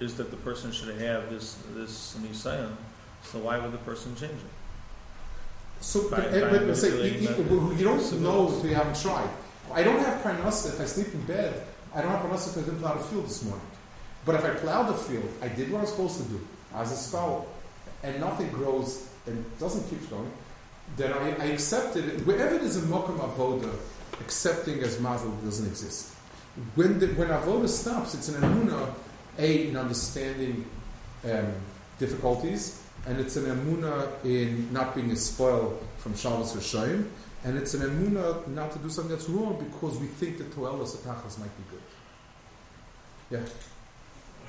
is 0.00 0.16
that 0.16 0.30
the 0.30 0.36
person 0.38 0.72
should 0.72 0.98
have 1.00 1.30
this 1.30 1.56
this 1.74 2.16
nisayon, 2.20 2.74
so 3.22 3.38
why 3.38 3.58
would 3.58 3.72
the 3.72 3.78
person 3.78 4.14
change 4.16 4.32
it? 4.32 4.54
So, 5.80 6.10
By- 6.10 6.20
but, 6.20 6.50
by 6.50 6.58
but, 6.58 6.76
say, 6.76 6.90
you, 7.10 7.28
you, 7.28 7.74
you 7.76 7.84
don't 7.84 8.20
know 8.20 8.54
if 8.54 8.64
you 8.64 8.74
haven't 8.74 9.00
tried. 9.00 9.30
I 9.72 9.82
don't 9.82 10.00
have 10.00 10.22
parnasa 10.22 10.68
if 10.74 10.80
I 10.80 10.84
sleep 10.84 11.14
in 11.14 11.22
bed. 11.22 11.62
I 11.94 12.02
don't 12.02 12.10
have 12.10 12.20
parnasa 12.20 12.48
if 12.50 12.58
I 12.58 12.60
didn't 12.66 12.80
plow 12.80 12.94
the 12.94 13.04
field 13.04 13.24
this 13.24 13.42
morning. 13.44 13.66
But 14.26 14.34
if 14.34 14.44
I 14.44 14.50
plowed 14.50 14.88
the 14.88 14.94
field, 14.94 15.28
I 15.40 15.48
did 15.48 15.70
what 15.72 15.78
I 15.78 15.80
was 15.82 15.90
supposed 15.90 16.18
to 16.18 16.24
do 16.24 16.40
as 16.74 16.92
a 16.92 16.96
spout, 16.96 17.46
and 18.02 18.20
nothing 18.20 18.50
grows 18.50 19.08
and 19.26 19.42
doesn't 19.58 19.88
keep 19.88 20.08
going, 20.10 20.30
then 20.96 21.12
I, 21.12 21.44
I 21.44 21.44
accepted 21.46 22.04
it. 22.06 22.26
Wherever 22.26 22.58
there's 22.58 22.76
a 22.76 22.82
mokum 22.82 23.18
avoda, 23.18 23.72
accepting 24.20 24.80
as 24.80 25.00
mazel 25.00 25.30
doesn't 25.44 25.66
exist. 25.66 26.14
When 26.74 26.98
the, 26.98 27.06
when 27.08 27.28
avoda 27.28 27.68
stops, 27.68 28.14
it's 28.14 28.28
an 28.28 28.42
emuna, 28.42 28.92
a 29.40 29.68
in 29.68 29.76
understanding 29.76 30.64
um, 31.24 31.52
difficulties, 31.98 32.82
and 33.06 33.18
it's 33.18 33.36
an 33.36 33.44
emuna 33.44 34.24
in 34.24 34.72
not 34.72 34.94
being 34.94 35.10
a 35.10 35.16
spoil 35.16 35.78
from 35.98 36.14
Shabbos 36.14 36.54
Rishayim, 36.54 37.08
and 37.44 37.56
it's 37.56 37.74
an 37.74 37.82
emuna 37.82 38.46
not 38.48 38.72
to 38.72 38.78
do 38.78 38.90
something 38.90 39.14
that's 39.14 39.28
wrong 39.28 39.58
because 39.58 39.98
we 39.98 40.06
think 40.06 40.38
that 40.38 40.50
Toelos 40.54 40.96
Atachas 40.96 41.38
might 41.38 41.56
be 41.56 41.64
good. 41.70 41.82
Yeah. 43.30 43.46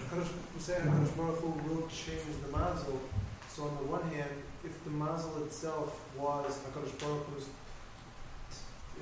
HaKadosh, 0.10 1.16
Baruch 1.16 1.44
will 1.44 1.88
change 1.88 2.36
the 2.46 2.58
mazel. 2.58 3.00
So 3.48 3.64
on 3.64 3.78
the 3.78 3.84
one 3.84 4.04
hand, 4.12 4.32
if 4.64 4.84
the 4.84 4.89
mazel 4.89 5.44
itself 5.46 6.00
was 6.18 6.60
HaKadosh 6.60 7.00
Baruch 7.00 7.28
Hu's 7.28 7.46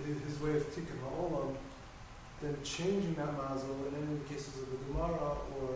his 0.06 0.40
way 0.40 0.56
of 0.56 0.64
tikkun 0.74 1.00
ha'olam, 1.04 1.56
then 2.42 2.56
changing 2.64 3.16
that 3.16 3.34
mazel 3.38 3.76
in 3.88 3.96
any 3.96 4.14
of 4.14 4.28
the 4.28 4.34
cases 4.34 4.56
of 4.62 4.70
the 4.72 4.78
Gemara, 4.88 5.36
or 5.60 5.70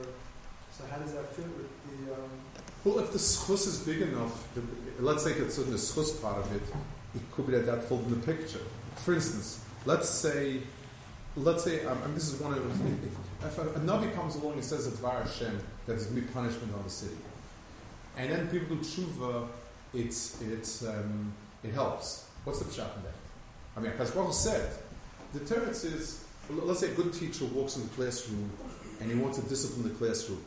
so 0.72 0.84
how 0.89 0.97
does 0.97 1.14
that 1.14 1.34
fit 1.36 1.45
with 1.45 1.70
the? 2.07 2.14
Um, 2.14 2.30
Well, 2.84 2.99
if 2.99 3.11
the 3.11 3.20
schus 3.20 3.68
is 3.68 3.80
big 3.80 4.01
enough, 4.01 4.47
the, 4.55 4.61
let's 4.99 5.24
say 5.24 5.32
it's 5.32 5.57
in 5.57 5.72
the 5.72 5.78
schus 5.78 6.22
part 6.22 6.38
of 6.38 6.55
it, 6.55 6.61
it 7.16 7.22
could 7.32 7.47
be 7.47 7.53
that 7.53 7.66
that 7.66 7.84
falls 7.84 8.05
in 8.05 8.20
the 8.20 8.26
picture. 8.26 8.61
For 8.97 9.14
instance, 9.14 9.64
let's 9.86 10.09
say, 10.09 10.61
let's 11.36 11.64
say, 11.64 11.86
um, 11.86 12.01
and 12.03 12.16
this 12.16 12.32
is 12.32 12.39
one 12.39 12.53
of 12.53 12.59
if 13.45 13.57
a, 13.57 13.61
a 13.61 13.80
Navi 13.80 14.14
comes 14.16 14.36
along 14.36 14.53
and 14.53 14.64
says 14.64 14.88
at 14.88 14.93
Dvar 14.93 15.22
Hashem 15.24 15.57
that 15.57 15.64
there's 15.86 16.05
going 16.05 16.22
to 16.22 16.28
be 16.28 16.34
punishment 16.34 16.74
on 16.76 16.84
the 16.84 16.89
city, 16.89 17.18
and 18.18 18.32
then 18.32 18.47
people 18.47 18.76
do 18.76 18.82
tshuva, 18.82 19.47
it's, 19.93 20.41
it's, 20.41 20.86
um, 20.86 21.34
it 21.64 21.74
helps. 21.74 22.30
What's 22.45 22.59
the 22.59 22.66
pshat 22.66 22.95
in 22.97 23.03
that? 23.03 23.14
I 23.76 23.80
mean, 23.80 23.91
as 23.99 24.11
Baruch 24.11 24.34
said, 24.34 24.72
the 25.34 25.39
teretz 25.39 25.86
is, 25.86 26.22
let's 26.50 26.80
say 26.80 26.91
a 26.91 26.94
good 26.94 27.14
teacher 27.14 27.46
walks 27.46 27.78
in 27.78 27.84
the 27.84 27.89
classroom 27.89 28.50
and 29.00 29.12
he 29.12 29.18
wants 29.18 29.39
to 29.39 29.46
discipline 29.48 29.84
the 29.84 29.98
classroom. 29.98 30.44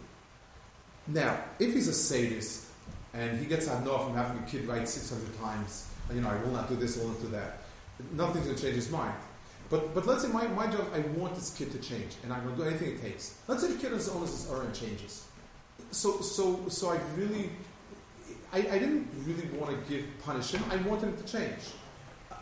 Now, 1.06 1.38
if 1.58 1.72
he's 1.72 1.88
a 1.88 1.94
sadist 1.94 2.66
and 3.14 3.38
he 3.38 3.46
gets 3.46 3.66
enough 3.66 4.04
from 4.04 4.14
having 4.14 4.42
a 4.42 4.46
kid 4.46 4.66
write 4.66 4.88
600 4.88 5.38
times, 5.38 5.88
you 6.12 6.20
know, 6.20 6.28
I 6.28 6.36
will 6.42 6.52
not 6.52 6.68
do 6.68 6.76
this, 6.76 6.98
I 6.98 7.02
will 7.02 7.10
not 7.10 7.20
do 7.20 7.28
that, 7.28 7.58
nothing's 8.12 8.44
going 8.44 8.56
to 8.56 8.62
change 8.62 8.76
his 8.76 8.90
mind. 8.90 9.14
But, 9.68 9.94
but 9.94 10.06
let's 10.06 10.22
say 10.22 10.28
my, 10.28 10.46
my 10.48 10.66
job, 10.68 10.86
I 10.94 11.00
want 11.18 11.34
this 11.34 11.52
kid 11.56 11.72
to 11.72 11.78
change, 11.78 12.14
and 12.22 12.32
I'm 12.32 12.44
going 12.44 12.56
to 12.56 12.62
do 12.62 12.68
anything 12.68 12.90
it 12.90 13.02
takes. 13.02 13.36
Let's 13.48 13.62
say 13.62 13.72
the 13.72 13.78
kid 13.78 13.88
on 13.88 13.94
his 13.94 14.08
own 14.08 14.22
is 14.22 14.30
his 14.30 14.50
error 14.50 14.62
and 14.62 14.74
changes. 14.74 15.26
So, 15.90 16.20
so, 16.20 16.68
so 16.68 16.90
I 16.90 17.00
really, 17.16 17.50
I, 18.52 18.58
I 18.58 18.78
didn't 18.78 19.08
really 19.24 19.48
want 19.58 19.70
to 19.70 19.92
give 19.92 20.06
punish 20.24 20.52
him. 20.52 20.62
I 20.70 20.76
wanted 20.88 21.08
him 21.08 21.16
to 21.16 21.24
change. 21.24 21.62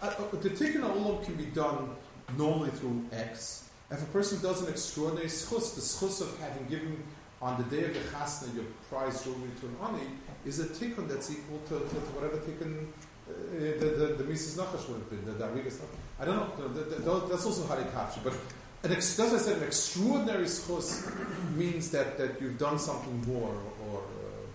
I, 0.02 0.08
I, 0.08 0.14
the 0.32 0.50
tikkun 0.50 0.82
olam 0.82 1.24
can 1.24 1.34
be 1.36 1.46
done 1.46 1.96
normally 2.36 2.70
through 2.70 3.04
X. 3.12 3.70
If 3.90 4.02
a 4.02 4.06
person 4.06 4.40
does 4.40 4.62
an 4.62 4.68
extraordinary 4.68 5.28
schus, 5.28 5.74
the 5.74 5.80
schus 5.80 6.20
of 6.20 6.38
having 6.40 6.66
given 6.66 7.02
on 7.40 7.62
the 7.62 7.76
day 7.76 7.84
of 7.84 7.94
the 7.94 8.00
chasna 8.00 8.54
your 8.54 8.64
prize 8.88 9.22
jewelry 9.22 9.50
to 9.60 9.66
an 9.66 9.76
ani 9.82 10.06
is 10.46 10.60
a 10.60 10.64
tikkun 10.64 11.06
that's 11.08 11.30
equal 11.30 11.58
to, 11.68 11.78
to, 11.80 11.94
to 11.94 12.10
whatever 12.16 12.38
tikkun 12.38 12.86
uh, 13.26 13.32
the, 13.80 13.86
the, 13.86 14.22
the 14.22 14.24
Nachash 14.24 14.86
would 14.88 14.98
have 14.98 15.10
been, 15.10 15.24
the 15.24 15.32
Darigas 15.32 15.80
I 16.20 16.24
don't 16.24 16.36
know, 16.36 16.68
the, 16.68 16.80
the, 16.80 16.96
the, 16.96 17.26
that's 17.26 17.46
also 17.46 17.66
capture, 17.66 18.20
but 18.22 18.34
an 18.82 18.92
ex, 18.92 19.18
as 19.18 19.32
I 19.32 19.38
said, 19.38 19.58
an 19.58 19.64
extraordinary 19.64 20.44
schus 20.44 21.10
means 21.56 21.90
that, 21.90 22.18
that 22.18 22.40
you've 22.40 22.58
done 22.58 22.78
something 22.78 23.24
more, 23.26 23.56
or, 23.88 24.00
uh, 24.00 24.46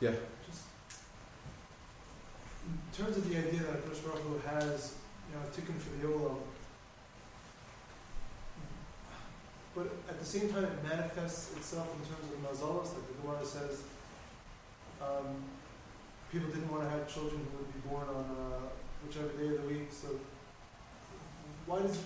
yeah. 0.00 0.12
Just 0.46 0.62
in 2.66 3.04
terms 3.04 3.16
of 3.16 3.28
the 3.28 3.36
idea 3.36 3.60
that 3.60 3.84
Kodesh 3.84 4.04
Baruch 4.04 4.44
has, 4.44 4.94
you 5.28 5.34
know, 5.34 5.42
a 5.42 5.50
tikkun 5.50 5.78
for 5.78 5.90
the 5.98 6.12
olam, 6.12 6.38
but 9.74 9.86
at 10.08 10.18
the 10.18 10.24
same 10.24 10.48
time 10.48 10.64
it 10.64 10.82
manifests 10.82 11.54
itself 11.56 11.88
in 11.94 12.00
terms 12.08 12.24
of 12.24 12.30
the 12.30 12.48
mazalas, 12.48 12.94
like 12.94 13.06
the 13.08 13.14
Gemara 13.20 13.44
says, 13.44 13.82
um, 15.02 15.36
people 16.32 16.48
didn't 16.48 16.70
want 16.70 16.84
to 16.84 16.90
have 16.90 17.12
children 17.12 17.46
who 17.52 17.58
would 17.58 17.72
be 17.74 17.88
born 17.88 18.08
on 18.08 18.24
uh, 18.24 18.58
whichever 19.06 19.28
day 19.28 19.54
of 19.54 19.62
the 19.62 19.68
week. 19.68 19.88
So 19.90 20.08
why 21.66 21.82
does 21.82 21.98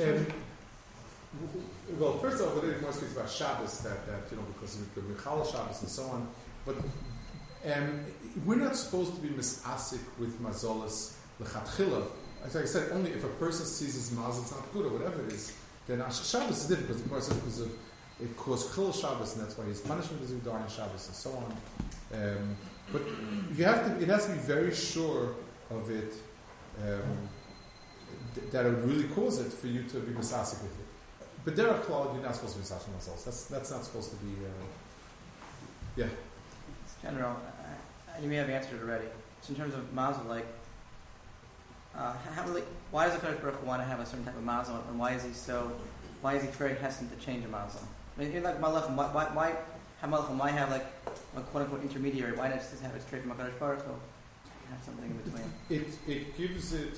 Um, 0.00 0.26
well, 1.98 2.18
first 2.18 2.40
of 2.40 2.48
all, 2.48 2.60
the 2.60 2.78
more 2.80 2.92
speaks 2.92 3.12
about 3.12 3.30
Shabbos, 3.30 3.80
that, 3.80 4.06
that 4.06 4.22
you 4.30 4.36
know, 4.36 4.44
because 4.54 4.76
of 4.80 5.08
Michal 5.08 5.44
Shabbos 5.44 5.82
and 5.82 5.90
so 5.90 6.04
on. 6.04 6.28
But 6.64 6.76
um, 7.72 8.00
we're 8.44 8.56
not 8.56 8.76
supposed 8.76 9.14
to 9.14 9.20
be 9.20 9.28
misasik 9.28 10.00
with 10.18 10.40
mazolas 10.42 11.14
lechatchila. 11.40 12.06
As 12.44 12.56
I 12.56 12.64
said, 12.64 12.92
only 12.92 13.10
if 13.10 13.24
a 13.24 13.28
person 13.28 13.64
sees 13.64 13.94
his 13.94 14.12
mazel, 14.12 14.42
it's 14.42 14.52
not 14.52 14.70
good 14.72 14.86
or 14.86 14.90
whatever 14.90 15.24
it 15.24 15.32
is. 15.32 15.52
Then 15.86 15.98
Shabbos 16.10 16.62
is 16.62 16.66
different 16.66 16.88
because 16.88 17.02
the 17.02 17.08
person 17.08 17.38
because 17.38 17.60
of 17.60 17.72
it 18.20 18.36
caused 18.36 18.74
chil 18.74 18.92
Shabbos, 18.92 19.34
and 19.34 19.44
that's 19.44 19.56
why 19.58 19.64
his 19.64 19.80
punishment 19.80 20.22
is 20.22 20.30
during 20.30 20.68
Shabbos 20.68 21.06
and 21.08 21.16
so 21.16 21.30
on. 21.30 21.56
Um, 22.12 22.56
but 22.92 23.02
you 23.56 23.64
have 23.64 23.86
to, 23.86 24.02
it 24.02 24.08
has 24.08 24.26
to 24.26 24.32
be 24.32 24.38
very 24.38 24.74
sure 24.74 25.34
of 25.70 25.90
it. 25.90 26.14
Um, 26.82 27.28
th- 28.34 28.50
that 28.50 28.66
it 28.66 28.70
would 28.70 28.88
really 28.88 29.08
cause 29.08 29.38
it 29.40 29.52
for 29.52 29.68
you 29.68 29.82
to 29.84 30.00
be 30.00 30.12
misasik 30.12 30.62
with 30.62 30.78
it. 30.78 30.86
But 31.44 31.56
there 31.56 31.70
are 31.70 31.78
cloud, 31.78 32.14
you're 32.14 32.22
not 32.22 32.34
supposed 32.34 32.54
to 32.54 32.60
be 32.60 32.64
misasik 32.66 32.90
yourselves. 32.90 33.24
That's 33.24 33.44
that's 33.46 33.70
not 33.70 33.84
supposed 33.84 34.10
to 34.10 34.16
be. 34.16 34.32
Uh, 34.44 34.64
yeah. 35.96 36.06
General. 37.02 37.36
You 38.22 38.28
may 38.28 38.36
have 38.36 38.50
answered 38.50 38.76
it 38.80 38.82
already. 38.82 39.06
So 39.42 39.52
in 39.52 39.56
terms 39.56 39.74
of 39.74 39.92
mazel, 39.92 40.24
like, 40.24 40.46
uh, 41.96 42.12
how, 42.34 42.42
why 42.90 43.06
does 43.06 43.18
the 43.18 43.26
Kodesh 43.26 43.40
Baruch 43.40 43.56
Hu 43.60 43.66
want 43.66 43.82
to 43.82 43.86
have 43.86 44.00
a 44.00 44.06
certain 44.06 44.24
type 44.24 44.36
of 44.36 44.42
mazel, 44.42 44.82
and 44.88 44.98
why 44.98 45.12
is 45.12 45.22
he 45.22 45.32
so? 45.32 45.70
Why 46.22 46.34
is 46.34 46.42
he 46.42 46.48
very 46.48 46.74
hesitant 46.74 47.18
to 47.18 47.24
change 47.24 47.44
a 47.44 47.48
mazel? 47.48 47.82
I 48.18 48.24
mean, 48.24 48.42
like 48.42 48.60
malachim, 48.60 48.94
why, 48.94 49.06
why, 49.12 49.24
why 49.26 49.54
have 50.00 50.10
malachim? 50.10 50.36
Why 50.36 50.50
have 50.50 50.70
like 50.70 50.86
a 51.36 51.40
quote 51.40 51.64
unquote 51.64 51.82
intermediary? 51.82 52.36
Why 52.36 52.48
not 52.48 52.58
just 52.58 52.82
have 52.82 52.94
it 52.94 53.02
straight 53.02 53.22
from 53.22 53.32
Hakadosh 53.32 53.58
Baruch 53.58 53.82
Hu? 53.82 53.92
Have 54.70 54.82
something 54.84 55.10
in 55.10 55.16
between. 55.18 55.44
It 55.68 55.86
it 56.08 56.36
gives 56.38 56.72
it, 56.72 56.96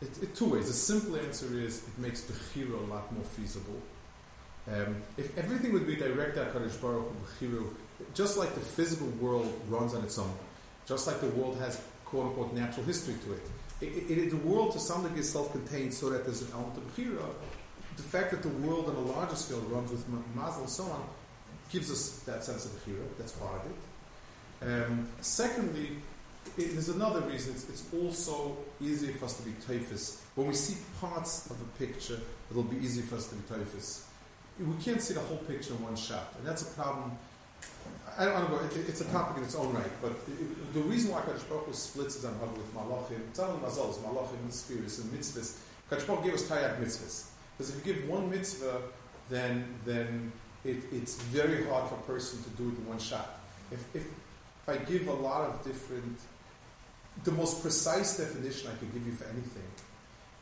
it, 0.00 0.22
it 0.22 0.34
two 0.34 0.46
ways. 0.46 0.68
The 0.68 0.72
simple 0.72 1.16
answer 1.16 1.58
is 1.58 1.82
it 1.88 1.98
makes 1.98 2.22
the 2.22 2.32
chiro 2.32 2.78
a 2.88 2.92
lot 2.92 3.12
more 3.12 3.24
feasible. 3.24 3.80
Um, 4.72 5.02
if 5.18 5.36
everything 5.36 5.72
would 5.74 5.86
be 5.86 5.96
direct 5.96 6.38
at 6.38 6.54
Kadosh 6.54 6.80
Baruch 6.80 7.12
Hu, 7.40 7.76
just 8.14 8.38
like 8.38 8.54
the 8.54 8.60
physical 8.60 9.08
world 9.20 9.52
runs 9.68 9.92
on 9.92 10.02
its 10.04 10.18
own, 10.18 10.32
just 10.86 11.06
like 11.06 11.20
the 11.20 11.28
world 11.28 11.58
has 11.58 11.82
quote 12.04 12.28
unquote 12.28 12.54
natural 12.54 12.86
history 12.86 13.14
to 13.24 13.32
it, 13.34 13.42
it, 13.88 14.10
it, 14.10 14.30
the 14.30 14.36
world 14.36 14.72
to 14.72 14.78
some 14.78 15.02
degree 15.02 15.20
is 15.20 15.30
self-contained, 15.30 15.92
so 15.92 16.10
that 16.10 16.24
there's 16.24 16.42
an 16.42 16.48
element 16.52 16.76
of 16.76 16.96
B'chira. 16.96 17.26
The 17.96 18.02
fact 18.02 18.30
that 18.32 18.42
the 18.42 18.48
world 18.48 18.88
on 18.88 18.96
a 18.96 19.00
larger 19.00 19.36
scale 19.36 19.60
runs 19.60 19.90
with 19.90 20.08
ma- 20.08 20.18
mazel 20.34 20.62
and 20.62 20.70
so 20.70 20.84
on 20.84 21.04
gives 21.70 21.90
us 21.90 22.20
that 22.20 22.44
sense 22.44 22.64
of 22.64 22.72
B'chira. 22.72 23.04
That's 23.18 23.32
part 23.32 23.60
of 23.64 23.70
it. 23.70 23.76
Um, 24.62 25.08
secondly, 25.20 25.90
it, 26.58 26.72
there's 26.72 26.88
another 26.88 27.20
reason. 27.20 27.52
It's, 27.52 27.68
it's 27.68 27.84
also 27.94 28.56
easier 28.80 29.12
for 29.14 29.26
us 29.26 29.36
to 29.38 29.42
be 29.42 29.52
typhus. 29.66 30.22
When 30.34 30.48
we 30.48 30.54
see 30.54 30.76
parts 31.00 31.50
of 31.50 31.60
a 31.60 31.78
picture, 31.78 32.18
it'll 32.50 32.62
be 32.62 32.76
easier 32.76 33.04
for 33.04 33.16
us 33.16 33.28
to 33.28 33.34
be 33.36 33.42
typhus. 33.48 34.06
We 34.58 34.82
can't 34.82 35.02
see 35.02 35.14
the 35.14 35.20
whole 35.20 35.38
picture 35.38 35.74
in 35.74 35.82
one 35.82 35.96
shot, 35.96 36.34
and 36.38 36.46
that's 36.46 36.62
a 36.62 36.72
problem. 36.74 37.12
I 38.16 38.24
don't 38.24 38.34
want 38.34 38.48
to 38.48 38.56
go. 38.56 38.80
It, 38.80 38.88
it's 38.88 39.00
a 39.00 39.06
topic 39.06 39.38
in 39.38 39.44
its 39.44 39.54
own 39.54 39.72
right, 39.72 39.90
but 40.00 40.12
it, 40.12 40.74
the 40.74 40.80
reason 40.80 41.12
why 41.12 41.20
Kadosh 41.22 41.48
Baruch 41.48 41.66
Hu 41.66 41.72
splits 41.72 42.14
his 42.14 42.24
Anhag 42.24 42.52
with 42.52 42.72
Malachim, 42.74 43.20
it's 43.28 43.38
not 43.38 43.60
Mazals, 43.62 43.98
Malachim 43.98 44.52
spirits 44.52 44.98
and 44.98 45.12
mitzvahs. 45.12 45.58
Kadosh 45.90 46.06
Baruch 46.06 46.22
Hu 46.22 46.26
gave 46.26 46.34
us 46.34 46.48
Tayyat 46.48 46.78
mitzvahs 46.80 47.26
because 47.56 47.74
if 47.74 47.86
you 47.86 47.94
give 47.94 48.08
one 48.08 48.30
mitzvah, 48.30 48.82
then 49.30 49.64
then 49.84 50.32
it, 50.64 50.78
it's 50.92 51.20
very 51.22 51.64
hard 51.66 51.88
for 51.88 51.96
a 51.96 52.02
person 52.02 52.42
to 52.42 52.50
do 52.50 52.68
it 52.68 52.78
in 52.78 52.86
one 52.86 52.98
shot. 52.98 53.40
If, 53.70 53.84
if 53.94 54.04
if 54.66 54.68
I 54.68 54.76
give 54.84 55.08
a 55.08 55.12
lot 55.12 55.42
of 55.42 55.62
different, 55.62 56.18
the 57.24 57.32
most 57.32 57.60
precise 57.60 58.16
definition 58.16 58.70
I 58.70 58.76
could 58.76 58.92
give 58.94 59.06
you 59.06 59.12
for 59.12 59.24
anything 59.24 59.68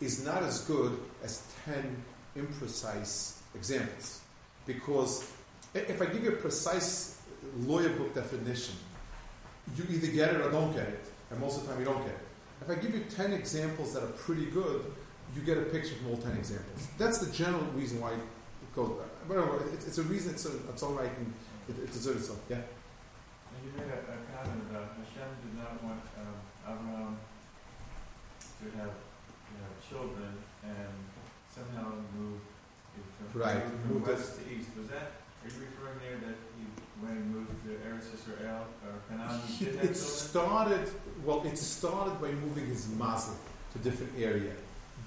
is 0.00 0.24
not 0.24 0.42
as 0.42 0.60
good 0.60 0.98
as 1.24 1.42
10 1.64 1.96
imprecise 2.36 3.38
examples. 3.54 4.20
Because 4.64 5.28
if 5.74 6.00
I 6.02 6.06
give 6.06 6.22
you 6.22 6.30
a 6.30 6.36
precise 6.36 7.20
lawyer 7.58 7.88
book 7.90 8.14
definition, 8.14 8.74
you 9.76 9.84
either 9.90 10.08
get 10.08 10.34
it 10.34 10.40
or 10.40 10.50
don't 10.50 10.72
get 10.72 10.88
it, 10.88 11.04
and 11.30 11.40
most 11.40 11.56
of 11.58 11.62
the 11.66 11.70
time 11.72 11.80
you 11.80 11.86
don't 11.86 12.02
get 12.02 12.14
it. 12.14 12.18
If 12.60 12.70
I 12.70 12.74
give 12.76 12.94
you 12.94 13.04
10 13.08 13.32
examples 13.32 13.94
that 13.94 14.02
are 14.02 14.14
pretty 14.24 14.46
good, 14.46 14.84
you 15.34 15.42
get 15.42 15.58
a 15.58 15.62
picture 15.62 15.94
from 15.96 16.10
all 16.10 16.16
10 16.16 16.32
examples. 16.36 16.86
That's 16.98 17.18
the 17.18 17.32
general 17.32 17.64
reason 17.74 18.00
why 18.00 18.12
it 18.12 18.74
goes 18.74 18.90
back. 18.90 19.08
But 19.26 19.38
anyway, 19.38 19.58
it's, 19.72 19.86
it's 19.86 19.98
a 19.98 20.02
reason 20.02 20.34
it's, 20.34 20.44
a, 20.46 20.56
it's 20.68 20.82
all 20.82 20.92
right 20.92 21.10
and 21.18 21.32
it, 21.68 21.82
it 21.82 21.92
deserves 21.92 22.22
itself. 22.28 22.40
Yeah? 22.50 22.56
And 22.56 23.60
you 23.64 23.72
made 23.76 23.90
a, 23.90 23.98
a 23.98 24.18
comment 24.36 24.62
about 24.70 24.94
Hashem 25.00 25.28
did 25.42 25.58
not 25.58 25.82
want 25.82 26.02
um, 26.20 26.36
Abraham 26.68 27.16
to 28.60 28.64
have 28.78 28.92
you 29.50 29.56
know, 29.58 29.70
children 29.88 30.34
and 30.62 30.94
somehow 31.50 31.92
move 32.16 32.38
from, 33.32 33.40
Right, 33.40 33.62
from 33.62 33.94
moved 33.94 34.08
it- 34.08 34.12
west 34.12 34.38
to 34.38 34.54
east. 34.54 34.68
Was 34.78 34.88
that, 34.88 35.21
are 35.44 35.48
you 35.48 35.54
referring 35.60 35.98
there 36.00 36.28
that 36.28 36.36
he, 36.56 36.64
when 37.00 37.16
he 37.16 37.22
moved 37.22 37.50
to 37.64 37.70
Eretz 37.88 38.08
Yisrael 38.14 38.62
or 38.84 38.94
Canaan, 39.08 39.88
It 39.88 39.96
started, 39.96 40.88
well, 41.24 41.42
it 41.44 41.58
started 41.58 42.20
by 42.20 42.30
moving 42.30 42.66
his 42.66 42.88
mazel 42.88 43.34
to 43.72 43.78
a 43.78 43.82
different 43.82 44.12
area. 44.18 44.52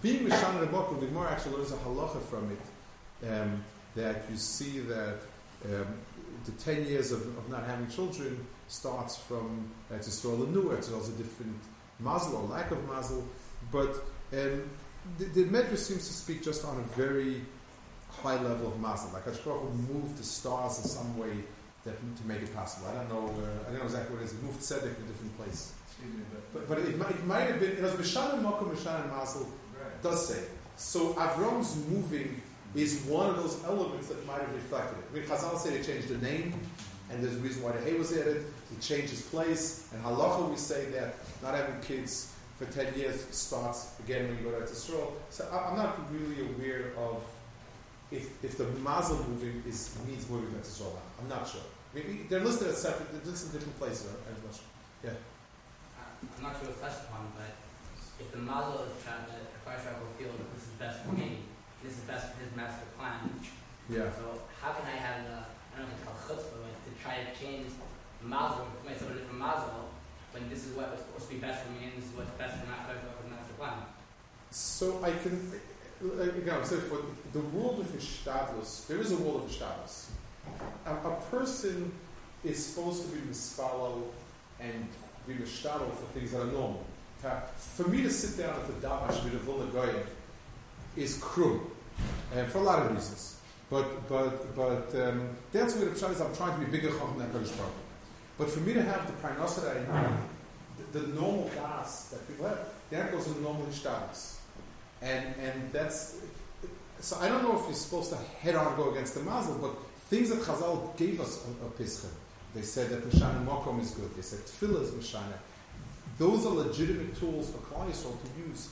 Being 0.02 0.28
Mishan 0.28 0.60
Rebokah, 0.60 1.00
the 1.00 1.08
Gemara 1.08 1.32
actually 1.32 1.58
learns 1.58 1.72
a 1.72 1.78
halacha 1.78 2.22
from 2.24 2.52
it, 2.52 3.30
um, 3.30 3.64
that 3.96 4.26
you 4.30 4.36
see 4.36 4.80
that 4.80 5.20
um, 5.66 5.88
the 6.44 6.52
10 6.52 6.86
years 6.86 7.12
of, 7.12 7.22
of 7.38 7.50
not 7.50 7.64
having 7.64 7.88
children 7.88 8.46
starts 8.68 9.16
from 9.16 9.72
Eretz 9.92 10.10
Yisrael 10.10 10.44
and 10.44 10.54
New 10.54 10.64
Eretz 10.64 10.90
Yisrael 10.90 11.02
is 11.02 11.10
a 11.10 11.14
different 11.14 11.58
mazel 12.00 12.36
or 12.36 12.48
lack 12.50 12.72
of 12.72 12.88
mazel, 12.90 13.26
but 13.72 13.96
um, 14.34 14.64
the, 15.18 15.26
the 15.34 15.44
Medrash 15.46 15.78
seems 15.78 16.08
to 16.08 16.14
speak 16.14 16.44
just 16.44 16.66
on 16.66 16.78
a 16.78 16.82
very 16.96 17.42
high 18.22 18.42
level 18.42 18.68
of 18.68 18.80
mazel, 18.80 19.12
like 19.14 19.26
Hashemah 19.26 19.46
Baruch 19.46 19.62
Hu 19.62 19.94
moved 19.94 20.18
the 20.18 20.24
stars 20.24 20.80
in 20.80 20.86
some 20.86 21.18
way 21.18 21.44
that 21.86 21.96
to 22.18 22.28
make 22.28 22.42
it 22.42 22.54
possible. 22.54 22.88
I 22.88 22.94
don't 22.96 23.10
know. 23.10 23.26
Uh, 23.42 23.48
I 23.68 23.70
don't 23.70 23.80
know 23.80 23.86
exactly 23.86 24.16
what 24.16 24.22
it 24.24 24.26
is. 24.26 24.34
It 24.34 24.44
moved 24.44 24.60
Tzedek 24.60 24.82
to 24.82 24.88
a 24.88 25.08
different 25.12 25.38
place. 25.38 25.74
Me, 26.02 26.24
but, 26.52 26.68
But, 26.68 26.70
but 26.70 26.78
it, 26.80 26.98
might, 26.98 27.12
it 27.12 27.26
might 27.26 27.48
have 27.52 27.60
been. 27.60 27.72
It 27.72 27.82
was 27.82 27.94
Mishan 27.94 28.34
and 28.34 28.46
Mokum, 28.46 28.76
Mishan 28.76 29.04
and 29.04 29.12
right. 29.12 30.02
does 30.02 30.28
say. 30.28 30.44
So 30.78 31.14
Avram's 31.14 31.76
moving 31.88 32.42
is 32.74 33.06
one 33.06 33.30
of 33.30 33.38
those 33.38 33.64
elements 33.64 34.08
that 34.10 34.26
might 34.28 34.42
have 34.42 34.54
reflected 34.54 34.98
it. 35.00 35.06
I 35.12 35.20
mean, 35.20 35.28
Chazal 35.30 35.58
say 35.58 35.78
they 35.78 35.84
changed 35.84 36.10
the 36.10 36.18
name, 36.18 36.54
and 37.10 37.24
there's 37.24 37.36
a 37.36 37.40
reason 37.40 37.64
why 37.64 37.72
the 37.72 37.80
hay 37.82 37.94
was 37.94 38.12
added. 38.18 38.46
He 38.70 38.76
changed 38.82 39.12
his 39.12 39.22
place. 39.22 39.88
And 39.94 40.04
halacha 40.04 40.50
we 40.50 40.58
say 40.58 40.86
that 40.92 41.16
not 41.42 41.54
having 41.56 41.80
kids 41.82 42.34
for 42.58 42.66
ten 42.66 42.94
years 42.96 43.26
starts 43.32 43.98
again 44.00 44.28
when 44.28 44.38
you 44.38 44.44
go 44.44 44.60
to 44.60 44.64
Israel. 44.64 45.16
So 45.30 45.48
I, 45.52 45.70
I'm 45.70 45.78
not 45.78 46.00
really 46.12 46.42
aware 46.54 46.92
of 46.98 47.24
if, 48.12 48.44
if 48.44 48.58
the 48.58 48.66
mazel 48.84 49.18
moving 49.30 49.64
is 49.68 49.98
means 50.08 50.30
moving 50.30 50.54
to 50.54 50.60
Israel. 50.60 51.02
I'm 51.20 51.28
not 51.28 51.48
sure. 51.48 51.62
Maybe 51.94 52.26
they're 52.30 52.44
listed 52.44 52.68
as 52.70 52.78
separate. 52.78 53.12
They're 53.12 53.32
listed 53.32 53.54
in 53.54 53.60
different 53.60 53.80
places. 53.80 54.12
I'm 54.28 54.42
not 54.46 54.56
sure. 54.56 55.16
I'm 56.26 56.44
not 56.44 56.58
sure 56.58 56.74
what's 56.74 56.82
touched 56.82 57.06
upon, 57.06 57.30
but 57.38 57.54
if 58.18 58.32
the 58.32 58.42
mazel 58.42 58.88
is 58.90 58.96
trying 59.04 59.28
to, 59.30 59.38
the 59.38 59.60
Christ 59.62 59.86
will 60.00 60.14
feel 60.18 60.34
that 60.34 60.50
this 60.56 60.66
is 60.66 60.76
best 60.82 61.06
for 61.06 61.14
me, 61.14 61.46
this 61.84 62.00
is 62.00 62.04
best 62.10 62.34
for 62.34 62.42
his 62.42 62.52
master 62.56 62.88
plan. 62.98 63.30
Yeah. 63.86 64.10
So 64.16 64.42
how 64.58 64.74
can 64.74 64.90
I 64.90 64.98
have 64.98 65.30
the, 65.30 65.38
I 65.46 65.74
don't 65.78 65.86
know 65.86 65.94
if 65.94 66.02
it's 66.02 66.06
called 66.08 66.20
chutzpah, 66.26 66.66
but 66.66 66.74
to 66.74 66.92
try 66.98 67.22
to 67.22 67.32
change 67.38 67.70
mazel, 68.24 68.66
myself 68.82 69.12
a 69.12 69.22
different 69.22 69.38
mazel, 69.38 69.94
when 70.34 70.50
this 70.50 70.66
is 70.66 70.76
what 70.76 70.92
was 70.92 71.06
supposed 71.06 71.30
to 71.30 71.34
be 71.36 71.40
best 71.40 71.64
for 71.64 71.72
me 71.78 71.88
and 71.88 71.94
this 71.96 72.10
is 72.10 72.14
what's 72.18 72.34
best 72.36 72.58
for 72.60 72.68
my 72.68 72.82
for 72.90 73.30
master 73.30 73.56
plan. 73.56 73.86
So 74.52 75.00
I 75.04 75.12
can, 75.12 75.38
again, 76.02 76.56
I'm 76.56 76.66
saying 76.66 76.82
for 76.84 77.02
the 77.34 77.40
world 77.40 77.80
of 77.80 77.88
Ishtadlus, 77.88 78.88
there 78.88 79.00
is 79.00 79.12
a 79.12 79.18
world 79.18 79.44
of 79.44 79.50
Ishtadlus. 79.50 80.10
A, 80.86 80.94
a 80.94 81.22
person 81.32 81.92
is 82.44 82.64
supposed 82.64 83.04
to 83.04 83.16
be 83.16 83.22
mispalo 83.22 84.04
and 84.60 84.88
be 85.28 85.34
mishtadl 85.34 85.90
for 85.92 86.06
things 86.14 86.32
that 86.32 86.42
are 86.42 86.52
normal. 86.52 86.86
For 87.58 87.88
me 87.88 88.04
to 88.04 88.12
sit 88.12 88.38
down 88.38 88.54
at 88.56 88.68
the 88.68 88.88
Davash 88.88 89.24
with 89.24 89.34
a 89.34 89.72
Goyim 89.72 90.06
is 90.96 91.18
cruel, 91.18 91.62
and 92.36 92.48
for 92.48 92.60
a 92.60 92.62
lot 92.62 92.86
of 92.86 92.92
reasons. 92.92 93.40
But 93.70 94.08
but 94.08 94.56
but 94.56 94.94
um, 94.96 95.30
that's 95.52 95.76
where 95.76 95.86
the 95.86 95.92
is. 95.92 96.22
I'm 96.22 96.36
trying 96.36 96.60
to 96.60 96.66
be 96.66 96.72
bigger 96.78 96.90
chacham 96.90 97.18
than 97.18 97.30
Kodesh. 97.32 97.50
Hu. 97.50 97.64
But 98.38 98.50
for 98.52 98.60
me 98.60 98.74
to 98.74 98.84
have 98.84 99.08
the 99.08 99.28
parnasa 99.28 99.64
that 99.64 99.78
I 99.78 99.80
need, 99.80 100.18
the, 100.92 101.00
the 101.00 101.08
normal 101.20 101.50
gas 101.56 102.10
that 102.10 102.28
people 102.28 102.48
have, 102.48 102.60
that 102.92 103.12
goes 103.12 103.26
in 103.28 103.42
normal 103.42 103.72
status, 103.72 104.42
and 105.06 105.36
and 105.40 105.72
that's. 105.72 106.18
So 107.00 107.18
I 107.20 107.30
don't 107.30 107.44
know 107.44 107.58
if 107.60 107.66
you're 107.66 107.74
supposed 107.74 108.10
to 108.12 108.18
head 108.42 108.56
on 108.56 108.76
go 108.76 108.92
against 108.92 109.14
the 109.14 109.22
mazel, 109.22 109.58
but 109.62 109.76
things 110.10 110.30
that 110.30 110.40
Chazal 110.40 110.98
gave 110.98 111.22
us 111.22 111.46
a, 111.46 111.66
a 111.66 111.70
pischa. 111.70 112.08
They 112.56 112.62
said 112.62 112.90
that 112.90 113.08
Mishana 113.08 113.46
Mokom 113.46 113.82
is 113.82 113.92
good. 113.92 114.16
They 114.16 114.22
said 114.22 114.40
Tefillah 114.40 114.82
is 114.82 114.92
Mishana. 114.92 115.38
Those 116.18 116.46
are 116.46 116.54
legitimate 116.54 117.16
tools 117.20 117.52
for 117.52 117.58
Klal 117.60 117.90
Yisrael 117.90 118.16
to 118.24 118.50
use 118.50 118.70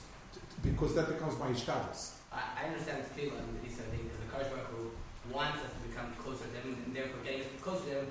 because 0.63 0.95
that 0.95 1.07
becomes 1.09 1.37
my 1.37 1.47
ishtadus. 1.47 2.13
I, 2.31 2.63
I 2.63 2.67
understand 2.67 3.03
the 3.03 3.09
feeling 3.09 3.37
and 3.37 3.61
these 3.61 3.77
sort 3.77 3.87
of 3.87 3.93
because 3.93 4.47
the 4.47 4.55
Baruch 4.55 4.67
Hu 4.71 4.91
wants 5.31 5.59
us 5.59 5.71
to 5.71 5.89
become 5.89 6.13
closer 6.23 6.45
to 6.45 6.57
Him 6.67 6.77
and 6.85 6.95
therefore 6.95 7.21
getting 7.23 7.41
us 7.41 7.47
closer 7.61 7.83
to 7.85 7.91
Him, 7.99 8.07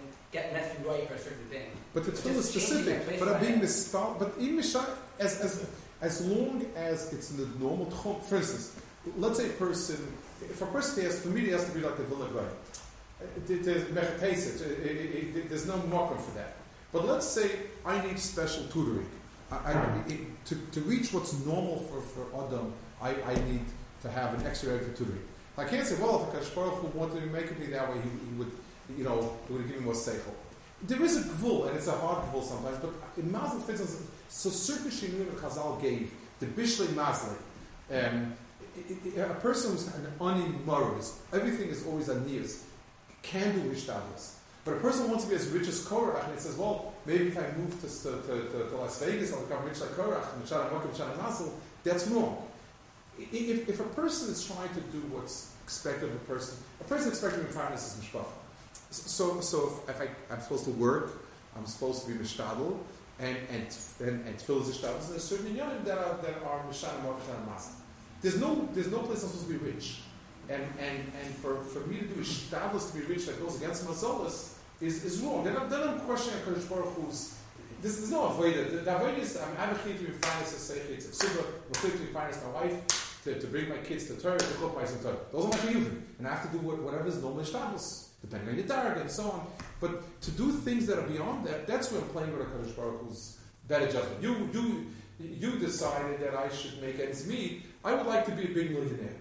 us 0.57 0.73
to 0.73 0.81
be 0.81 0.89
right 0.89 1.09
for 1.09 1.15
a 1.15 1.19
certain 1.19 1.47
thing. 1.51 1.71
But 1.95 2.05
the 2.05 2.11
It's 2.11 2.21
tefillah 2.21 2.37
is 2.37 2.51
specific. 2.51 3.19
But 3.19 3.29
I'm 3.29 3.41
being 3.41 3.61
misspelled. 3.61 4.19
But 4.19 4.35
in 4.39 4.57
Mishai, 4.57 4.85
as, 5.19 5.41
as, 5.41 5.67
as 6.03 6.27
long 6.27 6.67
as 6.77 7.13
it's 7.13 7.31
in 7.31 7.37
the 7.39 7.47
normal 7.59 7.87
tchum, 7.87 8.23
for 8.25 8.37
instance, 8.37 8.79
let's 9.17 9.39
say 9.39 9.47
a 9.47 9.53
person, 9.53 9.97
if 10.43 10.61
a 10.61 10.67
person 10.67 11.05
has, 11.05 11.21
for 11.21 11.29
me, 11.29 11.43
it 11.47 11.53
has 11.53 11.69
to 11.69 11.73
be 11.73 11.81
like 11.81 11.97
the 11.97 12.03
Villa. 12.03 12.29
There's 15.49 15.67
no 15.67 15.77
marker 15.85 16.17
for 16.17 16.33
that. 16.33 16.57
But 16.93 17.07
let's 17.07 17.27
say 17.27 17.51
I 17.87 18.05
need 18.05 18.19
special 18.19 18.65
tutoring. 18.65 19.07
I, 19.51 19.73
I, 19.73 20.03
it, 20.09 20.45
to, 20.47 20.57
to 20.73 20.81
reach 20.81 21.13
what's 21.13 21.33
normal 21.47 21.79
for, 21.79 22.01
for 22.01 22.47
Adam, 22.47 22.73
I, 23.01 23.11
I 23.23 23.35
need 23.35 23.65
to 24.03 24.11
have 24.11 24.35
an 24.35 24.47
extra 24.47 24.71
area 24.71 24.83
for 24.83 24.97
tutoring. 24.97 25.23
I 25.57 25.65
can't 25.65 25.87
say, 25.87 26.03
well, 26.03 26.29
if 26.35 26.43
Akash 26.43 26.55
Baruch 26.55 26.75
Hu 26.75 26.99
wanted 26.99 27.21
to 27.21 27.27
make 27.27 27.45
it 27.45 27.61
be 27.61 27.67
that 27.67 27.89
way, 27.89 28.01
he, 28.03 28.09
he 28.09 28.39
would, 28.39 28.51
you 28.97 29.05
know, 29.05 29.37
he 29.47 29.55
would 29.55 29.69
give 29.69 29.77
me 29.77 29.85
more 29.85 29.95
seichel. 29.95 30.35
There 30.85 31.03
is 31.03 31.17
a 31.17 31.29
gvul, 31.29 31.69
and 31.69 31.77
it's 31.77 31.87
a 31.87 31.93
hard 31.93 32.25
gvul 32.27 32.43
sometimes, 32.43 32.79
but 32.79 32.91
in 33.17 33.31
Mazel 33.31 33.61
fits 33.61 33.81
so 34.33 34.49
certain 34.49 34.91
shinuim 34.91 35.27
that 35.27 35.37
Chazal 35.37 35.81
gave, 35.81 36.13
the 36.41 36.47
Bishlei 36.47 36.87
Mazli, 36.89 37.37
um, 37.93 38.35
a 39.17 39.35
person 39.35 39.73
who's 39.73 39.87
an 39.89 40.07
unimorous, 40.19 41.21
everything 41.33 41.69
is 41.69 41.87
always 41.87 42.09
a 42.09 42.19
nears, 42.21 42.65
can 43.23 43.53
do 43.53 43.61
mishtadlis. 43.71 44.37
But 44.65 44.73
a 44.73 44.77
person 44.81 45.09
wants 45.09 45.25
to 45.25 45.31
be 45.31 45.37
as 45.37 45.49
rich 45.49 45.69
as 45.69 45.85
Korach, 45.85 46.25
and 46.25 46.35
he 46.35 46.41
says, 46.41 46.57
well, 46.57 46.95
maybe 47.05 47.29
if 47.29 47.39
I 47.39 47.51
move 47.59 47.79
to, 47.83 47.89
to, 47.89 48.23
to, 48.23 48.69
to 48.71 48.77
Las 48.77 49.03
Vegas, 49.03 49.33
I'll 49.33 49.43
become 49.43 49.65
rich 49.65 49.81
like 49.81 49.91
Korach, 49.91 50.25
and 50.35 50.45
Mokim, 50.45 51.51
that's 51.85 52.07
wrong. 52.09 52.49
If, 53.19 53.69
if 53.69 53.81
a 53.81 53.85
person 53.85 54.31
is 54.31 54.47
trying 54.47 54.71
to 54.71 54.81
do 54.81 54.99
what's 55.11 55.53
expected 55.65 56.09
of 56.09 56.15
a 56.15 56.19
person, 56.21 56.57
a 56.81 56.85
person 56.85 57.09
expected 57.11 57.41
in 57.41 57.47
finance 57.47 57.95
is 57.95 58.03
mishpacha. 58.03 58.25
So, 58.91 59.41
so 59.41 59.83
if, 59.87 59.91
if 59.91 60.01
I, 60.01 60.33
I'm 60.33 60.41
supposed 60.41 60.65
to 60.65 60.71
work, 60.71 61.25
I'm 61.57 61.67
supposed 61.67 62.07
to 62.07 62.11
be 62.11 62.15
mishtadel, 62.15 62.79
and 63.23 63.37
and 63.51 63.67
and, 64.01 64.27
and 64.27 64.41
fill 64.41 64.61
the 64.61 64.73
shtadel. 64.73 65.09
There's 65.09 65.25
certain 65.25 65.55
yonim 65.55 65.85
that 65.85 65.99
are 65.99 66.19
that 66.23 66.43
are 66.45 66.63
more 66.65 67.15
mishana 67.15 67.47
masa. 67.47 67.71
There's 68.21 68.41
no 68.41 68.69
there's 68.75 68.91
no 68.91 68.99
place 68.99 69.23
I'm 69.23 69.31
supposed 69.31 69.47
to 69.47 69.59
be 69.59 69.65
rich, 69.65 70.01
and 70.49 70.63
and 70.79 70.99
and 71.23 71.35
for, 71.37 71.63
for 71.63 71.87
me 71.87 71.99
to 71.99 72.07
do 72.07 72.21
shtadel 72.21 72.79
to 72.91 72.99
be 72.99 73.05
rich 73.07 73.27
that 73.27 73.41
goes 73.41 73.57
against 73.57 73.87
mazolas 73.87 74.55
is, 74.81 75.05
is 75.05 75.21
wrong. 75.21 75.45
Then 75.45 75.57
I'm, 75.57 75.71
then 75.71 75.89
I'm 75.89 76.01
questioning 76.01 76.41
Hakadosh 76.41 76.69
Baruch 76.69 76.95
Hu's. 76.97 77.39
There's, 77.81 77.99
there's 77.99 78.11
no 78.11 78.29
avodah. 78.29 78.85
The, 78.85 78.91
avodah 78.91 79.19
is 79.19 79.37
I'm 79.37 79.57
advocating 79.57 80.07
to 80.07 80.13
be 80.13 80.19
finance 80.19 80.55
as 80.55 80.61
say 80.61 80.79
it's 80.91 81.07
a 81.07 81.13
suba. 81.13 81.45
I'm 81.67 81.91
to 81.91 81.99
be 81.99 82.13
my 82.13 82.29
wife 82.61 83.21
to, 83.25 83.39
to 83.39 83.47
bring 83.47 83.69
my 83.69 83.79
kids 83.79 84.07
to 84.09 84.15
Torah 84.15 84.39
to 84.39 84.55
cook 84.55 84.77
my 84.77 84.85
son 84.85 85.01
Torah. 85.01 85.17
Those 85.31 85.45
are 85.47 85.49
my 85.49 85.57
chiyuvim, 85.57 86.03
and 86.19 86.27
I 86.27 86.35
have 86.35 86.51
to 86.51 86.57
do 86.57 86.65
what, 86.65 86.83
whatever 86.83 87.07
is 87.07 87.23
normal 87.23 87.45
shtadels 87.45 88.09
depending 88.23 88.51
on 88.51 88.57
your 88.57 88.67
target 88.67 89.03
and 89.03 89.11
so 89.11 89.25
on. 89.25 89.47
But 89.83 90.21
to 90.23 90.31
do 90.31 90.53
things 90.53 90.87
that 90.87 90.97
are 90.97 91.09
beyond 91.09 91.45
that, 91.49 91.67
that's 91.67 91.91
I'm 91.91 92.09
playing 92.11 92.33
with 92.33 92.47
a 92.47 92.51
Kadosh 92.51 92.77
Baruch 92.77 93.01
Hu's 93.03 93.39
better 93.67 93.91
judgment. 93.91 94.23
You, 94.23 94.49
you, 94.55 94.87
you 95.19 95.59
decided 95.59 96.21
that 96.21 96.37
I 96.37 96.49
should 96.51 96.81
make 96.81 97.01
ends 97.01 97.27
meet. 97.27 97.65
I 97.85 97.93
would 97.93 98.07
like 98.07 98.25
to 98.27 98.33
be 98.33 98.45
a 98.45 98.55
big 98.55 98.71
millionaire. 98.71 99.17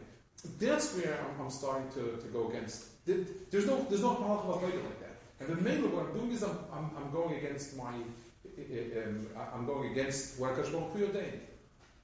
That's 0.60 0.96
where 0.96 1.18
I'm, 1.20 1.46
I'm 1.46 1.50
starting 1.50 1.90
to, 1.94 2.22
to 2.22 2.28
go 2.28 2.50
against. 2.50 3.06
There's 3.06 3.66
no, 3.66 3.88
there's 3.90 4.04
no 4.04 4.14
halach 4.16 4.46
of 4.46 4.62
like 4.62 5.00
that. 5.00 5.16
And 5.40 5.50
the 5.50 5.62
main 5.68 5.92
what 5.92 6.06
I'm 6.06 6.14
doing 6.14 6.32
is 6.32 6.44
I'm, 6.44 6.60
I'm, 6.72 6.92
I'm 6.96 7.12
going 7.12 7.38
against 7.38 7.76
my, 7.76 7.94
um, 7.94 9.28
I'm 9.56 9.66
going 9.66 9.92
against 9.94 10.40
what 10.40 10.54
Kadosh 10.56 10.72
Baruch 10.72 10.94
Hu 10.94 11.22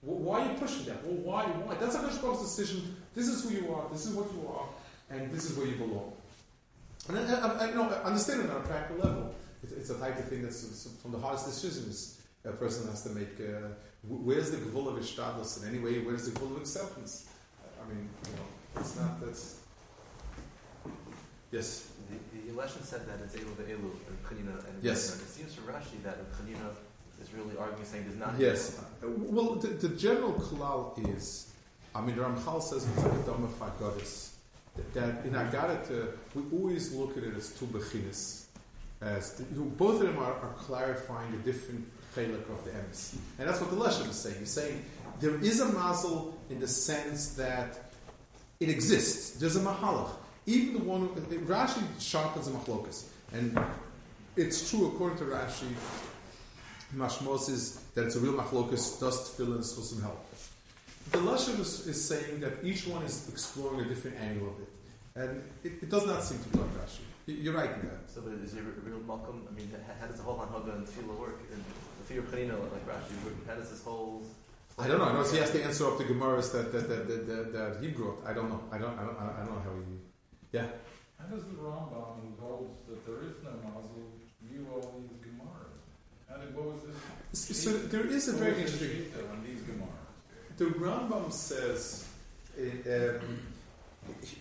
Why 0.02 0.42
are 0.42 0.52
you 0.52 0.58
pushing 0.58 0.86
that? 0.86 1.06
Well, 1.06 1.18
why? 1.18 1.44
Why? 1.44 1.76
That's 1.76 1.94
a 1.94 2.00
Kadosh 2.00 2.20
Baruch's 2.24 2.42
decision. 2.42 2.98
This 3.14 3.28
is 3.28 3.44
who 3.44 3.52
you 3.52 3.72
are. 3.76 3.88
This 3.92 4.08
is 4.08 4.16
what 4.16 4.34
you 4.34 4.48
are, 4.50 4.68
and 5.12 5.32
this 5.32 5.46
is 5.46 5.56
where 5.56 5.68
you 5.68 5.76
belong. 5.76 6.17
And 7.10 7.18
I, 7.18 7.22
I, 7.24 7.68
I, 7.68 7.74
no, 7.74 7.90
I 7.90 8.04
understand 8.04 8.42
it 8.42 8.50
on 8.50 8.58
a 8.58 8.60
practical 8.62 9.04
level. 9.06 9.36
It's, 9.64 9.72
it's 9.72 9.90
a 9.90 9.98
type 10.00 10.18
of 10.20 10.26
thing 10.26 10.44
that's 10.44 10.88
from 11.02 11.12
the 11.12 11.20
hardest 11.20 11.46
decisions 11.46 12.22
a 12.46 12.52
person 12.52 12.88
has 12.90 13.04
to 13.04 13.10
make. 13.10 13.40
Uh, 13.40 13.70
where's 14.04 14.52
the 14.52 14.58
gvul 14.58 14.88
of 14.88 15.02
ishtadlus 15.04 15.62
in 15.62 15.70
any 15.70 15.80
way? 15.80 16.00
Where's 16.00 16.30
the 16.30 16.38
gvul 16.40 16.56
of 16.56 16.62
acceptance? 16.62 17.30
I 17.82 17.88
mean, 17.90 18.10
you 18.26 18.36
know, 18.36 18.82
it's 18.82 18.96
not. 18.98 19.20
That's 19.22 19.60
yes. 21.52 21.92
The, 22.10 22.52
the 22.52 22.58
lesson 22.58 22.84
said 22.84 23.08
that 23.08 23.20
it's 23.24 23.36
Elu 23.36 23.56
Be'elu, 23.58 23.92
Reb 24.08 24.24
Chanina 24.26 24.68
and 24.68 24.82
Yes. 24.84 25.16
It 25.22 25.28
seems 25.28 25.54
from 25.54 25.66
Rashi 25.66 26.02
that 26.04 26.18
Chanina 26.34 26.70
is 27.22 27.34
really 27.34 27.58
arguing, 27.58 27.86
saying 27.86 28.06
there's 28.06 28.20
not. 28.20 28.34
Yes. 28.40 28.80
Uh, 29.04 29.08
Well, 29.10 29.56
the, 29.56 29.68
the 29.68 29.90
general 29.96 30.34
klal 30.34 30.98
is, 31.16 31.52
I 31.96 32.02
mean, 32.02 32.16
Ramchal 32.16 32.62
says 32.62 32.86
in 32.86 32.92
Zakadama 32.92 33.50
Fagodis 33.50 34.37
that 34.94 35.26
in 35.26 35.34
Agadat, 35.34 36.08
we 36.36 36.44
always 36.58 36.94
look 36.94 37.18
at 37.18 37.24
it 37.24 37.36
as 37.36 37.50
two 37.50 37.66
bechinis. 37.66 38.46
As 39.00 39.42
both 39.78 40.02
of 40.02 40.08
them 40.08 40.18
are, 40.18 40.34
are 40.34 40.54
clarifying 40.58 41.34
a 41.34 41.38
different 41.38 41.86
chelik 42.16 42.50
of 42.50 42.64
the 42.66 42.72
emes, 42.72 43.16
and 43.38 43.48
that's 43.48 43.62
what 43.62 43.70
the 43.70 43.76
lesson 43.76 44.10
is 44.10 44.16
saying. 44.16 44.38
He's 44.40 44.50
saying 44.50 44.84
there 45.20 45.36
is 45.36 45.60
a 45.60 45.72
mazel 45.72 46.36
in 46.50 46.60
the 46.60 46.68
sense 46.68 47.36
that 47.36 47.92
it 48.60 48.70
exists. 48.70 49.40
There's 49.40 49.56
a 49.56 49.60
mahalach. 49.60 50.10
Even 50.48 50.74
the 50.74 50.80
one 50.80 51.10
Rashi 51.10 51.84
sharpens 52.00 52.48
a 52.48 52.52
machlokas, 52.52 53.06
and 53.34 53.60
it's 54.36 54.70
true 54.70 54.88
according 54.88 55.20
to 55.20 55.26
Rashi. 55.26 55.68
Mashmos 56.96 57.50
is 57.50 57.82
that 57.94 58.06
it's 58.06 58.16
a 58.16 58.20
real 58.20 58.34
machlokas, 58.34 59.00
does 59.00 59.30
tefillin 59.30 59.58
for 59.58 59.82
some 59.82 60.02
help. 60.02 60.26
The 61.12 61.20
Lashon 61.20 61.60
is, 61.60 61.88
is 61.88 62.04
saying 62.04 62.42
that 62.42 62.64
each 62.64 62.88
one 62.88 63.04
is 63.04 63.30
exploring 63.30 63.82
a 63.82 63.86
different 63.86 64.18
angle 64.18 64.50
of 64.50 64.60
it. 64.62 64.70
And 65.16 65.44
it, 65.64 65.84
it 65.84 65.90
does 65.90 66.06
not 66.06 66.24
seem 66.24 66.40
to 66.44 66.50
be 66.50 66.60
like 66.60 66.70
Rashi. 66.78 67.02
You're 67.26 67.54
right 67.54 67.72
in 67.72 67.82
that. 67.90 68.08
So, 68.08 68.22
but 68.22 68.34
is 68.34 68.54
it 68.54 68.60
a 68.60 68.62
real 68.88 69.00
Malcolm? 69.00 69.48
I 69.50 69.54
mean, 69.54 69.70
how, 69.72 69.94
how 70.00 70.08
does 70.08 70.18
the 70.18 70.24
whole 70.24 70.38
Hanhaga 70.38 70.76
and 70.76 70.88
Tefillah 70.88 71.18
work? 71.18 71.40
And 71.52 71.64
the 72.00 72.06
fear 72.06 72.20
of 72.20 72.32
Chanina, 72.32 72.60
like 72.72 72.86
Rashi, 72.88 73.16
how 73.48 73.56
does 73.56 73.70
this 73.70 73.84
whole. 73.84 74.24
I 74.78 74.88
don't 74.88 75.00
know. 75.00 75.06
I 75.06 75.14
know 75.14 75.24
he 75.24 75.38
has 75.38 75.52
to 75.52 75.64
answer 75.64 75.88
up 75.88 75.98
the 75.98 76.04
Gemaras 76.04 76.52
that, 76.52 76.72
that, 76.72 76.88
that, 76.88 77.08
that, 77.08 77.28
that, 77.28 77.54
that 77.54 77.82
he 77.82 77.88
brought. 77.88 78.24
I 78.26 78.34
don't 78.34 78.50
know. 78.50 78.62
I 78.72 78.78
don't, 78.78 78.98
I 79.00 79.04
don't, 79.04 79.18
I 79.18 79.44
don't 79.44 79.56
know 79.56 79.62
how 79.64 79.74
he. 79.74 79.98
Yeah. 80.52 80.68
How 81.18 81.26
does 81.26 81.44
the 81.46 81.56
Rambam, 81.56 82.22
who 82.22 82.46
holds 82.46 82.86
that 82.88 83.04
there 83.08 83.22
is 83.28 83.42
no 83.44 83.50
mazel, 83.64 84.06
view 84.44 84.68
all 84.72 85.02
these 85.02 85.18
Gemaras? 85.18 85.82
How 86.30 86.38
did, 86.38 86.56
what 86.56 86.66
was 86.66 86.84
this? 87.34 87.58
So 87.58 87.72
there 87.72 88.06
is 88.06 88.28
a 88.28 88.34
very 88.34 88.62
was 88.62 88.80
the 88.80 88.86
interesting. 88.86 89.30
on 89.32 89.44
these 89.44 89.62
Gemaras? 89.62 89.97
The 90.58 90.66
Rambam 90.66 91.32
says, 91.32 92.08
in, 92.58 92.82
um, 92.88 93.40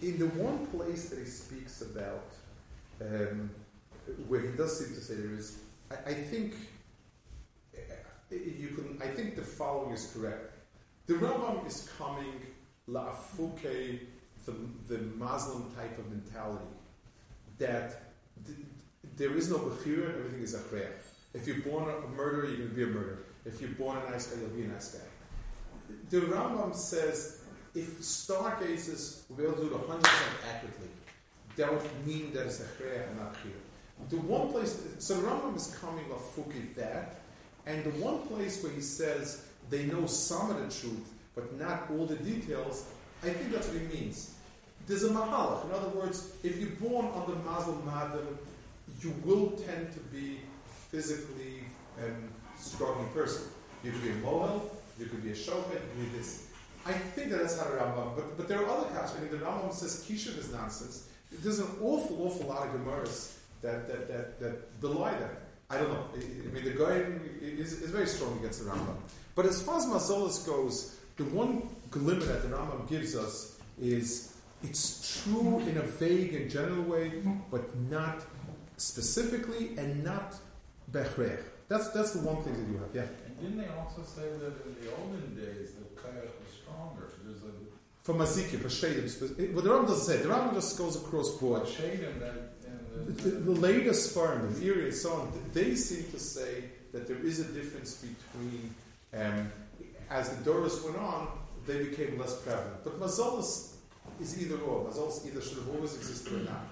in 0.01 0.19
the 0.19 0.29
one 0.29 0.67
place 0.69 1.11
that 1.11 1.19
he 1.19 1.27
speaks 1.27 1.83
about, 1.83 2.25
um, 3.03 3.51
where 4.27 4.41
he 4.41 4.49
does 4.57 4.79
seem 4.79 4.95
to 4.95 5.01
say 5.03 5.15
there 5.15 5.35
is, 5.35 5.59
I, 5.91 6.11
I 6.11 6.15
think 6.15 6.55
uh, 7.77 7.81
you 8.31 8.69
can. 8.69 8.99
I 9.03 9.09
think 9.09 9.37
the 9.37 9.43
following 9.43 9.93
is 9.93 10.11
correct. 10.15 10.55
The 11.07 11.15
Rambam 11.15 11.67
is 11.67 11.91
coming 11.99 12.41
la'afuke, 12.89 14.01
the 14.47 14.53
the 14.89 14.99
Muslim 15.19 15.71
type 15.75 15.99
of 15.99 16.11
mentality 16.11 16.65
that 17.59 18.15
th- 18.47 18.59
there 19.17 19.37
is 19.37 19.51
no 19.51 19.59
bechira 19.59 20.07
and 20.07 20.17
everything 20.17 20.43
is 20.43 20.55
achrei. 20.55 20.87
If 21.35 21.47
you're 21.47 21.61
born 21.61 21.85
a 21.89 22.09
murderer, 22.09 22.47
you're 22.47 22.57
going 22.57 22.71
to 22.71 22.75
be 22.75 22.83
a 22.85 22.87
murderer. 22.87 23.19
If 23.45 23.61
you're 23.61 23.71
born 23.71 23.99
a 23.99 24.11
nice 24.11 24.29
guy, 24.29 24.41
you'll 24.41 24.51
be 24.51 24.63
a 24.63 24.69
nice 24.69 24.95
guy. 24.95 25.05
The 26.11 26.21
Rambam 26.21 26.75
says 26.75 27.41
if 27.75 28.03
stargazers 28.03 29.25
will 29.31 29.53
do 29.53 29.67
it 29.67 29.73
100% 29.73 30.05
accurately, 30.49 30.89
that 31.57 31.73
would 31.73 32.07
mean 32.07 32.33
that 32.33 32.47
it's 32.47 32.61
a 32.61 32.65
chreya 32.65 33.09
and 33.09 33.19
not 33.19 33.35
chiyah. 33.35 34.11
The 34.11 34.17
one 34.17 34.49
place, 34.49 34.81
so 34.99 35.21
the 35.21 35.27
Rambam 35.27 35.57
is 35.57 35.77
coming 35.81 36.05
off 36.13 36.37
fuki 36.37 36.75
that, 36.75 37.21
and 37.67 37.83
the 37.85 37.91
one 38.03 38.19
place 38.29 38.63
where 38.63 38.73
he 38.73 38.81
says 38.81 39.47
they 39.71 39.85
know 39.87 40.07
some 40.07 40.51
of 40.51 40.57
the 40.57 40.81
truth, 40.81 41.13
but 41.35 41.59
not 41.59 41.91
all 41.91 42.07
the 42.07 42.17
details, 42.17 42.87
I 43.23 43.31
think 43.31 43.53
that's 43.53 43.69
what 43.69 43.81
he 43.81 43.87
means. 43.89 44.35
There's 44.87 45.03
a 45.03 45.09
mahalach. 45.09 45.65
In 45.67 45.73
other 45.73 45.89
words, 45.89 46.33
if 46.45 46.61
you're 46.61 46.71
born 46.71 47.07
under 47.15 47.35
Mazel 47.43 47.83
Ma'adim, 47.85 48.37
you 49.01 49.13
will 49.25 49.51
tend 49.51 49.93
to 49.93 50.01
be 50.13 50.39
physically 50.91 51.65
um, 52.03 52.29
struggling 52.57 53.09
person. 53.09 53.43
You 53.83 53.91
could 53.91 54.03
be 54.03 54.11
a 54.11 54.15
mohel, 54.15 54.63
you 54.99 55.07
could 55.07 55.23
be 55.23 55.31
a 55.31 55.35
shochet, 55.35 55.81
you 55.99 56.05
be 56.05 56.19
this. 56.19 56.49
I 56.87 56.93
think 56.93 57.31
that 57.31 57.41
that's 57.41 57.59
how 57.59 57.69
the 57.69 57.77
Rambam, 57.77 58.15
but, 58.15 58.37
but 58.37 58.49
there 58.49 58.65
are 58.65 58.71
other 58.71 58.87
kashas. 58.87 59.17
I 59.17 59.21
mean, 59.21 59.31
the 59.31 59.39
Rambam 59.39 59.73
says 59.73 60.05
kishuf 60.09 60.39
is 60.39 60.53
nonsense. 60.53 61.09
There's 61.33 61.59
an 61.59 61.69
awful, 61.83 62.25
awful 62.25 62.47
lot 62.47 62.69
of 62.69 62.75
gemaras 62.75 63.37
that, 63.63 63.89
that, 63.89 64.09
that, 64.09 64.41
that 64.41 64.81
belie 64.81 65.11
that. 65.19 65.43
I 65.69 65.79
don't 65.79 65.93
know. 65.93 66.05
I, 66.15 66.55
mean, 66.55 66.65
the 66.65 66.71
guy 66.71 67.03
is, 67.43 67.83
is 67.83 67.91
very 67.91 68.07
strong 68.07 68.39
against 68.39 68.65
the 68.65 68.71
Rambam. 68.71 68.97
But 69.35 69.47
as 69.47 69.61
far 69.63 69.79
as 69.79 69.87
Mazolas 69.87 70.47
goes, 70.47 70.97
the 71.17 71.25
one 71.25 71.69
glimmer 71.91 72.25
that 72.25 72.43
the 72.43 72.49
Rambam 72.49 72.89
gives 72.89 73.17
us 73.17 73.59
is 73.81 74.37
it's 74.63 75.23
true 75.23 75.59
in 75.61 75.77
a 75.77 75.83
vague 75.83 76.35
and 76.35 76.51
general 76.51 76.85
way, 76.85 77.23
but 77.51 77.75
not 77.91 78.23
specifically 78.77 79.71
and 79.77 80.05
not 80.05 80.37
bechrech. 80.93 81.43
That's, 81.69 81.89
that's 81.89 82.13
the 82.13 82.21
one 82.21 82.43
thing 82.45 82.53
that 82.53 82.73
you 82.73 82.79
have, 82.79 82.95
yeah. 82.95 83.26
Didn't 83.41 83.59
they 83.59 83.69
also 83.69 84.03
say 84.03 84.23
that 84.23 84.55
in 84.65 84.77
the 84.81 84.95
olden 84.97 85.35
days 85.37 85.73
the 85.73 86.01
kayak 86.01 86.33
was 86.41 86.53
stronger? 86.63 87.13
There's 87.25 87.43
a 87.43 87.53
For 88.03 88.15
Mazikim, 88.15 88.61
for 88.61 88.69
Shadim. 88.69 89.55
What 89.55 89.65
the 89.65 89.71
Rambam 89.71 89.89
doesn't 89.89 90.07
say, 90.07 90.23
the 90.23 90.29
Rambam 90.29 90.55
just 90.55 90.79
goes 90.79 90.97
across 90.97 91.31
board. 91.33 91.65
shadim 91.65 92.21
The, 93.07 93.13
the, 93.13 93.31
the 93.31 93.51
latest 93.51 94.15
firm, 94.15 94.59
the 94.59 94.71
Ari 94.71 94.85
and 94.87 94.95
so 94.95 95.13
on, 95.13 95.33
they 95.53 95.75
seem 95.75 96.11
to 96.11 96.19
say 96.19 96.65
that 96.93 97.07
there 97.07 97.19
is 97.19 97.41
a 97.41 97.45
difference 97.53 98.03
between, 98.07 98.75
um, 99.13 99.53
as 100.09 100.31
the 100.31 100.45
Doris 100.45 100.83
went 100.83 100.97
on, 100.97 101.29
they 101.67 101.85
became 101.85 102.19
less 102.19 102.41
prevalent. 102.41 102.85
But 102.85 102.99
Mazolas 102.99 103.75
is 104.21 104.41
either 104.41 104.57
or. 104.59 104.89
Mazolas 104.89 105.27
either 105.27 105.43
should 105.43 105.59
have 105.59 105.69
always 105.75 105.95
existed 105.95 106.33
or 106.33 106.45
not. 106.45 106.65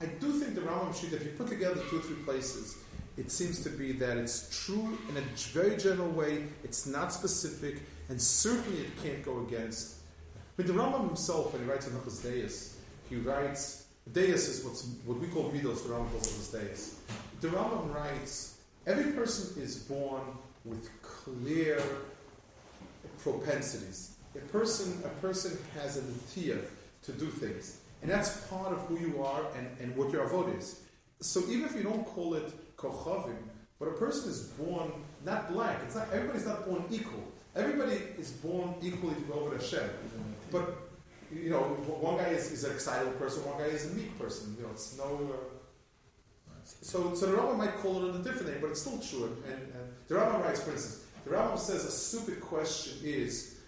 I 0.00 0.06
do 0.06 0.32
think 0.32 0.54
the 0.54 0.60
Rambam 0.60 0.92
Shita, 0.94 1.14
if 1.14 1.24
you 1.24 1.30
put 1.30 1.48
together 1.48 1.80
two 1.88 1.98
or 1.98 2.02
three 2.02 2.22
places, 2.24 2.76
it 3.16 3.30
seems 3.30 3.62
to 3.62 3.70
be 3.70 3.92
that 3.92 4.16
it's 4.16 4.64
true 4.64 4.98
in 5.08 5.16
a 5.16 5.20
very 5.52 5.76
general 5.76 6.10
way, 6.10 6.44
it's 6.64 6.86
not 6.86 7.12
specific, 7.12 7.82
and 8.08 8.20
certainly 8.20 8.80
it 8.80 9.02
can't 9.02 9.22
go 9.22 9.44
against. 9.46 9.96
But 10.56 10.66
the 10.66 10.72
Rambam 10.72 11.06
himself, 11.08 11.52
when 11.52 11.62
he 11.62 11.68
writes 11.68 11.86
in 11.86 11.92
Hilchos 11.92 12.22
Deis, 12.22 12.76
he 13.08 13.16
writes, 13.16 13.86
Deis 14.12 14.48
is 14.48 14.64
what's, 14.64 14.86
what 15.04 15.18
we 15.18 15.26
call 15.28 15.50
Midos, 15.50 15.82
the 15.82 15.90
Rambam 15.90 16.10
calls 16.10 16.28
Hilchos 16.28 16.52
Deis. 16.52 16.94
The 17.40 17.48
Rambam 17.48 17.94
writes, 17.94 18.58
every 18.86 19.12
person 19.12 19.62
is 19.62 19.76
born 19.76 20.22
with 20.64 20.88
clear 21.02 21.82
propensities. 23.18 24.16
A 24.34 24.38
person, 24.38 25.02
a 25.04 25.08
person 25.20 25.58
has 25.74 25.98
a 25.98 26.00
natia 26.02 26.58
to 27.02 27.12
do 27.12 27.26
things. 27.26 27.78
And 28.00 28.10
that's 28.10 28.46
part 28.48 28.72
of 28.72 28.80
who 28.86 28.98
you 28.98 29.22
are 29.22 29.42
and, 29.56 29.68
and 29.80 29.96
what 29.96 30.10
your 30.10 30.26
avod 30.26 30.58
is. 30.58 30.80
So 31.20 31.40
even 31.48 31.64
if 31.64 31.74
you 31.74 31.82
don't 31.82 32.04
call 32.04 32.34
it 32.34 32.52
kochavim, 32.82 33.36
but 33.78 33.88
a 33.88 33.92
person 33.92 34.30
is 34.30 34.48
born 34.58 34.92
not 35.24 35.52
black. 35.52 35.80
It's 35.84 35.94
not 35.94 36.08
everybody's 36.12 36.46
not 36.46 36.66
born 36.66 36.84
equal. 36.90 37.24
Everybody 37.54 37.96
is 38.18 38.32
born 38.32 38.74
equally 38.82 39.14
to 39.14 39.20
go 39.22 39.34
over 39.34 39.56
Hashem. 39.56 39.88
But 40.50 40.76
you 41.32 41.50
know, 41.50 41.60
one 41.60 42.16
guy 42.16 42.28
is, 42.28 42.50
is 42.52 42.64
an 42.64 42.72
excitable 42.72 43.12
person, 43.12 43.44
one 43.44 43.58
guy 43.58 43.66
is 43.66 43.90
a 43.90 43.94
meek 43.94 44.18
person. 44.18 44.54
You 44.58 44.64
know, 44.64 44.70
it's 44.72 44.96
no. 44.98 45.04
Uh, 45.04 46.54
so, 46.62 47.14
so 47.14 47.26
the 47.26 47.36
Rambam 47.36 47.58
might 47.58 47.76
call 47.76 48.04
it 48.04 48.14
a 48.14 48.18
different 48.18 48.48
name, 48.48 48.58
but 48.60 48.70
it's 48.70 48.82
still 48.82 48.98
true. 48.98 49.36
And, 49.46 49.54
and 49.54 49.92
the 50.08 50.14
Rambam 50.14 50.44
writes, 50.44 50.62
for 50.62 50.72
instance, 50.72 51.06
the 51.24 51.30
Rambam 51.30 51.58
says 51.58 51.84
a 51.84 51.90
stupid 51.90 52.40
question 52.40 52.98
is: 53.04 53.60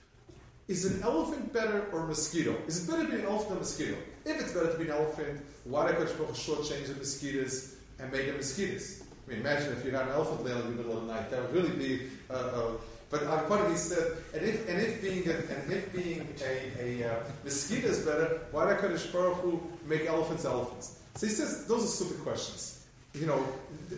Is 0.69 0.85
an 0.85 1.03
elephant 1.03 1.53
better 1.53 1.87
or 1.93 2.01
a 2.01 2.07
mosquito? 2.07 2.57
Is 2.67 2.87
it 2.87 2.91
better 2.91 3.05
to 3.05 3.11
be 3.11 3.21
an 3.21 3.27
elephant 3.27 3.53
or 3.53 3.57
a 3.57 3.59
mosquito? 3.59 3.97
If 4.25 4.41
it's 4.41 4.53
better 4.53 4.73
to 4.73 4.79
be 4.79 4.85
an 4.85 4.91
elephant, 4.91 5.41
why 5.65 5.87
did 5.87 5.97
Kodesh 5.97 6.17
Baruch 6.19 6.37
Hu 6.37 6.53
shortchange 6.53 6.89
the 6.89 6.95
mosquitoes 6.95 7.77
and 7.99 8.13
make 8.13 8.27
them 8.27 8.37
mosquitoes? 8.37 9.04
I 9.27 9.31
mean, 9.31 9.41
imagine 9.41 9.73
if 9.73 9.85
you 9.85 9.91
had 9.91 10.07
an 10.07 10.13
elephant 10.13 10.45
laying 10.45 10.59
in 10.59 10.77
the 10.77 10.83
middle 10.83 10.99
of 10.99 11.07
the 11.07 11.13
night. 11.13 11.31
That 11.31 11.43
would 11.43 11.55
really 11.55 11.77
be. 11.77 12.11
Uh, 12.31 12.35
uh, 12.35 12.71
but 13.11 13.49
part 13.49 13.61
of 13.61 13.71
he 13.71 13.77
said, 13.77 14.17
and 14.35 14.43
if 14.45 14.69
and 14.69 14.81
if 14.81 15.01
being 15.01 15.29
a, 15.29 15.35
and 15.35 15.73
if 15.73 15.93
being 15.93 16.29
a, 16.43 17.03
a 17.03 17.13
uh, 17.13 17.25
mosquito 17.45 17.89
is 17.89 18.01
better, 18.01 18.41
why 18.51 18.67
did 18.67 18.79
Kodesh 18.79 19.13
Baruch 19.13 19.37
Hu 19.37 19.63
make 19.87 20.07
elephants 20.07 20.45
elephants? 20.45 20.99
So 21.15 21.27
he 21.27 21.33
says 21.33 21.67
those 21.67 21.85
are 21.85 21.87
stupid 21.87 22.23
questions. 22.25 22.87
You 23.15 23.27
know, 23.27 23.47
the, 23.89 23.95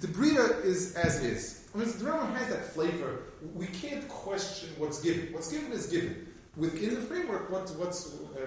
the, 0.00 0.06
the 0.08 0.62
is 0.64 0.96
as 0.96 1.22
is. 1.22 1.58
I 1.74 1.78
mean, 1.78 1.86
the 1.86 2.04
Rambam 2.04 2.34
has 2.34 2.48
that 2.48 2.64
flavor. 2.64 3.20
We 3.54 3.66
can't 3.66 4.08
question 4.08 4.70
what's 4.78 5.00
given. 5.00 5.32
What's 5.32 5.52
given 5.52 5.70
is 5.72 5.86
given. 5.86 6.26
Within 6.56 6.94
the 6.94 7.00
framework, 7.02 7.50
what, 7.50 7.70
what's. 7.76 8.14
Uh, 8.14 8.46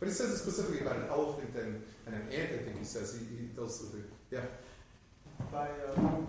but 0.00 0.08
he 0.08 0.14
says 0.14 0.36
specifically 0.40 0.80
about 0.80 0.96
an 0.96 1.06
elephant 1.10 1.54
and, 1.54 1.80
and 2.06 2.14
an 2.16 2.22
ant, 2.32 2.50
I 2.52 2.58
think 2.64 2.78
he 2.78 2.84
says. 2.84 3.16
He, 3.16 3.36
he 3.36 3.48
those 3.54 3.82
are 3.82 3.96
the. 3.96 4.02
Yeah. 4.32 4.40
By, 5.50 5.68
um, 5.96 6.26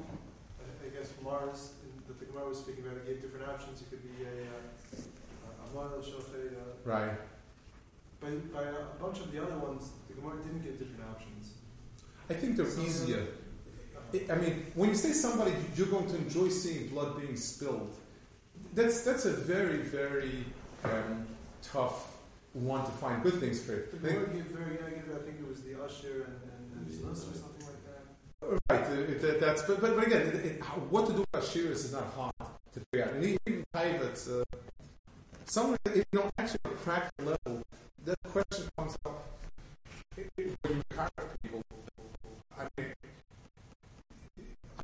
I 0.59 0.85
I 0.85 0.89
guess 0.89 1.11
Mars, 1.23 1.73
that 2.07 2.19
the 2.19 2.25
Gemara 2.25 2.49
was 2.49 2.59
speaking 2.59 2.83
about, 2.85 2.97
it 2.97 3.05
gave 3.07 3.21
different 3.21 3.47
options. 3.47 3.81
It 3.81 3.89
could 3.89 4.03
be 4.03 4.23
a, 4.23 4.27
uh, 4.27 5.63
a 5.71 5.73
moil 5.73 6.01
shofet. 6.01 6.53
Uh, 6.53 6.59
Right. 6.85 7.17
by, 8.19 8.29
by 8.53 8.63
a 8.63 8.73
bunch 9.01 9.19
of 9.19 9.31
the 9.31 9.41
other 9.41 9.57
ones, 9.57 9.91
the 10.07 10.15
Gemara 10.15 10.37
didn't 10.43 10.61
give 10.63 10.77
different 10.79 11.03
options. 11.09 11.53
I 12.29 12.33
think 12.33 12.57
they're 12.57 12.69
So- 12.69 12.81
easier. 12.81 13.27
I- 14.13 14.25
I 14.31 14.35
mean, 14.35 14.71
when 14.75 14.89
you 14.89 14.95
say 14.95 15.11
somebody 15.11 15.53
you're 15.75 15.87
going 15.87 16.07
to 16.07 16.15
enjoy 16.17 16.49
seeing 16.49 16.89
blood 16.89 17.19
being 17.19 17.35
spilled, 17.35 17.95
that's 18.73 19.01
that's 19.03 19.25
a 19.25 19.31
very 19.33 19.77
very 19.81 20.45
um, 20.83 21.25
tough 21.61 22.17
one 22.53 22.85
to 22.85 22.91
find 22.91 23.23
good 23.23 23.39
things 23.39 23.61
for. 23.61 23.71
The 23.91 23.97
Gemara 23.97 24.27
gave 24.29 24.45
very 24.45 24.75
negative. 24.75 25.15
I 25.19 25.21
think 25.25 25.39
it 25.39 25.47
was 25.49 25.61
the 25.63 25.73
Usher 25.83 26.15
and, 26.27 26.35
and, 26.53 26.63
and 26.77 26.87
Slus 26.91 27.21
or 27.31 27.35
something 27.43 27.65
like 27.65 27.81
that. 27.89 28.03
Right, 28.69 28.81
it- 28.91 29.23
it- 29.23 29.39
that's 29.39 29.61
but, 29.63 29.81
but, 29.81 29.95
but 29.95 30.07
again, 30.07 30.21
it, 30.21 30.61
what 30.89 31.07
to 31.07 31.13
do 31.13 31.23
about 31.31 31.43
Shiras 31.43 31.85
is 31.85 31.93
not 31.93 32.11
hard 32.13 32.33
to 32.73 32.79
figure 32.91 33.07
out. 33.07 33.13
And 33.13 33.23
even 33.23 33.63
private, 33.71 34.19
uh, 34.29 34.43
someone 35.45 35.77
you 35.95 36.03
know 36.11 36.29
actually 36.37 36.59
on 36.65 36.71
a 36.71 36.75
practical 36.75 37.25
level, 37.45 37.63
that 38.05 38.17
question 38.31 38.65
comes 38.77 38.97
up 39.05 39.23
when 40.15 40.29
you 40.37 40.55
encounter 40.69 41.29
people. 41.41 41.61
I 42.59 42.67
mean, 42.77 42.93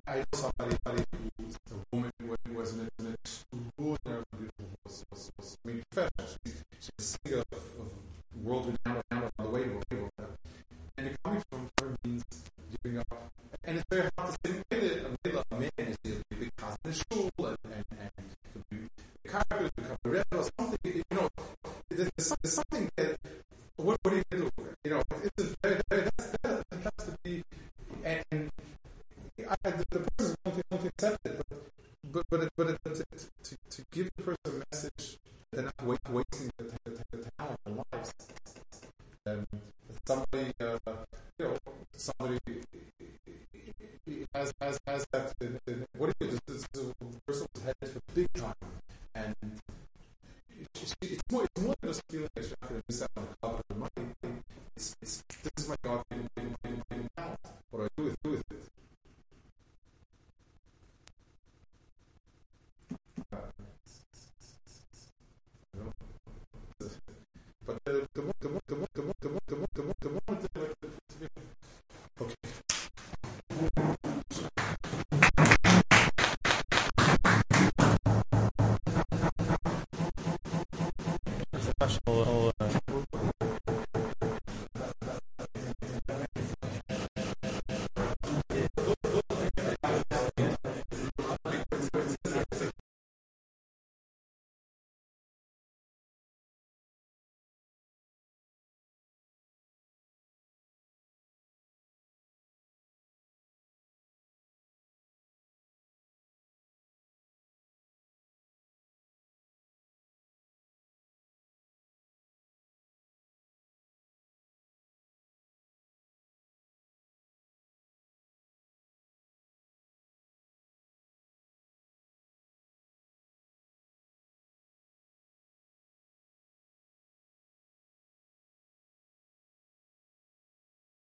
I 0.07 0.16
know 0.20 0.24
somebody, 0.34 0.78
somebody 0.86 1.05
who's 1.38 1.55
a 1.72 1.95
woman 1.95 2.12
who 2.22 2.53
was 2.53 2.74
an, 2.74 2.89
an 2.99 3.16
extraordinarily 3.24 4.26
beautiful 4.38 4.68
voice. 4.86 5.57
I 5.64 5.68
mean, 5.68 5.84
professional. 5.91 6.28
She's, 6.45 6.64
she's 6.80 6.91
a 6.97 7.01
singer 7.01 7.43
of, 7.51 7.57
of 7.82 8.43
world 8.43 8.78
renowned 8.86 9.03
on 9.12 9.32
the 9.38 9.43
way, 9.49 9.62
way, 9.68 9.82
way. 9.91 10.26
And 10.97 11.18
coming 11.24 11.43
from 11.51 11.70
her 11.80 11.95
means 12.03 12.24
giving 12.84 12.97
up 12.99 13.07
and 13.70 13.78
it's 13.78 13.86
very 13.92 14.10
hard 14.18 14.34
to 14.34 14.50
say, 14.50 14.64
maybe, 14.72 14.88
middle 15.24 15.44
a 15.52 15.56
man 15.56 15.70
is 15.78 15.98
either 16.04 16.24
big 16.32 16.52
of 16.58 16.78
the 16.82 16.92
shul 16.92 17.30
and, 17.38 17.58
and, 17.66 17.86
and 18.18 18.90
the 19.24 19.30
carpet, 19.30 19.72
the 19.76 19.82
carpet, 19.84 20.26
or 20.32 20.50
something, 20.58 20.80
you 20.84 21.04
know, 21.12 21.30
there's, 21.88 22.10
there's 22.18 22.54
something 22.56 22.90
that 22.96 23.09